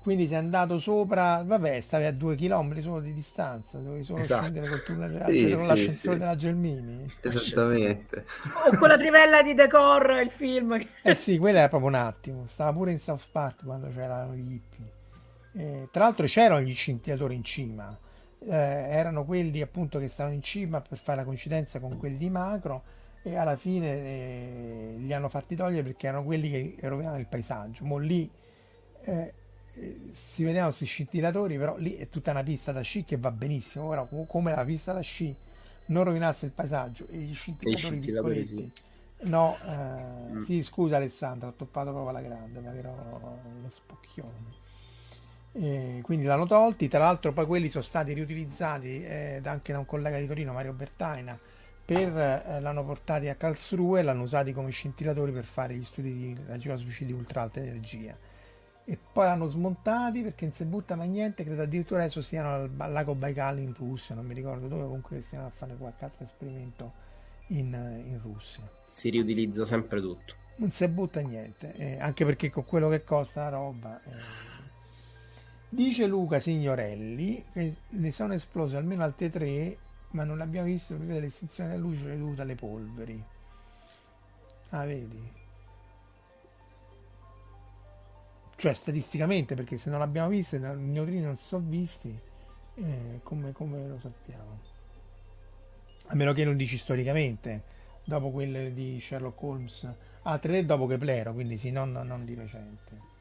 [0.07, 4.43] Quindi sei andato sopra, vabbè, stavi a due chilometri solo di distanza, dovevi solo esatto.
[4.43, 6.19] scendere col tunnel, sì, con sì, l'ascensore sì.
[6.19, 7.13] della Gelmini.
[7.19, 8.25] Esattamente.
[8.71, 10.81] O quella trivella di Decor, il film.
[11.03, 14.49] Eh sì, quella era proprio un attimo, stava pure in South Park quando c'erano gli
[14.49, 14.91] hippie.
[15.57, 17.99] Eh, tra l'altro c'erano gli scintillatori in cima,
[18.45, 22.29] eh, erano quelli appunto che stavano in cima per fare la coincidenza con quelli di
[22.29, 22.81] macro
[23.23, 27.83] e alla fine eh, li hanno fatti togliere perché erano quelli che rovinavano il paesaggio.
[27.83, 28.31] Mo lì
[29.01, 29.33] eh,
[30.11, 33.89] si vedevano questi scintillatori, però lì è tutta una pista da sci che va benissimo.
[33.89, 35.35] Però come la pista da sci
[35.87, 38.45] non rovinasse il paesaggio e gli scintillatori, piccoletti.
[38.45, 38.85] Sì.
[39.29, 40.39] No, eh, mm.
[40.41, 44.65] sì, scusa Alessandro, ho toppato proprio alla grande, ma ero lo spocchione.
[45.53, 49.85] E quindi l'hanno tolti, tra l'altro poi quelli sono stati riutilizzati eh, anche da un
[49.85, 51.35] collega di Torino, Mario Bertaina,
[51.83, 56.13] per, eh, l'hanno portati a Karlsruhe e l'hanno usati come scintillatori per fare gli studi
[56.13, 58.15] di raggi cosmici di ultra alta energia
[58.89, 62.71] e poi l'hanno smontati perché non si butta mai niente credo addirittura adesso stiano al,
[62.77, 66.23] al lago Baikal in Russia non mi ricordo dove comunque stiano a fare qualche altro
[66.23, 66.93] esperimento
[67.47, 67.73] in,
[68.05, 72.87] in Russia si riutilizza sempre tutto non si butta niente eh, anche perché con quello
[72.87, 74.11] che costa la roba eh.
[75.67, 79.77] dice Luca Signorelli che ne sono esplose almeno altre tre
[80.11, 83.23] ma non l'abbiamo visto perché l'estinzione della luce dovuta alle polveri.
[84.69, 85.45] Ah, vedi?
[88.57, 92.19] Cioè, statisticamente, perché se non l'abbiamo visto, i neutrini non si sono visti,
[92.73, 94.59] eh, come, come, lo sappiamo?
[96.07, 97.63] A meno che non dici storicamente,
[98.03, 99.93] dopo quelle di Sherlock Holmes,
[100.23, 103.15] altre ah, dopo Keplero, quindi sì, non, non di recente.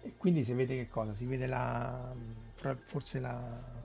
[0.00, 1.12] E quindi si vede che cosa?
[1.12, 2.14] Si vede la
[2.86, 3.80] forse la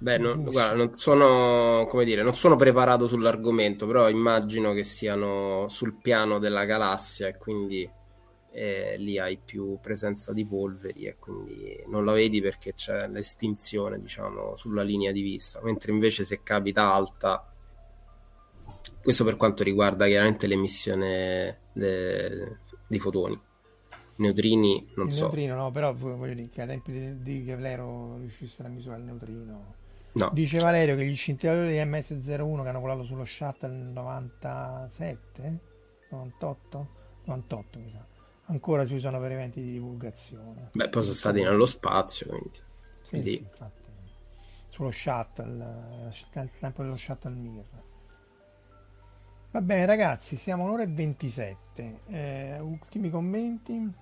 [0.00, 5.66] Beh, non, guarda, non sono, come dire, non sono preparato sull'argomento, però immagino che siano
[5.68, 7.88] sul piano della galassia e quindi
[8.50, 13.98] eh, lì hai più presenza di polveri e quindi non la vedi perché c'è l'estinzione,
[13.98, 17.52] diciamo, sulla linea di vista, mentre invece se capita alta,
[19.02, 23.40] questo per quanto riguarda chiaramente l'emissione de, di fotoni.
[24.16, 25.22] Neutrini non il so.
[25.22, 29.06] Neutrino no, però voglio dire che ai tempi di, di Keplero riuscissero a misurare il
[29.06, 29.86] neutrino
[30.18, 30.30] No.
[30.32, 35.58] Dice Valerio che gli scintillatori di MS01 che hanno volato sullo shuttle nel 97,
[36.10, 36.88] 98,
[37.24, 38.04] 98 mi sa,
[38.48, 40.70] ancora si usano per eventi di divulgazione.
[40.72, 42.60] Beh, poi sono stati nello spazio, quindi.
[43.02, 43.86] Sì, sì, infatti.
[44.68, 47.64] Sullo shuttle, nel tempo dello shuttle Mir.
[49.50, 52.00] Va bene ragazzi, siamo un'ora e 27.
[52.06, 53.92] Eh, ultimi commenti?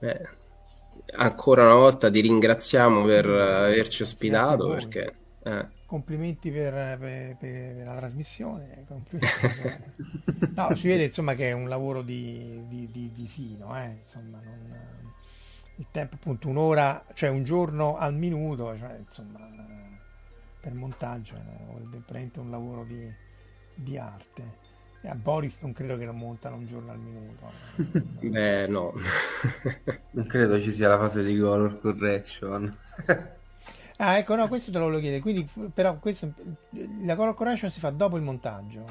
[0.00, 0.28] Beh,
[1.16, 5.14] ancora una volta ti ringraziamo per averci ospitato perché
[5.44, 5.66] Eh.
[5.94, 8.82] Complimenti per, per- per la trasmissione.
[9.08, 9.92] per-
[10.56, 14.40] No, si vede insomma che è un lavoro di, di- di- di fino, eh, insomma,
[14.42, 15.12] non-
[15.76, 19.98] il tempo appunto un'ora, cioè un giorno al minuto, cioè, insomma, eh,
[20.60, 23.08] per montaggio eh, dire veramente un lavoro di,
[23.74, 24.62] di arte.
[25.00, 27.52] E a Boris non credo che lo montano un giorno al minuto.
[28.20, 28.26] eh.
[28.30, 28.92] Beh, no.
[30.10, 32.74] Non credo ci sia la fase di color correction.
[34.06, 35.22] Ah, ecco, no, questo te lo volevo chiedere.
[35.22, 36.30] Quindi, però, questo,
[37.00, 38.84] la color correction si fa dopo il montaggio.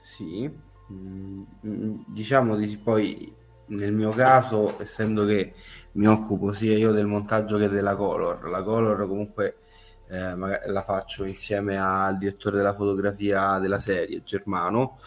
[0.00, 0.50] Sì,
[0.92, 3.34] mm, mm, diciamo di poi
[3.68, 5.54] nel mio caso, essendo che
[5.92, 9.56] mi occupo sia io del montaggio che della color, la color comunque
[10.08, 14.98] eh, la faccio insieme al direttore della fotografia della serie, Germano,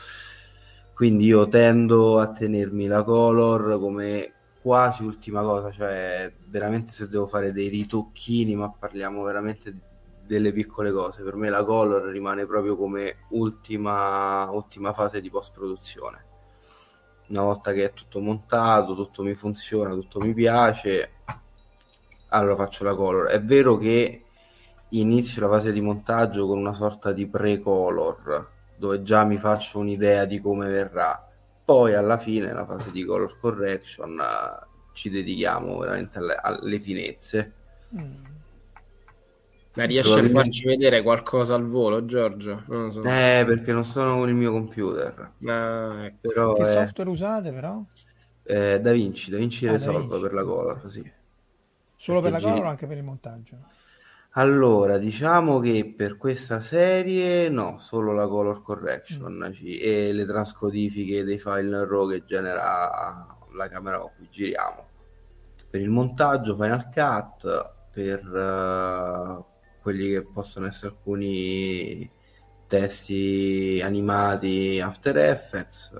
[0.94, 7.28] quindi io tendo a tenermi la color come quasi ultima cosa, cioè veramente se devo
[7.28, 9.76] fare dei ritocchini, ma parliamo veramente
[10.26, 16.26] delle piccole cose, per me la color rimane proprio come ultima, ultima fase di post-produzione.
[17.28, 21.12] Una volta che è tutto montato, tutto mi funziona, tutto mi piace,
[22.30, 23.28] allora faccio la color.
[23.28, 24.24] È vero che
[24.90, 30.26] inizio la fase di montaggio con una sorta di pre-color, dove già mi faccio un'idea
[30.26, 31.31] di come verrà.
[31.64, 37.54] Poi alla fine, la fase di color correction, eh, ci dedichiamo veramente alle, alle finezze.
[39.74, 42.64] Ma riesci a farci vedere qualcosa al volo, Giorgio?
[42.68, 43.02] Non so.
[43.04, 45.32] Eh, perché non sono con il mio computer.
[45.46, 46.18] Ah, ecco.
[46.22, 47.82] Però Che è software usate però?
[48.44, 50.20] eh, Da Vinci, Da Vinci Ah, Da Resolve Vinci.
[50.20, 51.12] per la color, sì.
[51.96, 53.58] Solo per la Perché color o anche per il montaggio?
[54.36, 61.24] Allora, diciamo che per questa serie no, solo la color correction ci- e le transcodifiche
[61.26, 64.88] dei file RAW che genera la camera con cui giriamo.
[65.70, 69.46] Per il montaggio Final Cut, per eh,
[69.82, 72.10] quelli che possono essere alcuni
[72.68, 75.92] testi animati After Effects,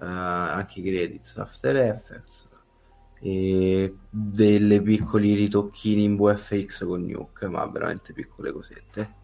[0.00, 2.37] eh, anche i credits After Effects
[3.20, 9.16] e delle piccoli ritocchini in VFX con Nuke, ma veramente piccole cosette.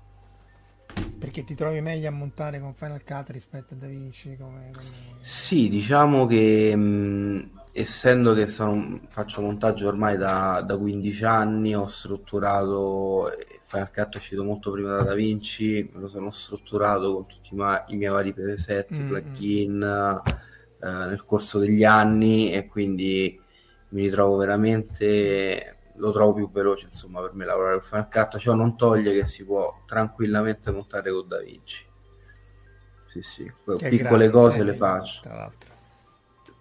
[1.18, 4.36] Perché ti trovi meglio a montare con Final Cut rispetto a DaVinci?
[4.36, 11.24] Come, come- Sì, diciamo che mh, essendo che sono- faccio montaggio ormai da, da 15
[11.24, 13.30] anni, ho strutturato
[13.62, 17.56] Final Cut è uscito molto prima da DaVinci, me lo sono strutturato con tutti i,
[17.56, 23.40] ma- i miei vari preset, Mm, plugin eh, nel corso degli anni e quindi
[23.94, 28.54] mi ritrovo veramente, lo trovo più veloce insomma per me lavorare con Final Cut, ciò
[28.54, 31.86] non toglie che si può tranquillamente montare con DaVinci.
[33.06, 35.20] Sì, sì, che piccole gratis, cose eh, le faccio.
[35.22, 35.72] Tra l'altro.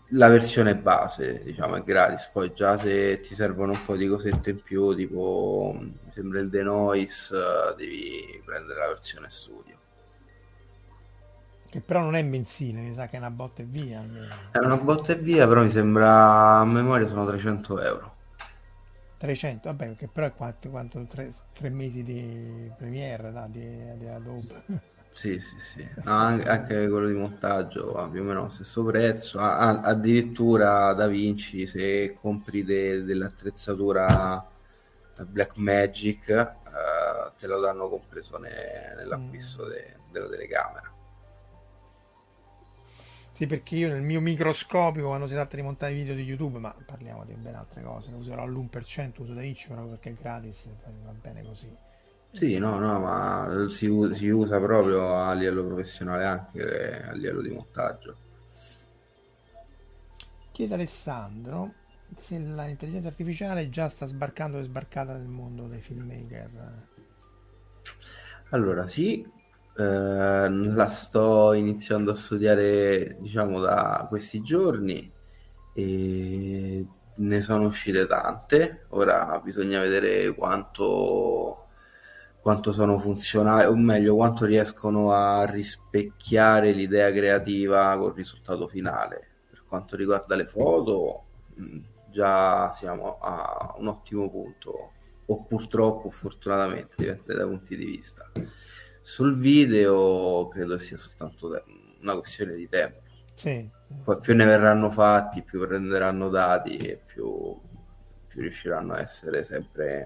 [0.10, 2.30] La versione base, diciamo, è gratis.
[2.32, 6.50] Poi già se ti servono un po' di cosette in più, tipo mi sembra il
[6.50, 9.73] denoise, eh, devi prendere la versione studio.
[11.74, 14.00] Che però non è mensile, mi sa che è una botta e via.
[14.00, 14.36] almeno.
[14.52, 18.12] È una botta e via, però mi sembra a memoria sono 300 euro.
[19.18, 24.06] 300, vabbè, che però è quanto, quanto tre, tre mesi di Premiere da, di, di
[24.08, 24.64] Adobe.
[25.14, 25.88] Sì, sì, sì.
[26.04, 29.40] No, anche, anche quello di montaggio va più o meno lo stesso prezzo.
[29.40, 34.46] Ah, ah, addirittura Da Vinci, se compri de- dell'attrezzatura
[35.28, 40.93] Black Magic, eh, te lo danno compreso ne- nell'acquisto de- della telecamera.
[43.34, 46.74] Sì, perché io nel mio microscopico, quando si tratta di montare video di YouTube, ma
[46.86, 50.68] parliamo di ben altre cose, ne userò all'1%, uso DaVinci però perché è gratis,
[51.04, 51.76] va bene così.
[52.32, 57.42] Sì, no, no, ma si, u- si usa proprio a livello professionale anche a livello
[57.42, 58.18] di montaggio.
[60.52, 61.74] Chiede Alessandro
[62.16, 66.88] se l'intelligenza artificiale già sta sbarcando e sbarcata nel mondo dei filmmaker.
[68.50, 69.26] Allora, sì,
[69.76, 75.12] la sto iniziando a studiare, diciamo, da questi giorni
[75.74, 78.86] e ne sono uscite tante.
[78.90, 81.68] Ora bisogna vedere quanto,
[82.40, 89.28] quanto sono funzionali, o meglio, quanto riescono a rispecchiare l'idea creativa col risultato finale.
[89.50, 91.24] Per quanto riguarda le foto,
[91.56, 91.80] mh,
[92.12, 94.92] già siamo a un ottimo punto,
[95.26, 98.30] o purtroppo, fortunatamente, dipende dai punti di vista.
[99.04, 101.64] Sul video credo sia soltanto
[102.02, 103.02] una questione di tempo.
[103.36, 103.70] Sì,
[104.04, 107.60] Poi più ne verranno fatti, più prenderanno dati e più,
[108.28, 110.06] più riusciranno a essere sempre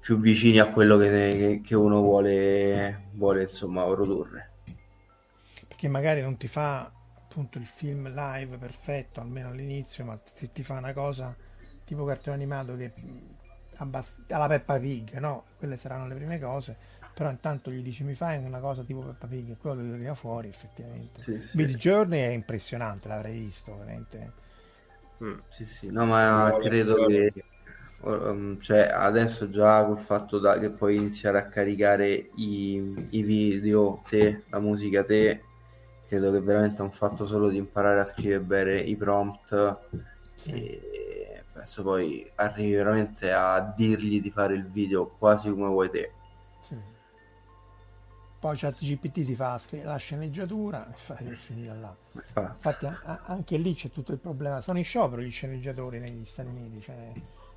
[0.00, 4.50] più vicini a quello che, che- che uno vuole, vuole insomma produrre.
[5.66, 10.62] perché magari non ti fa appunto il film live perfetto, almeno all'inizio, ma se ti
[10.62, 11.36] fa una cosa
[11.84, 12.92] tipo cartone animato che
[13.76, 15.44] abbast- alla Peppa Pig, no?
[15.56, 16.76] Quelle saranno le prime cose,
[17.20, 20.14] però intanto gli dici mi fai una cosa tipo Peppa Pig e quello lo tira
[20.14, 21.20] fuori effettivamente.
[21.20, 21.58] Sì, sì.
[21.58, 24.32] Mid Journey è impressionante, l'avrei visto, veramente.
[25.22, 25.38] Mm.
[25.50, 27.30] Sì, sì, no, ma credo che
[28.04, 34.02] um, cioè, adesso già col fatto da- che puoi iniziare a caricare i, i video
[34.08, 35.42] te, la musica te,
[36.06, 39.78] credo che veramente è un fatto solo di imparare a scrivere bene i prompt
[40.36, 40.52] Sì.
[40.52, 46.12] e penso poi arrivi veramente a dirgli di fare il video quasi come vuoi te.
[46.60, 46.98] Sì.
[48.40, 51.94] Poi ChatGPT ti fa la sceneggiatura e fai è finita là.
[52.54, 54.62] Infatti, a- anche lì c'è tutto il problema.
[54.62, 57.12] Sono in sciopero gli sceneggiatori negli Stati Uniti, cioè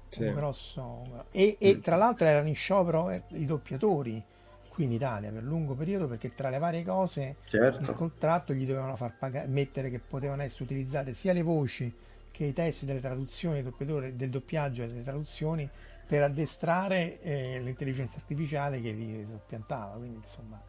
[0.06, 0.26] Sì.
[0.26, 1.26] un grosso...
[1.32, 4.22] E, e tra l'altro erano in sciopero eh, i doppiatori
[4.68, 7.94] qui in Italia per lungo periodo perché tra le varie cose il certo.
[7.94, 11.94] contratto gli dovevano far pagare, mettere che potevano essere utilizzate sia le voci
[12.32, 15.70] che i testi delle traduzioni del del doppiaggio e delle traduzioni
[16.06, 19.96] per addestrare eh, l'intelligenza artificiale che li soppiantava.
[19.98, 20.60] Quindi insomma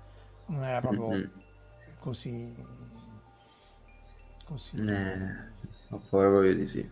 [0.46, 1.30] non era proprio Mhm.
[2.00, 2.54] così...
[4.44, 4.76] così.
[4.76, 5.18] Eh,
[5.90, 6.90] ho paura proprio di sì.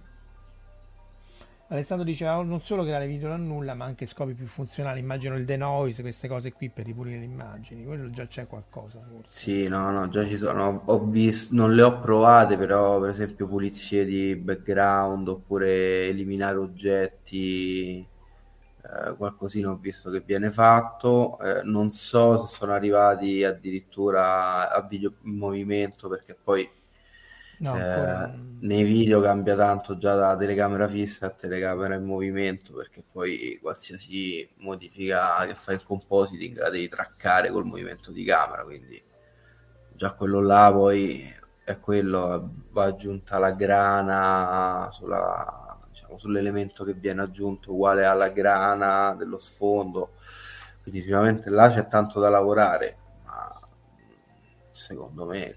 [1.69, 5.01] Alessandro diceva "Oh, non solo creare video da nulla, ma anche scopi più funzionali.
[5.01, 7.85] Immagino il denoise, queste cose qui per ripulire le immagini.
[7.85, 9.29] Quello già c'è qualcosa, forse.
[9.39, 10.83] Sì, no, no, già ci sono.
[10.87, 18.07] Ho visto, non le ho provate, però, per esempio, pulizie di background oppure eliminare oggetti,
[18.83, 21.39] eh, qualcosina ho visto che viene fatto.
[21.41, 26.69] Eh, non so se sono arrivati addirittura a video in movimento, perché poi
[27.63, 28.29] No, eh,
[28.61, 34.49] nei video cambia tanto già da telecamera fissa a telecamera in movimento, perché poi qualsiasi
[34.57, 39.01] modifica che fai in compositing la devi traccare col movimento di camera, quindi
[39.95, 41.33] già quello là poi
[41.63, 45.62] è quello, va aggiunta la grana sulla,
[46.13, 50.13] diciamo, sull'elemento che viene aggiunto uguale alla grana dello sfondo,
[50.83, 53.61] quindi sicuramente là c'è tanto da lavorare, ma
[54.73, 55.57] secondo me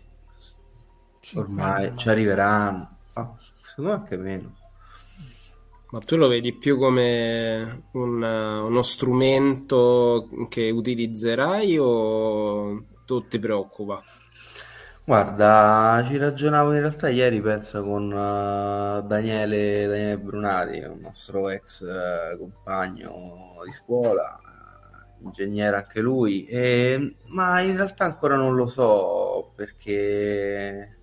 [1.34, 4.56] ormai ci arriveranno, Ah, secondo me anche meno.
[5.92, 14.02] Ma tu lo vedi più come un- uno strumento che utilizzerai o tu ti preoccupa?
[15.08, 21.82] Guarda, ci ragionavo in realtà ieri, penso, con eh, Daniele, Daniele Brunati, un nostro ex
[21.84, 28.66] eh, compagno di scuola, eh, ingegnere anche lui, e- ma in realtà ancora non lo
[28.68, 30.98] so perché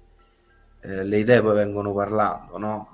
[0.80, 2.88] eh, le idee poi vengono parlando, no?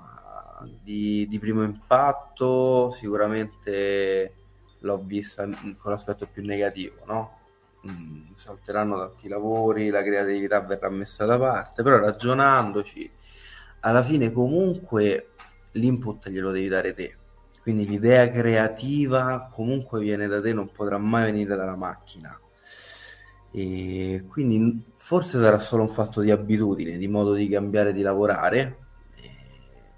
[0.83, 4.33] Di, di primo impatto sicuramente
[4.81, 5.43] l'ho vista
[5.77, 7.38] con l'aspetto più negativo, no?
[7.87, 13.09] Mm, salteranno tanti lavori, la creatività verrà messa da parte, però ragionandoci,
[13.81, 15.29] alla fine comunque
[15.73, 17.15] l'input glielo devi dare te.
[17.61, 22.37] Quindi l'idea creativa comunque viene da te, non potrà mai venire dalla macchina.
[23.51, 28.77] E quindi forse sarà solo un fatto di abitudine, di modo di cambiare di lavorare,
[29.15, 29.31] eh,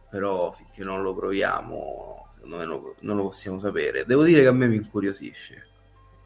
[0.09, 4.05] però finché non lo proviamo, non, non lo possiamo sapere.
[4.05, 5.67] Devo dire che a me mi incuriosisce,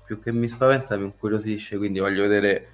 [0.05, 2.67] più che mi spaventa mi incuriosisce, quindi voglio vedere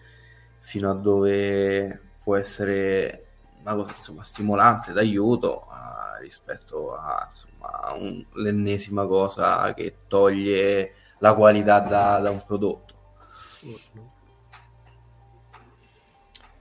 [0.59, 3.25] fino a dove può essere
[3.61, 11.33] una cosa insomma stimolante, d'aiuto eh, rispetto a insomma un- l'ennesima cosa che toglie la
[11.35, 12.89] qualità da, da un prodotto.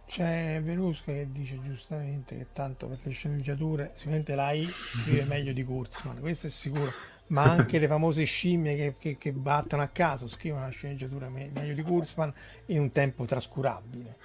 [0.07, 5.53] C'è Verusca che dice giustamente che tanto per le sceneggiature sicuramente la AI scrive meglio
[5.53, 6.93] di Kurzman, questo è sicuro,
[7.31, 11.51] ma anche le famose scimmie che, che- che battono a caso scrivono la sceneggiatura me-
[11.53, 12.33] meglio di Kurzman
[12.67, 14.17] in un tempo trascurabile.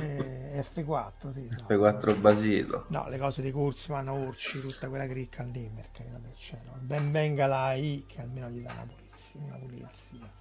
[0.00, 1.66] Eh, F4, sì, no.
[1.68, 2.84] F4 Basito.
[2.88, 6.72] No, le cose di Kurzman, Orci, tutta quella cricca lì, per carità del cielo.
[6.80, 9.40] Ben venga la AI che almeno gli dà una pulizia.
[9.40, 10.32] Una pulizia.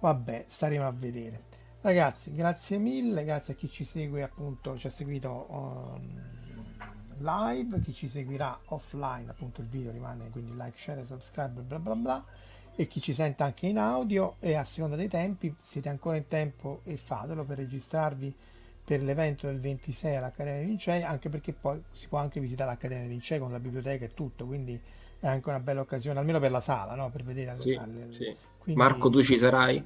[0.00, 1.42] Vabbè, staremo a vedere.
[1.80, 6.20] Ragazzi, grazie mille, grazie a chi ci segue appunto, ci ha seguito um,
[7.18, 11.94] live, chi ci seguirà offline, appunto il video rimane quindi like, share, subscribe, bla bla
[11.94, 12.24] bla,
[12.76, 16.26] e chi ci sente anche in audio e a seconda dei tempi siete ancora in
[16.28, 18.34] tempo e fatelo per registrarvi
[18.84, 23.04] per l'evento del 26 all'Accademia dei Lincei, anche perché poi si può anche visitare l'Accademia
[23.04, 24.78] dei Lincei con la biblioteca e tutto, quindi
[25.20, 27.08] è anche una bella occasione, almeno per la sala, no?
[27.10, 28.36] per vedere Sì, alle- sì.
[28.58, 29.82] quindi- Marco, tu ci sarai?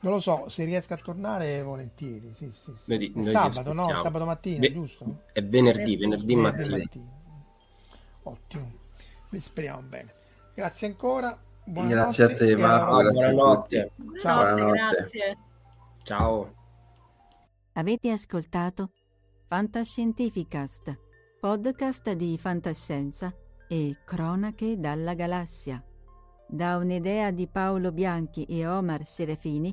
[0.00, 2.32] Non lo so, se riesco a tornare volentieri.
[2.36, 2.84] Sì, sì, sì.
[2.86, 3.86] Noi noi sabato, no?
[4.02, 5.22] Sabato mattina, Ve- giusto?
[5.32, 7.04] È venerdì, venerdì Venerdì mattina.
[8.22, 8.72] Ottimo.
[9.28, 10.14] Beh, Speriamo bene.
[10.54, 11.38] Grazie ancora.
[11.64, 13.10] Grazie a te, Marco.
[13.10, 13.92] Buonanotte.
[13.94, 14.18] tutti.
[14.20, 14.54] Ciao.
[14.54, 14.78] Buonanotte.
[14.92, 15.38] grazie.
[16.02, 16.54] Ciao.
[17.74, 18.90] Avete ascoltato
[19.46, 20.98] Fantascientificast,
[21.40, 23.32] podcast di fantascienza
[23.68, 25.82] e cronache dalla galassia.
[26.52, 29.72] da un'idea di Paolo Bianchi e Omar Serafini